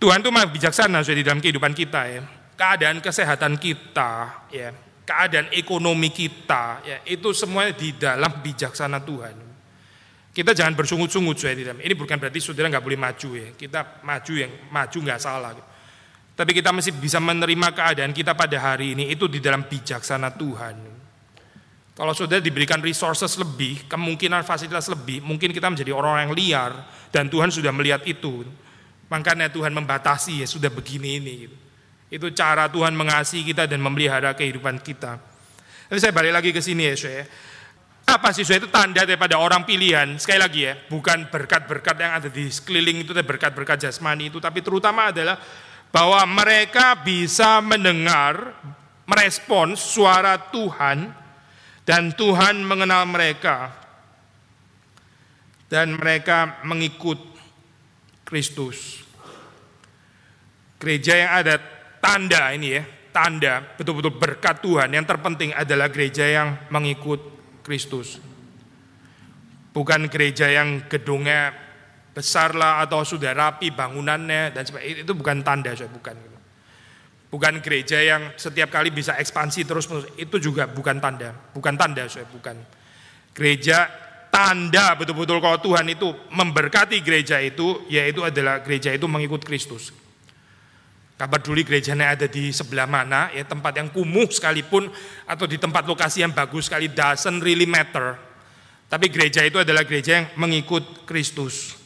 Tuhan 0.00 0.24
tuh 0.24 0.32
mah 0.32 0.48
bijaksana 0.48 1.04
sudah 1.04 1.18
di 1.20 1.24
dalam 1.24 1.40
kehidupan 1.44 1.76
kita 1.76 2.00
ya. 2.08 2.22
Keadaan 2.56 3.00
kesehatan 3.00 3.56
kita 3.56 4.44
ya, 4.52 4.72
keadaan 5.04 5.50
ekonomi 5.54 6.12
kita 6.12 6.84
ya, 6.86 6.98
itu 7.08 7.34
semuanya 7.34 7.74
di 7.74 7.94
dalam 7.96 8.40
bijaksana 8.40 9.02
Tuhan. 9.02 9.36
Kita 10.30 10.54
jangan 10.54 10.78
bersungut-sungut 10.78 11.36
saya 11.42 11.58
dalam. 11.58 11.82
Ini 11.82 11.98
bukan 11.98 12.14
berarti 12.14 12.38
saudara 12.38 12.70
nggak 12.70 12.84
boleh 12.86 13.00
maju 13.00 13.30
ya. 13.34 13.48
Kita 13.58 14.00
maju 14.06 14.32
yang 14.38 14.52
maju 14.70 14.98
nggak 15.02 15.20
salah. 15.20 15.52
Tapi 16.38 16.50
kita 16.54 16.70
masih 16.70 16.94
bisa 16.96 17.18
menerima 17.18 17.74
keadaan 17.74 18.14
kita 18.14 18.38
pada 18.38 18.56
hari 18.56 18.94
ini 18.94 19.10
itu 19.10 19.26
di 19.26 19.42
dalam 19.42 19.66
bijaksana 19.66 20.30
Tuhan. 20.38 20.76
Kalau 21.98 22.16
saudara 22.16 22.40
diberikan 22.40 22.80
resources 22.80 23.36
lebih, 23.36 23.84
kemungkinan 23.90 24.46
fasilitas 24.46 24.88
lebih, 24.88 25.20
mungkin 25.20 25.52
kita 25.52 25.68
menjadi 25.68 25.92
orang 25.92 26.24
yang 26.24 26.32
liar 26.32 26.72
dan 27.12 27.28
Tuhan 27.28 27.52
sudah 27.52 27.74
melihat 27.74 28.00
itu. 28.06 28.46
Makanya 29.10 29.50
Tuhan 29.50 29.74
membatasi 29.74 30.40
ya 30.40 30.46
sudah 30.46 30.70
begini 30.72 31.18
ini. 31.20 31.34
Gitu. 31.44 31.56
Itu 32.10 32.34
cara 32.34 32.66
Tuhan 32.66 32.92
mengasihi 32.98 33.46
kita 33.46 33.70
dan 33.70 33.78
memelihara 33.78 34.34
kehidupan 34.34 34.82
kita. 34.82 35.16
Tapi 35.86 35.98
saya 35.98 36.10
balik 36.10 36.34
lagi 36.34 36.50
ke 36.50 36.58
sini 36.58 36.90
ya, 36.90 36.94
saya. 36.98 37.22
Apa 38.10 38.34
sih 38.34 38.42
itu 38.42 38.66
tanda 38.66 39.06
daripada 39.06 39.38
orang 39.38 39.62
pilihan? 39.62 40.18
Sekali 40.18 40.42
lagi 40.42 40.60
ya, 40.66 40.74
bukan 40.90 41.30
berkat-berkat 41.30 41.96
yang 42.02 42.12
ada 42.18 42.26
di 42.26 42.50
sekeliling 42.50 43.06
itu, 43.06 43.14
berkat-berkat 43.14 43.86
jasmani 43.86 44.34
itu, 44.34 44.42
tapi 44.42 44.58
terutama 44.66 45.14
adalah 45.14 45.38
bahwa 45.94 46.18
mereka 46.26 46.98
bisa 46.98 47.62
mendengar, 47.62 48.58
merespons 49.06 49.78
suara 49.78 50.38
Tuhan 50.50 51.10
dan 51.86 52.14
Tuhan 52.14 52.62
mengenal 52.62 53.06
mereka 53.06 53.70
dan 55.70 55.94
mereka 55.94 56.62
mengikut 56.66 57.18
Kristus. 58.26 59.06
Gereja 60.78 61.14
yang 61.14 61.32
ada 61.46 61.54
tanda 62.00 62.50
ini 62.56 62.80
ya, 62.80 62.82
tanda 63.12 63.76
betul-betul 63.76 64.16
berkat 64.16 64.64
Tuhan 64.64 64.90
yang 64.90 65.06
terpenting 65.06 65.54
adalah 65.54 65.92
gereja 65.92 66.26
yang 66.26 66.68
mengikut 66.72 67.20
Kristus. 67.62 68.18
Bukan 69.70 70.10
gereja 70.10 70.50
yang 70.50 70.90
gedungnya 70.90 71.54
besar 72.10 72.58
lah 72.58 72.82
atau 72.82 73.06
sudah 73.06 73.30
rapi 73.30 73.70
bangunannya 73.70 74.50
dan 74.50 74.66
sebagainya 74.66 75.06
itu 75.06 75.14
bukan 75.14 75.46
tanda 75.46 75.70
saya 75.78 75.86
bukan. 75.86 76.30
Bukan 77.30 77.62
gereja 77.62 78.02
yang 78.02 78.34
setiap 78.34 78.74
kali 78.74 78.90
bisa 78.90 79.14
ekspansi 79.14 79.62
terus 79.62 79.86
menerus. 79.86 80.10
Itu 80.18 80.42
juga 80.42 80.66
bukan 80.66 80.98
tanda. 80.98 81.30
Bukan 81.54 81.78
tanda, 81.78 82.10
saya 82.10 82.26
bukan. 82.26 82.58
Gereja 83.30 83.86
tanda 84.34 84.98
betul-betul 84.98 85.38
kalau 85.38 85.62
Tuhan 85.62 85.86
itu 85.94 86.10
memberkati 86.34 86.98
gereja 87.06 87.38
itu, 87.38 87.86
yaitu 87.86 88.26
adalah 88.26 88.58
gereja 88.66 88.90
itu 88.90 89.06
mengikut 89.06 89.46
Kristus. 89.46 89.94
Kabar 91.20 91.36
dulu 91.36 91.60
gerejanya 91.60 92.16
ada 92.16 92.24
di 92.24 92.48
sebelah 92.48 92.88
mana, 92.88 93.28
ya 93.36 93.44
tempat 93.44 93.76
yang 93.76 93.92
kumuh 93.92 94.32
sekalipun 94.32 94.88
atau 95.28 95.44
di 95.44 95.60
tempat 95.60 95.84
lokasi 95.84 96.24
yang 96.24 96.32
bagus 96.32 96.64
sekali 96.64 96.88
doesn't 96.88 97.44
really 97.44 97.68
matter. 97.68 98.16
Tapi 98.88 99.12
gereja 99.12 99.44
itu 99.44 99.60
adalah 99.60 99.84
gereja 99.84 100.16
yang 100.16 100.26
mengikut 100.40 101.04
Kristus. 101.04 101.76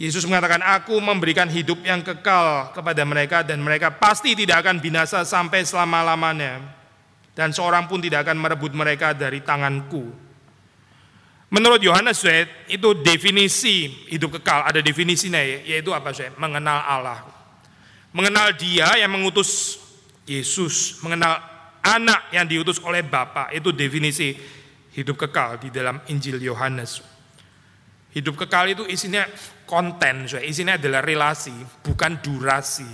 Yesus 0.00 0.24
mengatakan, 0.24 0.64
aku 0.64 0.96
memberikan 0.96 1.44
hidup 1.44 1.84
yang 1.84 2.00
kekal 2.00 2.72
kepada 2.72 3.04
mereka 3.04 3.44
dan 3.44 3.60
mereka 3.60 3.92
pasti 3.92 4.32
tidak 4.32 4.64
akan 4.64 4.80
binasa 4.80 5.20
sampai 5.20 5.60
selama-lamanya. 5.60 6.72
Dan 7.36 7.52
seorang 7.52 7.84
pun 7.84 8.00
tidak 8.00 8.24
akan 8.24 8.40
merebut 8.40 8.72
mereka 8.72 9.12
dari 9.12 9.44
tanganku. 9.44 10.29
Menurut 11.50 11.82
Yohanes 11.82 12.22
itu 12.70 12.88
definisi 13.02 13.90
hidup 14.06 14.38
kekal, 14.38 14.70
ada 14.70 14.78
definisinya 14.78 15.42
yaitu 15.42 15.90
apa 15.90 16.14
saya? 16.14 16.30
Mengenal 16.38 16.78
Allah. 16.86 17.26
Mengenal 18.14 18.54
dia 18.54 18.94
yang 18.94 19.10
mengutus 19.10 19.82
Yesus, 20.30 21.02
mengenal 21.02 21.42
anak 21.82 22.30
yang 22.30 22.46
diutus 22.46 22.78
oleh 22.86 23.02
Bapa, 23.02 23.50
itu 23.50 23.74
definisi 23.74 24.30
hidup 24.94 25.26
kekal 25.26 25.58
di 25.58 25.74
dalam 25.74 25.98
Injil 26.06 26.38
Yohanes. 26.38 27.02
Hidup 28.14 28.38
kekal 28.46 28.70
itu 28.70 28.86
isinya 28.86 29.26
konten, 29.66 30.30
isinya 30.30 30.78
adalah 30.78 31.02
relasi, 31.02 31.54
bukan 31.82 32.22
durasi. 32.22 32.90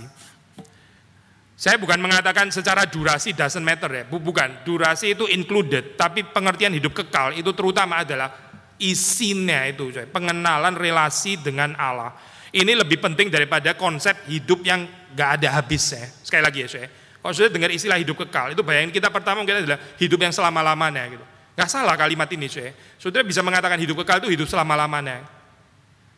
Saya 1.57 1.81
bukan 1.81 1.97
mengatakan 1.97 2.53
secara 2.53 2.85
durasi 2.85 3.33
doesn't 3.33 3.65
matter 3.65 3.89
ya, 3.89 4.03
bukan. 4.05 4.61
Durasi 4.61 5.17
itu 5.17 5.25
included, 5.25 5.97
tapi 5.97 6.21
pengertian 6.21 6.73
hidup 6.77 6.93
kekal 6.93 7.33
itu 7.33 7.49
terutama 7.57 8.05
adalah 8.05 8.46
isinya 8.77 9.65
itu, 9.65 9.89
pengenalan 10.13 10.77
relasi 10.77 11.37
dengan 11.41 11.73
Allah. 11.77 12.13
Ini 12.53 12.73
lebih 12.73 12.97
penting 13.03 13.27
daripada 13.27 13.75
konsep 13.75 14.25
hidup 14.31 14.63
yang 14.63 14.87
gak 15.13 15.41
ada 15.41 15.59
habisnya. 15.59 16.07
Sekali 16.23 16.41
lagi 16.41 16.63
ya, 16.63 16.67
saya. 16.69 16.87
Kalau 17.19 17.33
sudah 17.35 17.51
dengar 17.51 17.69
istilah 17.73 17.99
hidup 17.99 18.23
kekal, 18.23 18.55
itu 18.55 18.63
bayangin 18.63 18.95
kita 18.95 19.11
pertama 19.11 19.43
mungkin 19.43 19.61
adalah 19.65 19.77
hidup 19.99 20.19
yang 20.21 20.31
selama-lamanya 20.31 21.03
gitu. 21.11 21.25
Gak 21.57 21.67
salah 21.67 21.97
kalimat 21.97 22.29
ini, 22.31 22.47
saya. 22.47 22.71
Saudara 22.95 23.25
bisa 23.25 23.43
mengatakan 23.43 23.75
hidup 23.81 23.99
kekal 24.05 24.23
itu 24.23 24.31
hidup 24.31 24.47
selama-lamanya. 24.47 25.27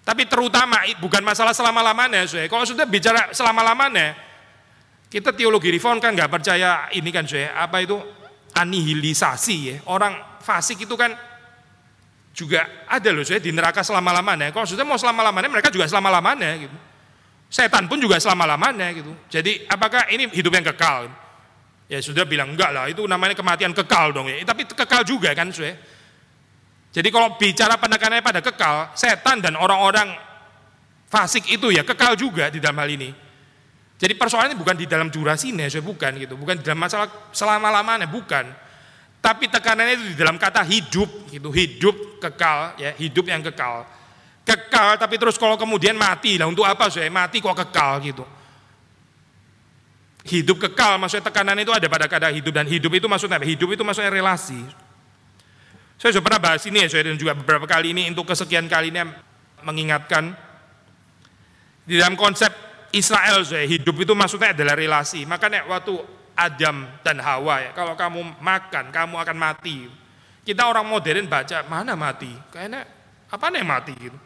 Tapi 0.05 0.25
terutama 0.29 0.85
bukan 1.01 1.23
masalah 1.25 1.55
selama-lamanya, 1.55 2.23
saya. 2.29 2.45
Kalau 2.45 2.63
sudah 2.67 2.85
bicara 2.85 3.33
selama-lamanya, 3.33 4.15
kita 5.09 5.33
teologi 5.33 5.73
reform 5.73 5.97
kan 5.97 6.13
nggak 6.13 6.29
percaya 6.29 6.85
ini 6.93 7.09
kan 7.09 7.25
saya 7.25 7.57
apa 7.57 7.81
itu 7.81 7.97
anihilisasi 8.53 9.55
ya. 9.65 9.75
Orang 9.89 10.13
fasik 10.45 10.85
itu 10.85 10.93
kan 10.93 11.17
juga 12.33 12.85
ada 12.85 13.09
loh 13.11 13.25
saya 13.25 13.41
di 13.41 13.51
neraka 13.51 13.81
selama-lamanya. 13.81 14.53
Kalau 14.53 14.67
sudah 14.67 14.85
mau 14.85 14.95
selama-lamanya 14.95 15.49
mereka 15.49 15.73
juga 15.73 15.89
selama-lamanya 15.89 16.49
gitu. 16.61 16.77
Setan 17.49 17.89
pun 17.89 17.97
juga 17.97 18.21
selama-lamanya 18.21 18.93
gitu. 18.93 19.11
Jadi 19.27 19.65
apakah 19.65 20.05
ini 20.13 20.29
hidup 20.29 20.53
yang 20.53 20.65
kekal? 20.69 21.09
Ya 21.89 21.97
sudah 22.05 22.21
bilang 22.29 22.53
enggak 22.53 22.69
lah, 22.69 22.85
itu 22.85 23.01
namanya 23.09 23.33
kematian 23.33 23.73
kekal 23.73 24.13
dong 24.13 24.29
ya. 24.29 24.37
Tapi 24.45 24.69
kekal 24.69 25.01
juga 25.01 25.33
kan 25.33 25.49
saya. 25.49 25.73
Jadi 26.89 27.09
kalau 27.09 27.37
bicara 27.37 27.77
penekanannya 27.81 28.21
pada 28.21 28.41
kekal, 28.45 28.93
setan 28.93 29.41
dan 29.41 29.57
orang-orang 29.57 30.13
fasik 31.09 31.49
itu 31.49 31.73
ya 31.73 31.81
kekal 31.81 32.13
juga 32.13 32.53
di 32.53 32.61
dalam 32.61 32.77
hal 32.77 32.89
ini. 32.93 33.09
Jadi 33.99 34.13
persoalannya 34.15 34.55
bukan 34.55 34.79
di 34.79 34.87
dalam 34.87 35.11
durasinya, 35.11 35.67
saya 35.67 35.83
bukan 35.83 36.15
gitu, 36.21 36.39
bukan 36.39 36.61
di 36.61 36.63
dalam 36.63 36.79
masalah 36.79 37.09
selama-lamanya, 37.35 38.07
bukan. 38.07 38.47
Tapi 39.19 39.51
tekanannya 39.51 39.93
itu 39.99 40.05
di 40.13 40.15
dalam 40.15 40.39
kata 40.39 40.63
hidup, 40.63 41.27
gitu, 41.27 41.51
hidup 41.51 42.23
kekal, 42.23 42.79
ya, 42.79 42.95
hidup 42.95 43.27
yang 43.27 43.43
kekal. 43.43 43.83
Kekal, 44.47 44.95
tapi 44.95 45.19
terus 45.19 45.35
kalau 45.35 45.59
kemudian 45.59 45.93
mati, 45.99 46.39
lah 46.39 46.47
untuk 46.47 46.63
apa 46.63 46.87
saya 46.87 47.11
mati 47.11 47.43
kok 47.43 47.51
kekal 47.51 47.99
gitu. 47.99 48.23
Hidup 50.23 50.57
kekal, 50.57 50.95
maksudnya 50.95 51.27
tekanan 51.27 51.59
itu 51.59 51.71
ada 51.75 51.87
pada 51.91 52.07
kata 52.07 52.31
hidup 52.31 52.53
dan 52.55 52.65
hidup 52.65 52.91
itu 52.95 53.07
maksudnya 53.11 53.37
apa? 53.37 53.47
Hidup 53.47 53.69
itu 53.75 53.83
maksudnya 53.83 54.11
relasi. 54.11 54.59
Saya 55.99 56.15
sudah 56.15 56.23
pernah 56.23 56.39
bahas 56.39 56.63
ini 56.63 56.79
ya, 56.79 56.87
saya 56.87 57.11
dan 57.11 57.19
juga 57.19 57.35
beberapa 57.35 57.67
kali 57.67 57.91
ini 57.91 58.07
untuk 58.07 58.23
kesekian 58.31 58.71
kalinya 58.71 59.03
mengingatkan 59.67 60.31
di 61.83 61.99
dalam 61.99 62.15
konsep 62.15 62.47
Israel 62.95 63.43
saya 63.43 63.67
hidup 63.67 63.99
itu 63.99 64.13
maksudnya 64.15 64.55
adalah 64.55 64.79
relasi. 64.79 65.27
Makanya 65.27 65.67
waktu 65.67 66.18
Adam 66.39 66.87
dan 67.03 67.19
Hawa 67.19 67.67
ya, 67.67 67.71
kalau 67.75 67.99
kamu 67.99 68.39
makan 68.39 68.95
kamu 68.95 69.15
akan 69.19 69.37
mati. 69.37 69.91
Kita 70.39 70.65
orang 70.65 70.87
modern 70.87 71.27
baca 71.27 71.67
mana 71.67 71.93
mati? 71.99 72.31
Kayaknya 72.49 72.87
apa 73.29 73.45
nih 73.51 73.61
mati 73.67 73.93
gitu. 73.99 74.17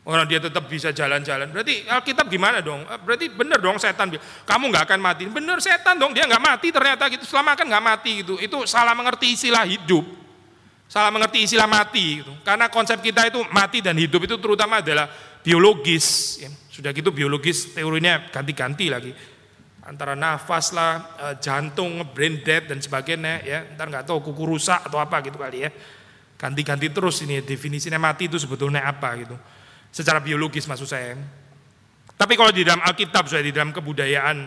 Orang 0.00 0.24
dia 0.24 0.40
tetap 0.40 0.64
bisa 0.64 0.88
jalan-jalan. 0.96 1.52
Berarti 1.52 1.84
Alkitab 1.84 2.24
gimana 2.32 2.64
dong? 2.64 2.88
Eh, 2.88 2.98
berarti 3.04 3.28
benar 3.28 3.60
dong 3.60 3.76
setan. 3.76 4.08
Kamu 4.48 4.72
nggak 4.72 4.88
akan 4.88 5.00
mati. 5.04 5.28
Benar 5.28 5.60
setan 5.60 6.00
dong. 6.00 6.16
Dia 6.16 6.24
nggak 6.24 6.40
mati 6.40 6.72
ternyata 6.72 7.04
gitu. 7.12 7.28
Selama 7.28 7.52
kan 7.52 7.68
nggak 7.68 7.84
mati 7.84 8.24
gitu. 8.24 8.40
Itu 8.40 8.64
salah 8.64 8.96
mengerti 8.96 9.36
istilah 9.36 9.68
hidup. 9.68 10.02
Salah 10.88 11.12
mengerti 11.12 11.44
istilah 11.44 11.68
mati 11.68 12.24
gitu. 12.24 12.32
Karena 12.40 12.72
konsep 12.72 12.96
kita 13.04 13.28
itu 13.28 13.44
mati 13.52 13.84
dan 13.84 13.92
hidup 14.00 14.24
itu 14.24 14.40
terutama 14.40 14.80
adalah 14.80 15.06
biologis. 15.44 16.40
Ya. 16.40 16.48
Sudah 16.72 16.96
gitu 16.96 17.12
biologis 17.12 17.76
teorinya 17.76 18.24
ganti-ganti 18.32 18.88
lagi. 18.88 19.12
Antara 19.80 20.12
nafas 20.12 20.76
lah, 20.76 21.16
eh, 21.16 21.34
jantung, 21.40 22.04
brain 22.12 22.44
dead 22.44 22.68
dan 22.68 22.84
sebagainya 22.84 23.34
ya. 23.44 23.58
Ntar 23.76 23.88
nggak 23.88 24.04
tahu 24.04 24.20
kuku 24.32 24.44
rusak 24.44 24.86
atau 24.86 25.00
apa 25.00 25.24
gitu 25.24 25.40
kali 25.40 25.64
ya. 25.64 25.70
Ganti-ganti 26.36 26.88
terus 26.92 27.20
ini 27.24 27.40
definisinya 27.44 28.00
mati 28.00 28.28
itu 28.28 28.36
sebetulnya 28.36 28.84
apa 28.84 29.08
gitu. 29.20 29.36
Secara 29.92 30.20
biologis 30.20 30.64
maksud 30.68 30.88
saya. 30.88 31.16
Tapi 32.16 32.32
kalau 32.36 32.52
di 32.52 32.64
dalam 32.64 32.84
Alkitab, 32.84 33.28
saya 33.28 33.40
di 33.40 33.52
dalam 33.52 33.72
kebudayaan, 33.72 34.38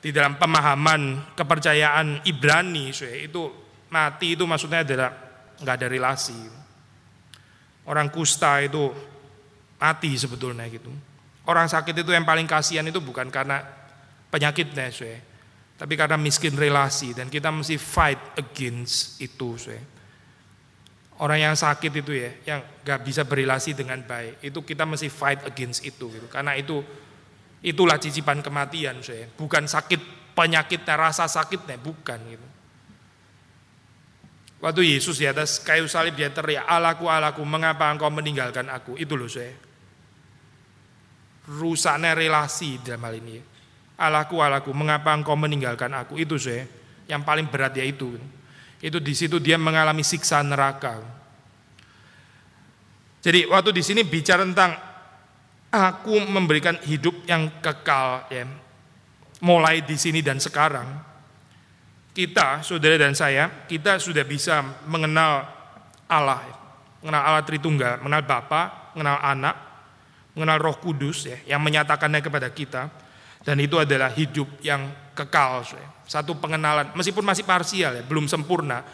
di 0.00 0.08
dalam 0.08 0.40
pemahaman 0.40 1.32
kepercayaan 1.36 2.24
Ibrani, 2.24 2.92
saya 2.96 3.20
itu 3.20 3.52
mati 3.92 4.32
itu 4.32 4.48
maksudnya 4.48 4.80
adalah 4.80 5.12
nggak 5.60 5.74
ada 5.76 5.86
relasi. 5.88 6.40
Orang 7.84 8.08
kusta 8.08 8.64
itu 8.64 8.88
mati 9.76 10.16
sebetulnya 10.16 10.64
gitu. 10.72 10.88
Orang 11.48 11.68
sakit 11.68 11.92
itu 12.04 12.12
yang 12.12 12.24
paling 12.24 12.48
kasihan 12.48 12.84
itu 12.84 13.00
bukan 13.00 13.28
karena 13.32 13.64
penyakitnya, 14.30 14.88
saya, 14.94 15.18
tapi 15.76 15.98
karena 15.98 16.16
miskin 16.16 16.54
relasi 16.54 17.12
dan 17.12 17.26
kita 17.26 17.50
mesti 17.50 17.76
fight 17.76 18.38
against 18.38 19.18
itu, 19.20 19.58
saya. 19.58 19.82
Orang 21.20 21.36
yang 21.36 21.52
sakit 21.52 21.92
itu 22.00 22.16
ya, 22.16 22.30
yang 22.48 22.60
gak 22.80 23.04
bisa 23.04 23.28
berrelasi 23.28 23.76
dengan 23.76 24.00
baik, 24.00 24.40
itu 24.40 24.64
kita 24.64 24.88
mesti 24.88 25.12
fight 25.12 25.44
against 25.44 25.84
itu, 25.84 26.08
gitu. 26.08 26.26
Karena 26.32 26.56
itu 26.56 26.80
itulah 27.60 28.00
cicipan 28.00 28.40
kematian, 28.40 29.04
saya. 29.04 29.28
Bukan 29.36 29.68
sakit 29.68 30.32
penyakitnya, 30.32 30.94
rasa 30.96 31.28
sakitnya, 31.28 31.76
bukan 31.76 32.18
gitu. 32.24 32.46
Waktu 34.60 34.96
Yesus 34.96 35.16
di 35.20 35.24
atas 35.28 35.60
kayu 35.60 35.88
salib 35.88 36.16
dia 36.16 36.28
teriak, 36.28 36.68
Allahku, 36.68 37.08
Allahku, 37.08 37.40
mengapa 37.44 37.88
engkau 37.88 38.12
meninggalkan 38.12 38.68
aku? 38.68 38.96
Itu 38.96 39.16
loh 39.16 39.28
saya 39.28 39.70
rusaknya 41.50 42.14
relasi 42.14 42.78
dalam 42.78 43.02
hal 43.10 43.14
ini. 43.18 43.36
Allahku, 44.00 44.40
Allahku, 44.40 44.72
mengapa 44.72 45.12
engkau 45.12 45.36
meninggalkan 45.36 45.92
aku? 45.92 46.16
Itu 46.16 46.40
saya, 46.40 46.64
yang 47.04 47.20
paling 47.20 47.52
berat 47.52 47.76
ya 47.76 47.84
itu. 47.84 48.16
Itu 48.80 48.96
di 48.96 49.12
situ 49.12 49.36
dia 49.36 49.60
mengalami 49.60 50.00
siksa 50.00 50.40
neraka. 50.40 51.04
Jadi 53.20 53.44
waktu 53.44 53.76
di 53.76 53.84
sini 53.84 54.00
bicara 54.00 54.40
tentang 54.40 54.72
aku 55.68 56.16
memberikan 56.24 56.80
hidup 56.80 57.28
yang 57.28 57.60
kekal 57.60 58.24
ya. 58.32 58.48
Mulai 59.44 59.84
di 59.84 59.96
sini 60.00 60.24
dan 60.24 60.40
sekarang 60.40 60.88
kita, 62.16 62.60
saudara 62.64 62.96
dan 63.00 63.16
saya, 63.16 63.48
kita 63.68 63.96
sudah 63.96 64.24
bisa 64.24 64.60
mengenal 64.84 65.48
Allah, 66.08 66.44
mengenal 67.00 67.22
Allah 67.24 67.44
Tritunggal, 67.44 68.04
mengenal 68.04 68.24
Bapa, 68.24 68.92
mengenal 68.92 69.18
Anak, 69.24 69.56
mengenal 70.36 70.58
Roh 70.60 70.76
Kudus 70.76 71.24
ya, 71.24 71.38
yang 71.48 71.60
menyatakannya 71.64 72.20
kepada 72.20 72.48
kita 72.52 72.92
dan 73.44 73.56
itu 73.60 73.80
adalah 73.80 74.12
hidup 74.12 74.48
yang 74.60 74.92
kekal. 75.16 75.64
Satu 76.04 76.36
pengenalan, 76.36 76.92
meskipun 76.96 77.24
masih 77.24 77.46
parsial 77.46 77.96
ya, 77.96 78.02
belum 78.04 78.26
sempurna, 78.26 78.84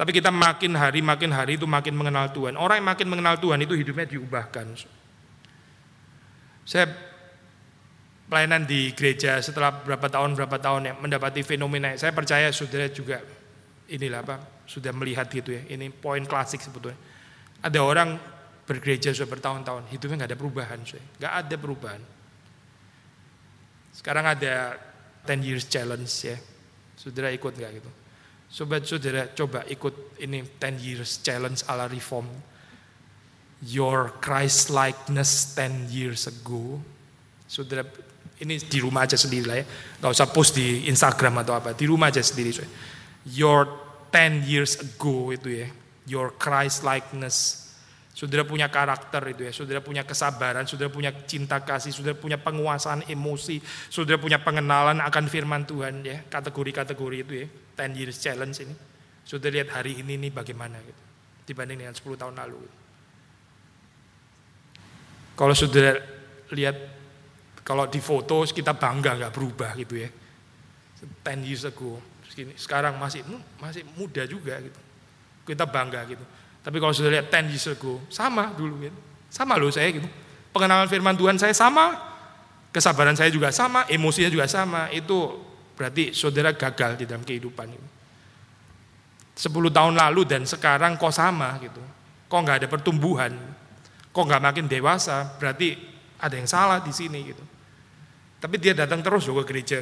tapi 0.00 0.16
kita 0.16 0.32
makin 0.32 0.72
hari 0.80 1.04
makin 1.04 1.28
hari 1.28 1.60
itu 1.60 1.68
makin 1.68 1.92
mengenal 1.92 2.32
Tuhan. 2.32 2.56
Orang 2.56 2.80
yang 2.80 2.88
makin 2.88 3.06
mengenal 3.08 3.36
Tuhan 3.36 3.60
itu 3.60 3.76
hidupnya 3.76 4.08
diubahkan. 4.08 4.66
Saya 6.64 6.86
pelayanan 8.30 8.62
di 8.64 8.94
gereja 8.94 9.42
setelah 9.42 9.74
berapa 9.74 10.06
tahun 10.06 10.38
berapa 10.38 10.56
tahun 10.56 10.80
ya 10.88 10.94
mendapati 10.96 11.42
fenomena. 11.42 11.92
Saya 11.98 12.14
percaya 12.14 12.48
saudara 12.54 12.88
juga 12.88 13.20
inilah 13.90 14.22
apa 14.22 14.36
sudah 14.64 14.94
melihat 14.94 15.26
gitu 15.28 15.52
ya. 15.52 15.66
Ini 15.66 15.90
poin 15.90 16.22
klasik 16.24 16.62
sebetulnya. 16.62 16.96
Ada 17.60 17.82
orang 17.82 18.16
bergereja 18.64 19.10
sudah 19.10 19.28
bertahun-tahun, 19.34 19.90
hidupnya 19.90 20.24
nggak 20.24 20.30
ada 20.30 20.38
perubahan, 20.38 20.78
nggak 21.18 21.32
ada 21.44 21.56
perubahan. 21.58 22.02
Sekarang 23.94 24.24
ada 24.26 24.78
10 25.26 25.46
years 25.46 25.66
challenge 25.68 26.10
ya, 26.24 26.36
saudara 26.96 27.28
ikut 27.34 27.52
nggak 27.52 27.72
gitu? 27.78 27.90
Sobat 28.50 28.82
saudara 28.82 29.30
coba 29.30 29.62
ikut 29.70 30.18
ini 30.18 30.42
10 30.42 30.82
years 30.82 31.22
challenge 31.22 31.62
ala 31.70 31.86
reform. 31.86 32.26
Your 33.60 34.16
Christ 34.24 34.72
likeness 34.72 35.52
10 35.54 35.92
years 35.92 36.24
ago. 36.26 36.80
Saudara 37.44 37.84
ini 38.40 38.56
di 38.56 38.80
rumah 38.80 39.04
aja 39.04 39.20
sendiri 39.20 39.44
lah 39.44 39.56
ya, 39.60 39.64
nggak 40.00 40.12
usah 40.16 40.28
post 40.32 40.56
di 40.56 40.88
Instagram 40.88 41.44
atau 41.44 41.54
apa, 41.54 41.76
di 41.76 41.84
rumah 41.84 42.08
aja 42.08 42.24
sendiri. 42.24 42.56
Your 43.28 43.68
10 44.10 44.48
years 44.48 44.80
ago 44.80 45.28
itu 45.30 45.60
ya, 45.62 45.68
your 46.08 46.32
Christ 46.40 46.82
likeness 46.82 47.69
Saudara 48.20 48.44
punya 48.44 48.68
karakter 48.68 49.32
itu 49.32 49.48
ya, 49.48 49.52
saudara 49.56 49.80
punya 49.80 50.04
kesabaran, 50.04 50.68
saudara 50.68 50.92
punya 50.92 51.08
cinta 51.24 51.56
kasih, 51.56 51.88
saudara 51.88 52.12
punya 52.12 52.36
penguasaan 52.36 53.08
emosi, 53.08 53.64
saudara 53.88 54.20
punya 54.20 54.36
pengenalan 54.36 55.00
akan 55.00 55.24
firman 55.24 55.64
Tuhan 55.64 56.04
ya, 56.04 56.20
kategori-kategori 56.28 57.16
itu 57.24 57.32
ya, 57.32 57.46
10 57.80 57.96
years 57.96 58.20
challenge 58.20 58.60
ini. 58.60 58.76
Saudara 59.24 59.56
lihat 59.56 59.72
hari 59.72 60.04
ini 60.04 60.20
nih 60.20 60.36
bagaimana 60.36 60.76
gitu, 60.84 61.00
dibanding 61.48 61.80
dengan 61.80 61.96
10 61.96 62.20
tahun 62.20 62.36
lalu. 62.36 62.60
Kalau 65.32 65.56
saudara 65.56 65.96
lihat, 66.52 66.76
kalau 67.64 67.88
di 67.88 68.04
foto 68.04 68.44
kita 68.44 68.76
bangga 68.76 69.16
nggak 69.16 69.32
berubah 69.32 69.72
gitu 69.80 69.96
ya. 69.96 70.12
10 71.24 71.40
years 71.48 71.64
ago, 71.64 71.96
sekarang 72.60 73.00
masih 73.00 73.24
masih 73.56 73.80
muda 73.96 74.28
juga 74.28 74.60
gitu. 74.60 74.76
Kita 75.48 75.64
bangga 75.64 76.04
gitu. 76.04 76.24
Tapi 76.60 76.76
kalau 76.76 76.92
sudah 76.92 77.08
lihat 77.08 77.32
10 77.32 77.52
years 77.52 77.66
ago, 77.72 78.00
sama 78.12 78.52
dulu 78.52 78.84
gitu. 78.84 78.98
Sama 79.32 79.56
loh 79.56 79.72
saya 79.72 79.88
gitu. 79.94 80.08
Pengenalan 80.50 80.90
firman 80.90 81.16
Tuhan 81.16 81.40
saya 81.40 81.54
sama, 81.56 81.96
kesabaran 82.74 83.16
saya 83.16 83.32
juga 83.32 83.48
sama, 83.54 83.88
emosinya 83.88 84.28
juga 84.28 84.44
sama. 84.50 84.92
Itu 84.92 85.40
berarti 85.78 86.12
saudara 86.12 86.52
gagal 86.52 87.00
di 87.00 87.04
dalam 87.08 87.24
kehidupan 87.24 87.66
itu. 87.72 87.88
10 89.40 89.72
tahun 89.72 89.96
lalu 89.96 90.28
dan 90.28 90.44
sekarang 90.44 91.00
kok 91.00 91.16
sama 91.16 91.56
gitu. 91.64 91.80
Kok 92.28 92.40
nggak 92.44 92.56
ada 92.60 92.68
pertumbuhan, 92.68 93.32
kok 94.12 94.24
nggak 94.28 94.42
makin 94.42 94.68
dewasa, 94.68 95.32
berarti 95.40 95.74
ada 96.20 96.36
yang 96.36 96.44
salah 96.44 96.84
di 96.84 96.92
sini 96.92 97.24
gitu. 97.24 97.44
Tapi 98.36 98.60
dia 98.60 98.76
datang 98.76 99.00
terus 99.00 99.24
juga 99.24 99.48
ke 99.48 99.56
gereja, 99.56 99.80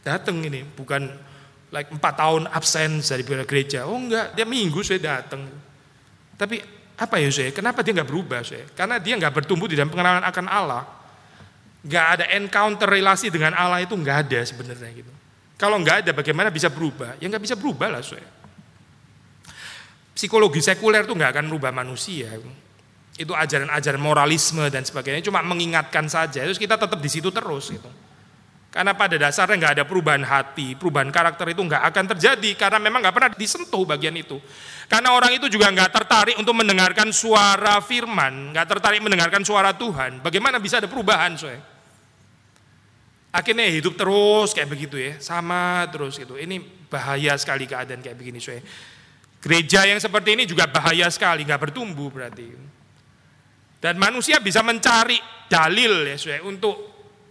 datang 0.00 0.40
ini 0.40 0.64
bukan 0.64 1.04
like 1.68 1.92
empat 1.92 2.14
tahun 2.16 2.48
absen 2.48 3.04
dari 3.04 3.22
gereja. 3.44 3.84
Oh 3.84 4.00
enggak, 4.00 4.32
dia 4.32 4.48
minggu 4.48 4.80
saya 4.80 5.20
datang. 5.20 5.44
Tapi 6.38 6.62
apa 6.98 7.18
ya 7.18 7.28
saya? 7.34 7.50
Kenapa 7.50 7.82
dia 7.82 7.92
nggak 7.98 8.08
berubah 8.08 8.40
saya? 8.46 8.70
Karena 8.72 9.02
dia 9.02 9.18
nggak 9.18 9.34
bertumbuh 9.42 9.66
di 9.66 9.74
dalam 9.74 9.90
pengenalan 9.90 10.22
akan 10.22 10.46
Allah. 10.46 10.82
Nggak 11.82 12.06
ada 12.14 12.24
encounter 12.38 12.86
relasi 12.86 13.30
dengan 13.30 13.54
Allah 13.58 13.82
itu 13.82 13.94
nggak 13.94 14.16
ada 14.26 14.40
sebenarnya 14.46 14.90
gitu. 14.94 15.12
Kalau 15.58 15.74
nggak 15.82 16.06
ada, 16.06 16.10
bagaimana 16.14 16.54
bisa 16.54 16.70
berubah? 16.70 17.18
Ya 17.18 17.26
nggak 17.26 17.42
bisa 17.42 17.58
berubah 17.58 17.90
lah 17.90 18.02
saya. 18.02 18.22
Psikologi 20.14 20.62
sekuler 20.62 21.02
itu 21.02 21.14
nggak 21.14 21.34
akan 21.34 21.44
merubah 21.50 21.74
manusia. 21.74 22.30
Itu 23.18 23.34
ajaran-ajaran 23.34 23.98
moralisme 23.98 24.62
dan 24.70 24.86
sebagainya. 24.86 25.26
Cuma 25.26 25.42
mengingatkan 25.42 26.06
saja. 26.06 26.46
Terus 26.46 26.62
kita 26.62 26.78
tetap 26.78 26.98
di 27.02 27.10
situ 27.10 27.34
terus 27.34 27.74
gitu. 27.74 27.90
Karena 28.78 28.94
pada 28.94 29.18
dasarnya 29.18 29.58
nggak 29.58 29.74
ada 29.74 29.84
perubahan 29.90 30.22
hati, 30.22 30.78
perubahan 30.78 31.10
karakter 31.10 31.50
itu 31.50 31.66
nggak 31.66 31.82
akan 31.82 32.04
terjadi 32.14 32.50
karena 32.54 32.78
memang 32.78 33.02
nggak 33.02 33.10
pernah 33.10 33.30
disentuh 33.34 33.82
bagian 33.82 34.14
itu. 34.14 34.38
Karena 34.86 35.18
orang 35.18 35.34
itu 35.34 35.50
juga 35.50 35.66
nggak 35.74 35.90
tertarik 35.90 36.38
untuk 36.38 36.54
mendengarkan 36.54 37.10
suara 37.10 37.82
firman, 37.82 38.54
nggak 38.54 38.66
tertarik 38.70 39.02
mendengarkan 39.02 39.42
suara 39.42 39.74
Tuhan. 39.74 40.22
Bagaimana 40.22 40.62
bisa 40.62 40.78
ada 40.78 40.86
perubahan, 40.86 41.34
soe? 41.34 41.58
Akhirnya 43.34 43.66
hidup 43.66 43.98
terus 43.98 44.54
kayak 44.54 44.70
begitu 44.70 44.94
ya, 44.94 45.18
sama 45.18 45.82
terus 45.90 46.14
gitu. 46.14 46.38
Ini 46.38 46.62
bahaya 46.86 47.34
sekali 47.34 47.66
keadaan 47.66 47.98
kayak 47.98 48.14
begini, 48.14 48.38
soe. 48.38 48.62
Gereja 49.42 49.90
yang 49.90 49.98
seperti 49.98 50.38
ini 50.38 50.46
juga 50.46 50.70
bahaya 50.70 51.10
sekali, 51.10 51.42
nggak 51.42 51.66
bertumbuh 51.66 52.14
berarti. 52.14 52.46
Dan 53.82 53.98
manusia 53.98 54.38
bisa 54.38 54.62
mencari 54.62 55.18
dalil 55.50 56.06
ya, 56.06 56.14
soe, 56.14 56.38
untuk 56.46 56.87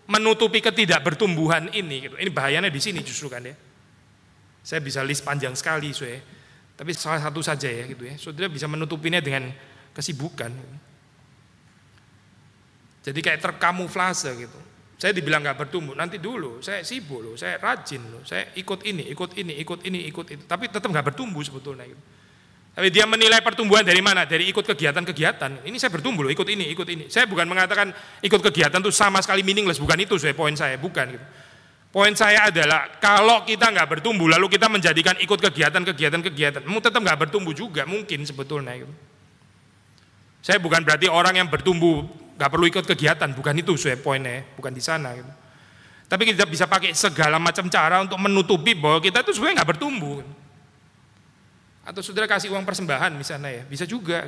menutupi 0.07 0.63
ketidakbertumbuhan 0.63 1.75
ini 1.75 2.09
gitu. 2.09 2.15
Ini 2.15 2.31
bahayanya 2.31 2.71
di 2.71 2.79
sini 2.79 3.03
justru 3.03 3.27
kan 3.27 3.43
ya. 3.43 3.55
Saya 4.63 4.79
bisa 4.83 5.03
list 5.03 5.23
panjang 5.23 5.55
sekali, 5.55 5.91
so. 5.91 6.07
Tapi 6.77 6.91
salah 6.93 7.23
satu 7.23 7.43
saja 7.43 7.67
ya 7.67 7.83
gitu 7.87 8.03
ya. 8.07 8.15
Saudara 8.15 8.47
bisa 8.47 8.67
menutupinya 8.67 9.19
dengan 9.19 9.51
kesibukan. 9.91 10.51
Jadi 13.07 13.19
kayak 13.23 13.39
terkamuflase 13.39 14.35
gitu. 14.35 14.59
Saya 14.97 15.13
dibilang 15.13 15.45
nggak 15.45 15.61
bertumbuh, 15.61 15.93
nanti 15.93 16.17
dulu 16.17 16.57
saya 16.57 16.81
sibuk 16.81 17.21
loh, 17.21 17.35
saya 17.37 17.61
rajin 17.61 18.01
loh, 18.09 18.25
saya 18.25 18.49
ikut 18.57 18.81
ini, 18.81 19.05
ikut 19.13 19.37
ini, 19.37 19.53
ikut 19.61 19.79
ini, 19.85 19.99
ikut 20.09 20.25
itu. 20.33 20.43
Tapi 20.49 20.73
tetap 20.73 20.89
nggak 20.89 21.13
bertumbuh 21.13 21.45
sebetulnya 21.45 21.85
gitu. 21.85 22.01
Tapi 22.77 22.93
dia 22.93 23.09
menilai 23.09 23.41
pertumbuhan 23.41 23.81
dari 23.81 24.05
mana? 24.05 24.21
Dari 24.29 24.53
ikut 24.53 24.61
kegiatan-kegiatan. 24.61 25.65
Ini 25.65 25.77
saya 25.81 25.89
bertumbuh 25.89 26.21
loh, 26.21 26.29
ikut 26.29 26.45
ini, 26.45 26.69
ikut 26.69 26.85
ini. 26.85 27.09
Saya 27.09 27.25
bukan 27.25 27.49
mengatakan 27.49 27.89
ikut 28.21 28.37
kegiatan 28.37 28.77
itu 28.77 28.93
sama 28.93 29.17
sekali 29.17 29.41
meaningless, 29.41 29.81
bukan 29.81 29.97
itu 29.97 30.13
saya 30.21 30.37
poin 30.37 30.53
saya, 30.53 30.77
bukan 30.77 31.17
gitu. 31.17 31.25
Poin 31.89 32.13
saya 32.13 32.53
adalah 32.53 33.01
kalau 33.01 33.41
kita 33.49 33.73
nggak 33.73 33.97
bertumbuh 33.97 34.29
lalu 34.29 34.45
kita 34.53 34.69
menjadikan 34.69 35.17
ikut 35.17 35.41
kegiatan-kegiatan-kegiatan, 35.41 36.61
tetap 36.61 37.01
nggak 37.01 37.17
bertumbuh 37.25 37.49
juga 37.49 37.89
mungkin 37.89 38.21
sebetulnya. 38.21 38.77
Gitu. 38.77 38.93
Saya 40.45 40.61
bukan 40.61 40.85
berarti 40.85 41.09
orang 41.09 41.33
yang 41.33 41.49
bertumbuh 41.49 42.05
nggak 42.37 42.49
perlu 42.53 42.69
ikut 42.69 42.85
kegiatan, 42.85 43.33
bukan 43.33 43.57
itu 43.57 43.73
saya 43.73 43.97
poinnya, 43.97 44.45
bukan 44.53 44.69
di 44.69 44.85
sana. 44.85 45.17
Gitu. 45.17 45.31
Tapi 46.05 46.29
kita 46.29 46.45
bisa 46.45 46.69
pakai 46.69 46.93
segala 46.93 47.41
macam 47.41 47.65
cara 47.73 48.05
untuk 48.05 48.21
menutupi 48.21 48.77
bahwa 48.77 49.01
kita 49.01 49.25
itu 49.25 49.33
sebenarnya 49.33 49.65
nggak 49.65 49.69
bertumbuh. 49.73 50.21
Atau 51.87 52.03
saudara 52.03 52.27
kasih 52.27 52.51
uang 52.51 52.67
persembahan 52.67 53.15
misalnya 53.15 53.47
ya, 53.47 53.63
bisa 53.63 53.87
juga. 53.87 54.27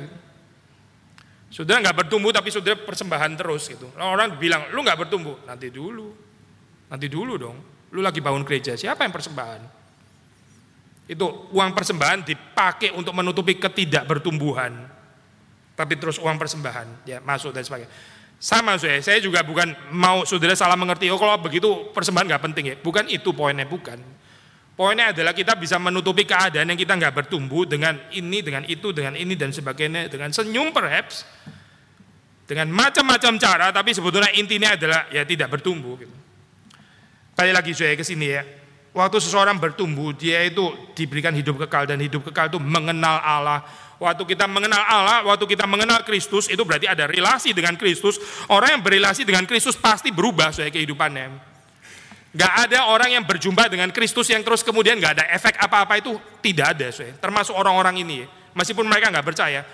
Saudara 1.52 1.84
nggak 1.84 2.06
bertumbuh 2.06 2.32
tapi 2.32 2.48
saudara 2.48 2.80
persembahan 2.80 3.36
terus 3.36 3.68
gitu. 3.68 3.84
Orang 4.00 4.40
bilang, 4.40 4.72
lu 4.72 4.80
nggak 4.80 4.96
bertumbuh, 5.04 5.44
nanti 5.44 5.68
dulu. 5.68 6.08
Nanti 6.88 7.06
dulu 7.12 7.36
dong. 7.36 7.58
Lu 7.92 8.00
lagi 8.00 8.24
bangun 8.24 8.48
gereja, 8.48 8.80
siapa 8.80 9.04
yang 9.04 9.12
persembahan? 9.12 9.60
Itu 11.10 11.52
uang 11.52 11.70
persembahan 11.76 12.24
dipakai 12.24 12.96
untuk 12.96 13.12
menutupi 13.12 13.60
ketidakbertumbuhan. 13.60 14.72
Tapi 15.76 15.94
terus 16.00 16.16
uang 16.16 16.40
persembahan, 16.40 17.04
ya 17.04 17.20
masuk 17.20 17.52
dan 17.52 17.66
sebagainya. 17.66 17.92
Sama 18.40 18.80
saya, 18.80 19.04
saya 19.04 19.20
juga 19.20 19.44
bukan 19.44 19.68
mau 19.92 20.24
saudara 20.24 20.56
salah 20.56 20.80
mengerti, 20.80 21.12
oh 21.12 21.20
kalau 21.20 21.36
begitu 21.36 21.92
persembahan 21.92 22.24
nggak 22.24 22.44
penting 22.48 22.64
ya. 22.72 22.76
Bukan 22.80 23.04
itu 23.12 23.36
poinnya, 23.36 23.68
bukan. 23.68 24.00
Poinnya 24.80 25.12
adalah 25.12 25.36
kita 25.36 25.60
bisa 25.60 25.76
menutupi 25.76 26.24
keadaan 26.24 26.64
yang 26.72 26.80
kita 26.80 26.96
nggak 26.96 27.12
bertumbuh 27.12 27.68
dengan 27.68 28.00
ini, 28.16 28.40
dengan 28.40 28.64
itu, 28.64 28.96
dengan 28.96 29.12
ini 29.12 29.36
dan 29.36 29.52
sebagainya, 29.52 30.08
dengan 30.08 30.32
senyum 30.32 30.72
perhaps, 30.72 31.28
dengan 32.48 32.72
macam-macam 32.72 33.36
cara, 33.36 33.68
tapi 33.76 33.92
sebetulnya 33.92 34.32
intinya 34.32 34.72
adalah 34.72 35.04
ya 35.12 35.28
tidak 35.28 35.52
bertumbuh. 35.52 36.00
Gitu. 36.00 36.16
Kali 37.36 37.52
lagi 37.52 37.76
saya 37.76 37.92
ke 37.92 38.00
sini 38.00 38.32
ya. 38.32 38.40
Waktu 38.96 39.20
seseorang 39.20 39.60
bertumbuh, 39.60 40.16
dia 40.16 40.48
itu 40.48 40.72
diberikan 40.96 41.36
hidup 41.36 41.60
kekal 41.68 41.84
dan 41.84 42.00
hidup 42.00 42.32
kekal 42.32 42.48
itu 42.48 42.56
mengenal 42.56 43.20
Allah. 43.20 43.60
Waktu 44.00 44.32
kita 44.32 44.48
mengenal 44.48 44.80
Allah, 44.80 45.28
waktu 45.28 45.44
kita 45.44 45.68
mengenal 45.68 46.08
Kristus, 46.08 46.48
itu 46.48 46.64
berarti 46.64 46.88
ada 46.88 47.04
relasi 47.04 47.52
dengan 47.52 47.76
Kristus. 47.76 48.16
Orang 48.48 48.80
yang 48.80 48.80
berrelasi 48.80 49.28
dengan 49.28 49.44
Kristus 49.44 49.76
pasti 49.76 50.08
berubah 50.08 50.56
saya 50.56 50.72
kehidupannya. 50.72 51.52
Gak 52.30 52.70
ada 52.70 52.86
orang 52.94 53.10
yang 53.10 53.24
berjumpa 53.26 53.66
dengan 53.66 53.90
Kristus 53.90 54.30
yang 54.30 54.46
terus 54.46 54.62
kemudian 54.62 55.02
gak 55.02 55.18
ada 55.18 55.24
efek 55.34 55.58
apa-apa 55.58 55.98
itu 55.98 56.14
tidak 56.38 56.78
ada, 56.78 56.86
saya. 56.94 57.10
termasuk 57.18 57.50
orang-orang 57.58 58.06
ini. 58.06 58.22
Meskipun 58.54 58.86
mereka 58.86 59.10
gak 59.10 59.26
percaya, 59.26 59.66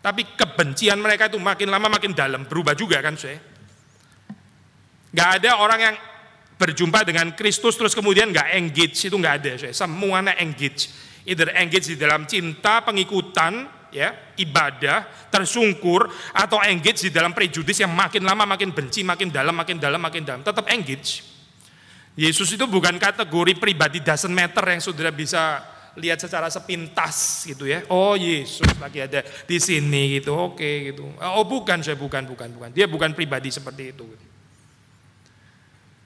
tapi 0.00 0.24
kebencian 0.32 0.96
mereka 0.96 1.28
itu 1.28 1.36
makin 1.36 1.68
lama 1.68 1.92
makin 1.92 2.16
dalam, 2.16 2.48
berubah 2.48 2.72
juga 2.72 3.04
kan, 3.04 3.12
saya. 3.12 3.36
Gak 5.12 5.44
ada 5.44 5.60
orang 5.60 5.80
yang 5.84 5.96
berjumpa 6.56 7.04
dengan 7.04 7.36
Kristus 7.36 7.76
terus 7.76 7.92
kemudian 7.92 8.32
gak 8.32 8.56
engage 8.56 8.96
itu 9.04 9.16
gak 9.20 9.44
ada, 9.44 9.52
saya. 9.60 9.76
Semuanya 9.76 10.32
engage, 10.40 10.88
either 11.28 11.52
engage 11.60 11.92
di 11.92 12.00
dalam 12.00 12.24
cinta, 12.24 12.80
pengikutan, 12.88 13.68
ya 13.92 14.16
ibadah, 14.40 15.28
tersungkur, 15.28 16.08
atau 16.32 16.56
engage 16.64 17.04
di 17.04 17.12
dalam 17.12 17.36
prejudis 17.36 17.84
yang 17.84 17.92
makin 17.92 18.24
lama 18.24 18.48
makin 18.48 18.72
benci, 18.72 19.04
makin 19.04 19.28
dalam, 19.28 19.52
makin 19.52 19.76
dalam, 19.76 20.00
makin 20.00 20.24
dalam, 20.24 20.40
tetap 20.40 20.64
engage. 20.72 21.27
Yesus 22.18 22.50
itu 22.50 22.66
bukan 22.66 22.98
kategori 22.98 23.54
pribadi 23.62 24.02
doesn't 24.02 24.34
matter 24.34 24.66
yang 24.66 24.82
saudara 24.82 25.14
bisa 25.14 25.62
lihat 25.94 26.18
secara 26.18 26.50
sepintas 26.50 27.46
gitu 27.46 27.70
ya. 27.70 27.86
Oh 27.94 28.18
Yesus 28.18 28.74
lagi 28.82 29.06
ada 29.06 29.22
di 29.22 29.58
sini 29.62 30.18
gitu, 30.18 30.34
oke 30.34 30.90
gitu. 30.90 31.06
Oh 31.22 31.46
bukan 31.46 31.78
saya 31.78 31.94
bukan 31.94 32.26
bukan 32.26 32.50
bukan. 32.50 32.74
Dia 32.74 32.90
bukan 32.90 33.14
pribadi 33.14 33.54
seperti 33.54 33.94
itu. 33.94 34.02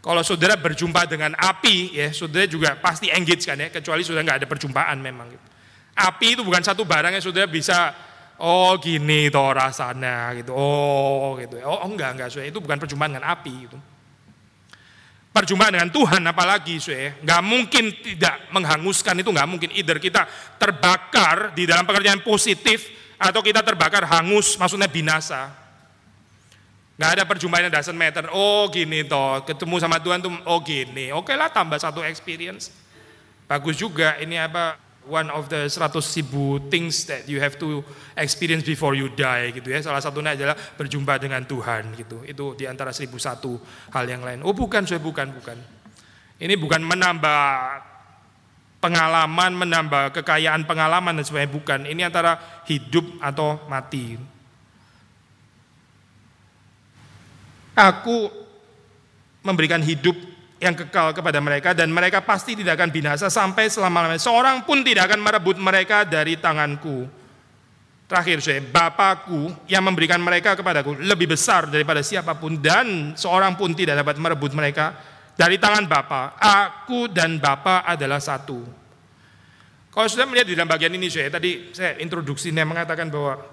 Kalau 0.05 0.21
saudara 0.21 0.53
berjumpa 0.61 1.09
dengan 1.09 1.33
api 1.33 1.97
ya, 1.97 2.13
saudara 2.13 2.45
juga 2.45 2.77
pasti 2.77 3.09
engage 3.09 3.49
kan 3.49 3.57
ya, 3.57 3.73
kecuali 3.73 4.05
saudara 4.05 4.29
nggak 4.29 4.39
ada 4.45 4.49
perjumpaan 4.53 5.01
memang. 5.01 5.33
Gitu. 5.33 5.47
Api 5.97 6.37
itu 6.37 6.43
bukan 6.45 6.61
satu 6.61 6.85
barang 6.85 7.17
yang 7.17 7.25
saudara 7.25 7.49
bisa 7.49 7.97
oh 8.37 8.77
gini 8.77 9.33
toh 9.33 9.49
rasanya 9.49 10.37
gitu. 10.37 10.53
Oh 10.53 11.41
gitu. 11.41 11.57
Oh 11.65 11.89
enggak 11.89 12.21
enggak 12.21 12.29
saudara 12.29 12.53
itu 12.53 12.61
bukan 12.61 12.77
perjumpaan 12.77 13.17
dengan 13.17 13.33
api 13.33 13.55
gitu 13.65 13.81
perjumpaan 15.33 15.73
dengan 15.73 15.89
Tuhan 15.89 16.21
apalagi 16.29 16.77
saya 16.77 17.17
nggak 17.25 17.43
mungkin 17.43 17.85
tidak 18.05 18.53
menghanguskan. 18.53 19.19
Itu 19.25 19.33
nggak 19.33 19.49
mungkin. 19.49 19.73
Either 19.73 19.97
kita 19.99 20.29
terbakar 20.61 21.57
di 21.57 21.65
dalam 21.65 21.89
pekerjaan 21.89 22.21
positif 22.21 22.93
atau 23.17 23.41
kita 23.41 23.65
terbakar 23.65 24.05
hangus 24.07 24.55
maksudnya 24.61 24.87
binasa. 24.87 25.49
Nggak 27.01 27.11
ada 27.19 27.23
perjumpaan 27.25 27.67
yang 27.67 27.75
doesn't 27.75 27.97
matter. 27.97 28.29
Oh 28.31 28.69
gini 28.69 29.03
toh. 29.09 29.43
Ketemu 29.49 29.77
sama 29.81 29.99
Tuhan 29.99 30.21
tuh 30.21 30.31
oh 30.47 30.61
gini. 30.61 31.11
Oke 31.11 31.33
lah 31.35 31.49
tambah 31.49 31.81
satu 31.81 32.05
experience. 32.05 32.71
Bagus 33.49 33.81
juga. 33.81 34.21
Ini 34.21 34.47
apa 34.47 34.77
one 35.09 35.31
of 35.31 35.51
the 35.51 35.67
100 35.67 35.99
ribu 36.19 36.63
things 36.71 37.07
that 37.11 37.27
you 37.27 37.43
have 37.43 37.59
to 37.59 37.83
experience 38.15 38.63
before 38.63 38.95
you 38.95 39.11
die 39.11 39.51
gitu 39.55 39.71
ya. 39.71 39.83
Salah 39.83 40.03
satunya 40.03 40.35
adalah 40.39 40.55
berjumpa 40.55 41.19
dengan 41.19 41.43
Tuhan 41.43 41.97
gitu. 41.99 42.23
Itu 42.23 42.55
di 42.55 42.69
antara 42.71 42.95
seribu 42.95 43.19
satu 43.19 43.59
hal 43.91 44.05
yang 44.07 44.23
lain. 44.23 44.47
Oh 44.47 44.55
bukan, 44.55 44.87
saya 44.87 45.03
bukan, 45.03 45.35
bukan. 45.35 45.59
Ini 46.43 46.55
bukan 46.59 46.83
menambah 46.83 47.43
pengalaman, 48.83 49.51
menambah 49.55 50.11
kekayaan 50.23 50.67
pengalaman 50.67 51.23
dan 51.23 51.25
sebagainya 51.27 51.55
bukan. 51.55 51.81
Ini 51.87 52.03
antara 52.11 52.63
hidup 52.67 53.07
atau 53.23 53.63
mati. 53.71 54.19
Aku 57.73 58.29
memberikan 59.41 59.81
hidup 59.81 60.15
yang 60.63 60.79
kekal 60.79 61.11
kepada 61.11 61.43
mereka 61.43 61.75
dan 61.75 61.91
mereka 61.91 62.23
pasti 62.23 62.55
tidak 62.55 62.79
akan 62.79 62.95
binasa 62.95 63.27
sampai 63.27 63.67
selama-lamanya. 63.67 64.23
Seorang 64.23 64.63
pun 64.63 64.87
tidak 64.87 65.11
akan 65.11 65.19
merebut 65.19 65.59
mereka 65.59 66.07
dari 66.07 66.39
tanganku. 66.39 67.11
Terakhir 68.07 68.39
saya, 68.39 68.61
Bapakku 68.63 69.67
yang 69.67 69.83
memberikan 69.83 70.23
mereka 70.23 70.55
kepadaku 70.55 71.03
lebih 71.03 71.35
besar 71.35 71.67
daripada 71.67 71.99
siapa 72.05 72.39
pun 72.39 72.63
dan 72.63 73.19
seorang 73.19 73.59
pun 73.59 73.75
tidak 73.75 73.99
dapat 74.07 74.23
merebut 74.23 74.55
mereka 74.55 74.95
dari 75.35 75.59
tangan 75.59 75.91
Bapa. 75.91 76.39
Aku 76.39 77.11
dan 77.11 77.43
Bapa 77.43 77.83
adalah 77.83 78.23
satu. 78.23 78.63
Kalau 79.93 80.09
sudah 80.09 80.31
melihat 80.31 80.47
di 80.47 80.55
dalam 80.55 80.71
bagian 80.71 80.95
ini 80.95 81.11
saya 81.11 81.29
tadi 81.29 81.75
saya 81.75 81.99
introduksinya 81.99 82.63
mengatakan 82.63 83.11
bahwa 83.11 83.45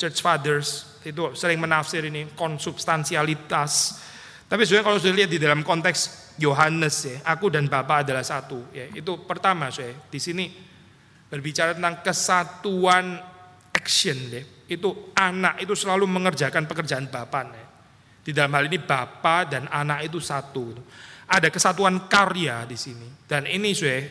Church 0.00 0.18
Fathers 0.24 0.98
itu 1.04 1.36
sering 1.36 1.60
menafsir 1.60 2.02
ini 2.08 2.32
konsubstansialitas. 2.32 4.02
Tapi 4.46 4.62
sebenarnya 4.62 4.86
kalau 4.86 4.98
sudah 5.02 5.16
lihat 5.18 5.30
di 5.30 5.42
dalam 5.42 5.66
konteks 5.66 5.98
Yohanes 6.38 6.96
ya, 7.02 7.16
aku 7.26 7.50
dan 7.50 7.66
Bapa 7.66 8.06
adalah 8.06 8.22
satu. 8.22 8.70
Ya, 8.70 8.86
itu 8.94 9.26
pertama 9.26 9.74
saya 9.74 9.90
di 10.06 10.22
sini 10.22 10.46
berbicara 11.26 11.74
tentang 11.74 11.98
kesatuan 12.06 13.18
action 13.74 14.14
ya. 14.30 14.42
Itu 14.70 15.10
anak 15.18 15.62
itu 15.62 15.74
selalu 15.74 16.06
mengerjakan 16.06 16.70
pekerjaan 16.70 17.10
Bapa. 17.10 17.42
Ya. 17.42 17.66
Di 18.22 18.30
dalam 18.30 18.54
hal 18.54 18.70
ini 18.70 18.78
Bapa 18.78 19.50
dan 19.50 19.66
anak 19.66 20.06
itu 20.06 20.22
satu. 20.22 20.78
Ada 21.26 21.50
kesatuan 21.50 22.06
karya 22.06 22.62
di 22.70 22.78
sini. 22.78 23.26
Dan 23.26 23.50
ini 23.50 23.74
saya 23.74 24.06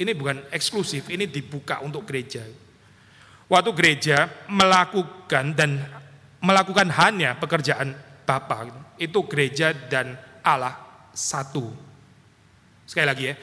ini 0.00 0.16
bukan 0.16 0.48
eksklusif, 0.48 1.12
ini 1.12 1.28
dibuka 1.28 1.84
untuk 1.84 2.08
gereja. 2.08 2.40
Waktu 3.52 3.70
gereja 3.76 4.48
melakukan 4.48 5.52
dan 5.52 5.76
melakukan 6.40 6.88
hanya 6.88 7.36
pekerjaan 7.36 7.92
Bapa, 8.24 8.66
itu 8.96 9.20
gereja 9.28 9.72
dan 9.72 10.16
Allah 10.40 10.76
satu. 11.12 11.70
Sekali 12.84 13.06
lagi 13.06 13.24
ya, 13.32 13.34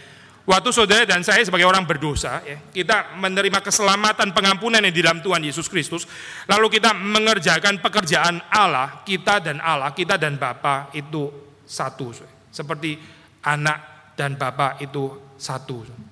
waktu 0.46 0.70
saudara 0.70 1.06
dan 1.06 1.26
saya 1.26 1.42
sebagai 1.42 1.66
orang 1.66 1.86
berdosa, 1.86 2.42
ya, 2.46 2.58
kita 2.70 3.18
menerima 3.18 3.62
keselamatan 3.62 4.34
pengampunan 4.36 4.84
yang 4.84 4.94
di 4.94 5.02
dalam 5.02 5.22
Tuhan 5.22 5.42
Yesus 5.42 5.66
Kristus, 5.66 6.06
lalu 6.46 6.78
kita 6.78 6.94
mengerjakan 6.94 7.82
pekerjaan 7.82 8.42
Allah, 8.50 9.02
kita 9.02 9.42
dan 9.42 9.58
Allah, 9.62 9.96
kita 9.96 10.20
dan 10.20 10.38
Bapa 10.38 10.94
itu 10.94 11.30
satu, 11.66 12.14
seperti 12.52 13.00
anak 13.48 14.14
dan 14.14 14.38
Bapa 14.38 14.78
itu 14.84 15.34
satu. 15.40 16.11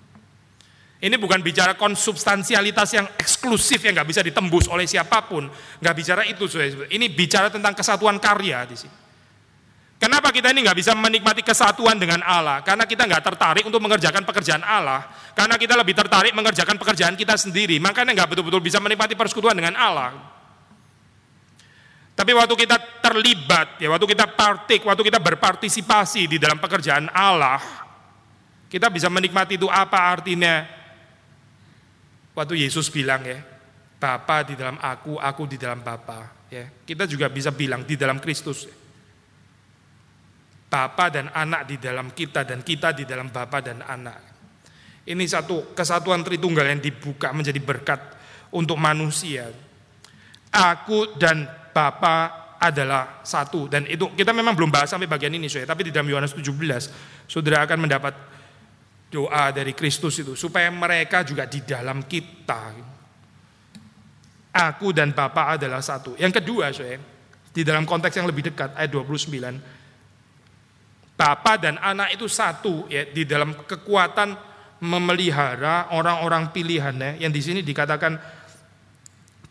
Ini 1.00 1.16
bukan 1.16 1.40
bicara 1.40 1.80
konsubstansialitas 1.80 2.90
yang 2.92 3.08
eksklusif 3.16 3.80
yang 3.88 3.96
nggak 3.96 4.10
bisa 4.12 4.20
ditembus 4.20 4.68
oleh 4.68 4.84
siapa 4.84 5.24
pun, 5.24 5.48
nggak 5.80 5.96
bicara 5.96 6.28
itu. 6.28 6.44
Ini 6.92 7.08
bicara 7.16 7.48
tentang 7.48 7.72
kesatuan 7.72 8.20
karya 8.20 8.68
di 8.68 8.76
sini. 8.76 8.96
Kenapa 10.00 10.32
kita 10.32 10.52
ini 10.56 10.64
nggak 10.64 10.80
bisa 10.80 10.96
menikmati 10.96 11.44
kesatuan 11.44 12.00
dengan 12.00 12.24
Allah? 12.24 12.64
Karena 12.64 12.88
kita 12.88 13.04
nggak 13.04 13.20
tertarik 13.20 13.64
untuk 13.68 13.84
mengerjakan 13.84 14.24
pekerjaan 14.24 14.64
Allah. 14.64 15.08
Karena 15.36 15.60
kita 15.60 15.76
lebih 15.76 15.92
tertarik 15.92 16.32
mengerjakan 16.32 16.80
pekerjaan 16.80 17.20
kita 17.20 17.36
sendiri. 17.36 17.80
Makanya 17.84 18.16
nggak 18.16 18.36
betul-betul 18.36 18.64
bisa 18.64 18.80
menikmati 18.80 19.16
persekutuan 19.20 19.60
dengan 19.60 19.76
Allah. 19.76 20.16
Tapi 22.16 22.32
waktu 22.32 22.56
kita 22.60 23.04
terlibat, 23.04 23.80
ya 23.80 23.92
waktu 23.92 24.08
kita 24.08 24.28
partik, 24.36 24.84
waktu 24.88 25.04
kita 25.04 25.20
berpartisipasi 25.20 26.28
di 26.32 26.36
dalam 26.40 26.60
pekerjaan 26.60 27.12
Allah, 27.12 27.60
kita 28.72 28.92
bisa 28.92 29.08
menikmati 29.12 29.60
itu 29.60 29.68
apa 29.68 30.16
artinya 30.16 30.79
Waktu 32.34 32.62
Yesus 32.62 32.90
bilang 32.94 33.26
ya, 33.26 33.40
Bapa 34.00 34.48
di 34.48 34.56
dalam 34.56 34.80
aku, 34.80 35.20
aku 35.20 35.44
di 35.50 35.60
dalam 35.60 35.84
Bapa. 35.84 36.48
Ya, 36.50 36.66
kita 36.88 37.06
juga 37.06 37.28
bisa 37.28 37.52
bilang 37.52 37.84
di 37.84 38.00
dalam 38.00 38.18
Kristus. 38.18 38.66
Bapa 40.70 41.10
dan 41.10 41.34
anak 41.34 41.66
di 41.66 41.82
dalam 41.82 42.14
kita 42.14 42.46
dan 42.46 42.62
kita 42.62 42.94
di 42.94 43.04
dalam 43.04 43.34
Bapa 43.34 43.60
dan 43.60 43.82
anak. 43.82 44.30
Ini 45.10 45.26
satu 45.26 45.74
kesatuan 45.74 46.22
Tritunggal 46.22 46.70
yang 46.70 46.82
dibuka 46.82 47.34
menjadi 47.34 47.58
berkat 47.58 47.98
untuk 48.54 48.78
manusia. 48.78 49.50
Aku 50.54 51.18
dan 51.18 51.50
Bapa 51.74 52.50
adalah 52.60 53.24
satu 53.24 53.72
dan 53.72 53.88
itu 53.88 54.12
kita 54.14 54.36
memang 54.36 54.52
belum 54.52 54.68
bahas 54.68 54.92
sampai 54.92 55.08
bagian 55.08 55.32
ini 55.32 55.48
saya 55.48 55.64
tapi 55.64 55.88
di 55.88 55.92
dalam 55.96 56.12
Yohanes 56.12 56.36
17 56.36 56.52
saudara 57.24 57.64
akan 57.64 57.88
mendapat 57.88 58.12
doa 59.10 59.50
dari 59.50 59.74
Kristus 59.74 60.22
itu 60.22 60.38
supaya 60.38 60.70
mereka 60.70 61.26
juga 61.26 61.50
di 61.50 61.66
dalam 61.66 62.06
kita. 62.06 62.74
Aku 64.50 64.90
dan 64.94 65.14
Bapa 65.14 65.58
adalah 65.58 65.82
satu. 65.82 66.18
Yang 66.18 66.42
kedua, 66.42 66.74
saya 66.74 66.98
di 67.50 67.62
dalam 67.66 67.86
konteks 67.86 68.16
yang 68.18 68.30
lebih 68.30 68.54
dekat 68.54 68.78
ayat 68.78 68.94
29 68.94 69.80
Bapa 71.20 71.60
dan 71.60 71.76
anak 71.84 72.16
itu 72.16 72.32
satu 72.32 72.88
ya 72.88 73.04
di 73.04 73.28
dalam 73.28 73.52
kekuatan 73.68 74.40
memelihara 74.80 75.92
orang-orang 75.92 76.56
pilihannya 76.56 77.20
yang 77.20 77.36
di 77.36 77.44
sini 77.44 77.60
dikatakan 77.60 78.16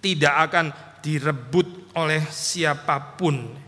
tidak 0.00 0.34
akan 0.48 0.72
direbut 1.04 1.92
oleh 2.00 2.24
siapa 2.32 3.20
pun. 3.20 3.67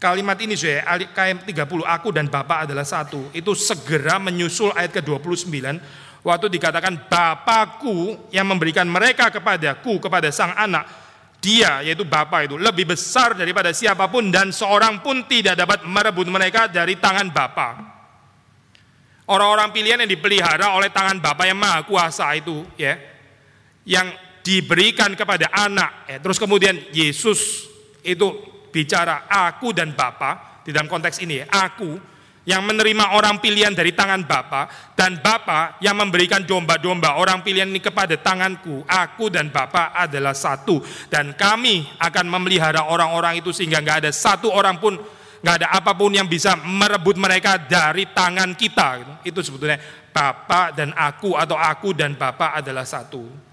Kalimat 0.00 0.40
ini 0.40 0.56
saya 0.56 0.80
KM 1.12 1.44
30 1.44 1.84
aku 1.84 2.08
dan 2.08 2.24
Bapak 2.24 2.64
adalah 2.64 2.88
satu. 2.88 3.28
Itu 3.36 3.52
segera 3.52 4.16
menyusul 4.16 4.72
ayat 4.72 4.96
ke-29 4.96 5.52
waktu 6.24 6.46
dikatakan 6.48 7.04
Bapakku 7.04 8.32
yang 8.32 8.48
memberikan 8.48 8.88
mereka 8.88 9.28
kepadaku 9.28 10.00
kepada 10.00 10.32
sang 10.32 10.56
anak. 10.56 10.88
Dia 11.36 11.84
yaitu 11.84 12.08
Bapa 12.08 12.48
itu 12.48 12.56
lebih 12.56 12.96
besar 12.96 13.36
daripada 13.36 13.76
siapa 13.76 14.08
pun 14.08 14.32
dan 14.32 14.56
seorang 14.56 15.04
pun 15.04 15.28
tidak 15.28 15.60
dapat 15.60 15.84
merebut 15.84 16.32
mereka 16.32 16.64
dari 16.64 16.96
tangan 16.96 17.28
Bapa. 17.28 17.68
Orang-orang 19.28 19.68
pilihan 19.68 20.00
yang 20.00 20.08
dipelihara 20.08 20.80
oleh 20.80 20.88
tangan 20.88 21.20
Bapa 21.20 21.44
yang 21.44 21.60
Maha 21.60 21.84
Kuasa 21.84 22.32
itu 22.40 22.64
ya 22.80 22.96
yang 23.84 24.08
diberikan 24.40 25.12
kepada 25.12 25.52
anak 25.52 26.08
ya. 26.08 26.16
Terus 26.24 26.40
kemudian 26.40 26.88
Yesus 26.88 27.68
itu 28.00 28.49
bicara 28.70 29.26
aku 29.26 29.74
dan 29.74 29.92
Bapa 29.92 30.62
di 30.64 30.70
dalam 30.70 30.86
konteks 30.86 31.18
ini 31.22 31.42
aku 31.44 32.10
yang 32.48 32.64
menerima 32.64 33.14
orang 33.14 33.36
pilihan 33.38 33.70
dari 33.76 33.92
tangan 33.92 34.24
Bapa 34.24 34.66
dan 34.96 35.20
Bapa 35.20 35.76
yang 35.84 35.94
memberikan 35.94 36.40
domba-domba 36.42 37.20
orang 37.20 37.44
pilihan 37.44 37.68
ini 37.68 37.84
kepada 37.84 38.16
tanganku. 38.16 38.80
Aku 38.88 39.28
dan 39.28 39.52
Bapa 39.52 39.92
adalah 39.92 40.32
satu 40.32 40.80
dan 41.12 41.36
kami 41.36 41.84
akan 42.00 42.26
memelihara 42.26 42.88
orang-orang 42.88 43.44
itu 43.44 43.52
sehingga 43.52 43.84
nggak 43.84 44.08
ada 44.08 44.10
satu 44.10 44.48
orang 44.48 44.80
pun 44.80 44.96
nggak 45.40 45.56
ada 45.62 45.68
apa 45.72 45.92
pun 45.92 46.12
yang 46.12 46.28
bisa 46.28 46.56
merebut 46.56 47.20
mereka 47.20 47.60
dari 47.60 48.08
tangan 48.08 48.56
kita. 48.56 49.20
Itu 49.20 49.44
sebetulnya 49.44 49.76
Bapa 50.10 50.72
dan 50.72 50.96
aku 50.96 51.36
atau 51.36 51.60
aku 51.60 51.92
dan 51.92 52.16
Bapa 52.16 52.56
adalah 52.56 52.88
satu. 52.88 53.49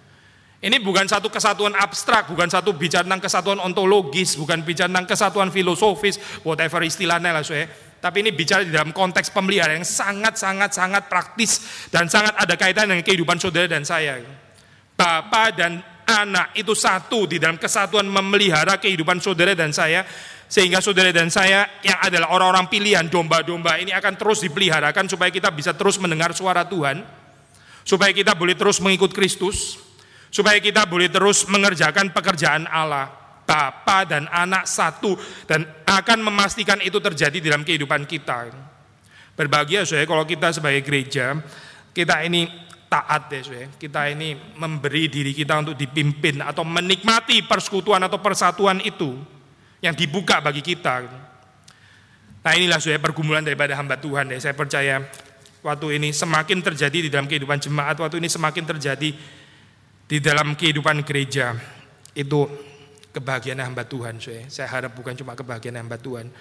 Ini 0.57 0.81
bukan 0.81 1.05
satu 1.05 1.29
kesatuan 1.29 1.77
abstrak, 1.77 2.33
bukan 2.33 2.49
satu 2.49 2.73
bicara 2.73 3.05
tentang 3.05 3.21
kesatuan 3.21 3.61
ontologis, 3.61 4.33
bukan 4.41 4.65
bicara 4.65 4.89
tentang 4.89 5.05
kesatuan 5.05 5.53
filosofis, 5.53 6.17
whatever 6.41 6.81
istilahnya 6.81 7.29
lah 7.29 7.45
saya. 7.45 7.69
Tapi 8.01 8.25
ini 8.25 8.33
bicara 8.33 8.65
di 8.65 8.73
dalam 8.73 8.89
konteks 8.89 9.29
pemeliharaan 9.29 9.81
yang 9.81 9.85
sangat-sangat-sangat 9.85 11.05
praktis 11.05 11.61
dan 11.93 12.09
sangat 12.09 12.33
ada 12.41 12.57
kaitan 12.57 12.89
dengan 12.89 13.05
kehidupan 13.05 13.37
saudara 13.37 13.69
dan 13.69 13.85
saya. 13.85 14.17
Bapak 14.97 15.61
dan 15.61 15.77
anak 16.09 16.57
itu 16.57 16.73
satu 16.73 17.29
di 17.29 17.37
dalam 17.37 17.61
kesatuan 17.61 18.09
memelihara 18.09 18.81
kehidupan 18.81 19.21
saudara 19.21 19.53
dan 19.53 19.69
saya 19.69 20.09
sehingga 20.47 20.79
saudara 20.81 21.11
dan 21.11 21.27
saya 21.27 21.67
yang 21.83 21.99
adalah 22.01 22.33
orang-orang 22.33 22.71
pilihan 22.71 23.05
domba-domba 23.11 23.77
ini 23.77 23.91
akan 23.91 24.15
terus 24.15 24.41
dipeliharakan 24.41 25.05
supaya 25.11 25.27
kita 25.29 25.51
bisa 25.51 25.75
terus 25.75 25.99
mendengar 25.99 26.31
suara 26.31 26.63
Tuhan 26.63 27.03
supaya 27.83 28.15
kita 28.15 28.31
boleh 28.31 28.55
terus 28.55 28.79
mengikut 28.79 29.11
Kristus 29.11 29.86
Supaya 30.27 30.59
kita 30.59 30.85
boleh 30.85 31.07
terus 31.07 31.47
mengerjakan 31.47 32.11
pekerjaan 32.11 32.67
Allah. 32.67 33.27
Bapa 33.47 34.03
dan 34.03 34.27
anak 34.27 34.67
satu 34.67 35.15
dan 35.47 35.63
akan 35.87 36.19
memastikan 36.19 36.83
itu 36.83 36.99
terjadi 36.99 37.39
dalam 37.39 37.63
kehidupan 37.63 38.03
kita. 38.03 38.51
Berbahagia 39.39 39.87
saya 39.87 40.03
kalau 40.03 40.27
kita 40.27 40.51
sebagai 40.51 40.83
gereja, 40.83 41.39
kita 41.95 42.27
ini 42.27 42.51
taat 42.91 43.31
ya 43.31 43.41
saya. 43.47 43.67
Kita 43.71 44.11
ini 44.11 44.35
memberi 44.59 45.07
diri 45.07 45.31
kita 45.31 45.63
untuk 45.63 45.79
dipimpin 45.79 46.43
atau 46.43 46.67
menikmati 46.67 47.39
persekutuan 47.47 48.03
atau 48.03 48.19
persatuan 48.19 48.83
itu 48.83 49.15
yang 49.79 49.95
dibuka 49.95 50.43
bagi 50.43 50.59
kita. 50.59 51.07
Nah 52.43 52.51
inilah 52.55 52.83
saya 52.83 52.99
pergumulan 52.99 53.43
daripada 53.43 53.75
hamba 53.79 53.95
Tuhan 53.99 54.27
ya. 54.31 54.39
Saya 54.43 54.55
percaya 54.59 55.03
waktu 55.63 55.99
ini 55.99 56.11
semakin 56.11 56.63
terjadi 56.63 57.07
di 57.07 57.09
dalam 57.11 57.31
kehidupan 57.31 57.59
jemaat, 57.63 57.95
waktu 57.99 58.19
ini 58.19 58.27
semakin 58.31 58.63
terjadi 58.75 59.15
di 60.07 60.23
dalam 60.23 60.55
kehidupan 60.55 61.03
gereja 61.03 61.51
itu 62.15 62.47
kebahagiaan 63.11 63.59
hamba 63.59 63.83
Tuhan 63.83 64.23
saya. 64.23 64.47
Saya 64.47 64.67
harap 64.71 64.95
bukan 64.95 65.13
cuma 65.19 65.35
kebahagiaan 65.35 65.83
hamba 65.83 65.99
Tuhan, 65.99 66.31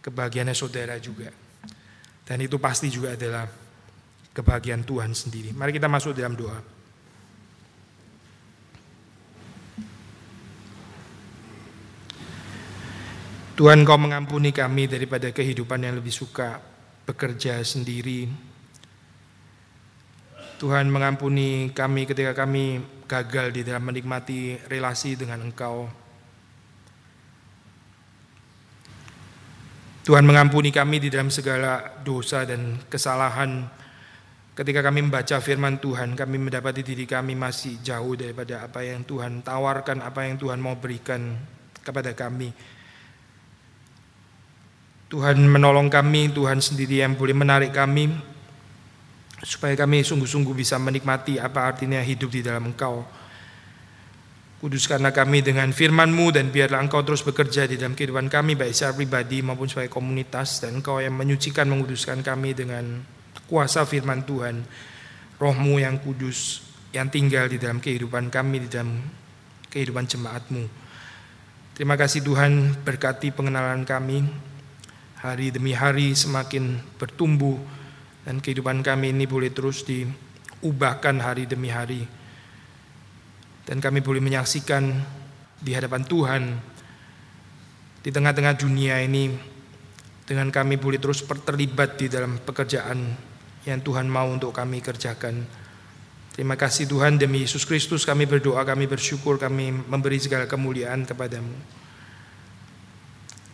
kebahagiaan 0.00 0.54
saudara 0.54 0.94
juga. 1.02 1.34
Dan 2.22 2.38
itu 2.46 2.62
pasti 2.62 2.86
juga 2.86 3.18
adalah 3.18 3.50
kebahagiaan 4.30 4.86
Tuhan 4.86 5.10
sendiri. 5.12 5.50
Mari 5.50 5.74
kita 5.74 5.90
masuk 5.90 6.14
dalam 6.14 6.38
doa. 6.38 6.58
Tuhan 13.56 13.88
kau 13.88 13.96
mengampuni 13.96 14.52
kami 14.52 14.84
daripada 14.84 15.32
kehidupan 15.32 15.80
yang 15.80 15.96
lebih 15.96 16.12
suka 16.12 16.60
bekerja 17.08 17.56
sendiri, 17.64 18.28
Tuhan 20.56 20.88
mengampuni 20.88 21.68
kami 21.76 22.08
ketika 22.08 22.32
kami 22.32 22.80
gagal 23.04 23.52
di 23.52 23.60
dalam 23.60 23.84
menikmati 23.84 24.56
relasi 24.72 25.12
dengan 25.12 25.44
Engkau. 25.44 25.84
Tuhan 30.08 30.24
mengampuni 30.24 30.72
kami 30.72 30.96
di 30.96 31.12
dalam 31.12 31.28
segala 31.28 32.00
dosa 32.00 32.48
dan 32.48 32.80
kesalahan. 32.88 33.68
Ketika 34.56 34.80
kami 34.80 35.04
membaca 35.04 35.36
firman 35.44 35.76
Tuhan, 35.76 36.16
kami 36.16 36.40
mendapati 36.40 36.80
diri 36.80 37.04
kami 37.04 37.36
masih 37.36 37.76
jauh 37.84 38.16
daripada 38.16 38.64
apa 38.64 38.80
yang 38.80 39.04
Tuhan 39.04 39.44
tawarkan, 39.44 40.00
apa 40.00 40.24
yang 40.24 40.40
Tuhan 40.40 40.56
mau 40.56 40.80
berikan 40.80 41.36
kepada 41.84 42.16
kami. 42.16 42.48
Tuhan 45.12 45.36
menolong 45.36 45.92
kami, 45.92 46.32
Tuhan 46.32 46.64
sendiri 46.64 47.04
yang 47.04 47.12
boleh 47.12 47.36
menarik 47.36 47.76
kami 47.76 48.35
supaya 49.44 49.76
kami 49.76 50.00
sungguh-sungguh 50.00 50.54
bisa 50.56 50.80
menikmati 50.80 51.36
apa 51.36 51.68
artinya 51.68 52.00
hidup 52.00 52.32
di 52.32 52.40
dalam 52.40 52.72
Engkau. 52.72 53.04
Kuduskanlah 54.56 55.12
kami 55.12 55.44
dengan 55.44 55.68
firman-Mu 55.68 56.32
dan 56.32 56.48
biarlah 56.48 56.80
Engkau 56.80 57.04
terus 57.04 57.20
bekerja 57.20 57.68
di 57.68 57.76
dalam 57.76 57.92
kehidupan 57.92 58.32
kami 58.32 58.56
baik 58.56 58.72
secara 58.72 58.96
pribadi 58.96 59.44
maupun 59.44 59.68
sebagai 59.68 59.92
komunitas 59.92 60.64
dan 60.64 60.80
Engkau 60.80 60.96
yang 61.04 61.12
menyucikan 61.12 61.68
menguduskan 61.68 62.24
kami 62.24 62.56
dengan 62.56 63.04
kuasa 63.44 63.84
firman 63.84 64.24
Tuhan. 64.24 64.64
Rohmu 65.36 65.76
yang 65.76 66.00
kudus 66.00 66.64
yang 66.96 67.12
tinggal 67.12 67.44
di 67.52 67.60
dalam 67.60 67.76
kehidupan 67.76 68.32
kami 68.32 68.64
di 68.64 68.68
dalam 68.72 69.04
kehidupan 69.68 70.08
jemaat-Mu. 70.08 70.64
Terima 71.76 71.92
kasih 72.00 72.24
Tuhan 72.24 72.72
berkati 72.80 73.36
pengenalan 73.36 73.84
kami 73.84 74.24
hari 75.20 75.52
demi 75.52 75.76
hari 75.76 76.16
semakin 76.16 76.80
bertumbuh 76.96 77.60
dan 78.26 78.42
kehidupan 78.42 78.82
kami 78.82 79.14
ini 79.14 79.30
boleh 79.30 79.54
terus 79.54 79.86
diubahkan 79.86 81.22
hari 81.22 81.46
demi 81.46 81.70
hari 81.70 82.02
dan 83.62 83.78
kami 83.78 84.02
boleh 84.02 84.18
menyaksikan 84.18 84.90
di 85.62 85.70
hadapan 85.70 86.02
Tuhan 86.02 86.42
di 88.02 88.10
tengah-tengah 88.10 88.54
dunia 88.58 88.98
ini 88.98 89.30
dengan 90.26 90.50
kami 90.50 90.74
boleh 90.74 90.98
terus 90.98 91.22
terlibat 91.22 92.02
di 92.02 92.10
dalam 92.10 92.42
pekerjaan 92.42 92.98
yang 93.66 93.82
Tuhan 93.82 94.06
mau 94.06 94.30
untuk 94.30 94.54
kami 94.54 94.78
kerjakan. 94.78 95.42
Terima 96.34 96.54
kasih 96.54 96.86
Tuhan 96.86 97.18
demi 97.18 97.42
Yesus 97.42 97.66
Kristus 97.66 98.06
kami 98.06 98.26
berdoa, 98.30 98.62
kami 98.62 98.86
bersyukur, 98.86 99.38
kami 99.38 99.72
memberi 99.72 100.22
segala 100.22 100.46
kemuliaan 100.46 101.02
kepadamu. 101.02 101.54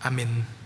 Amin. 0.02 0.61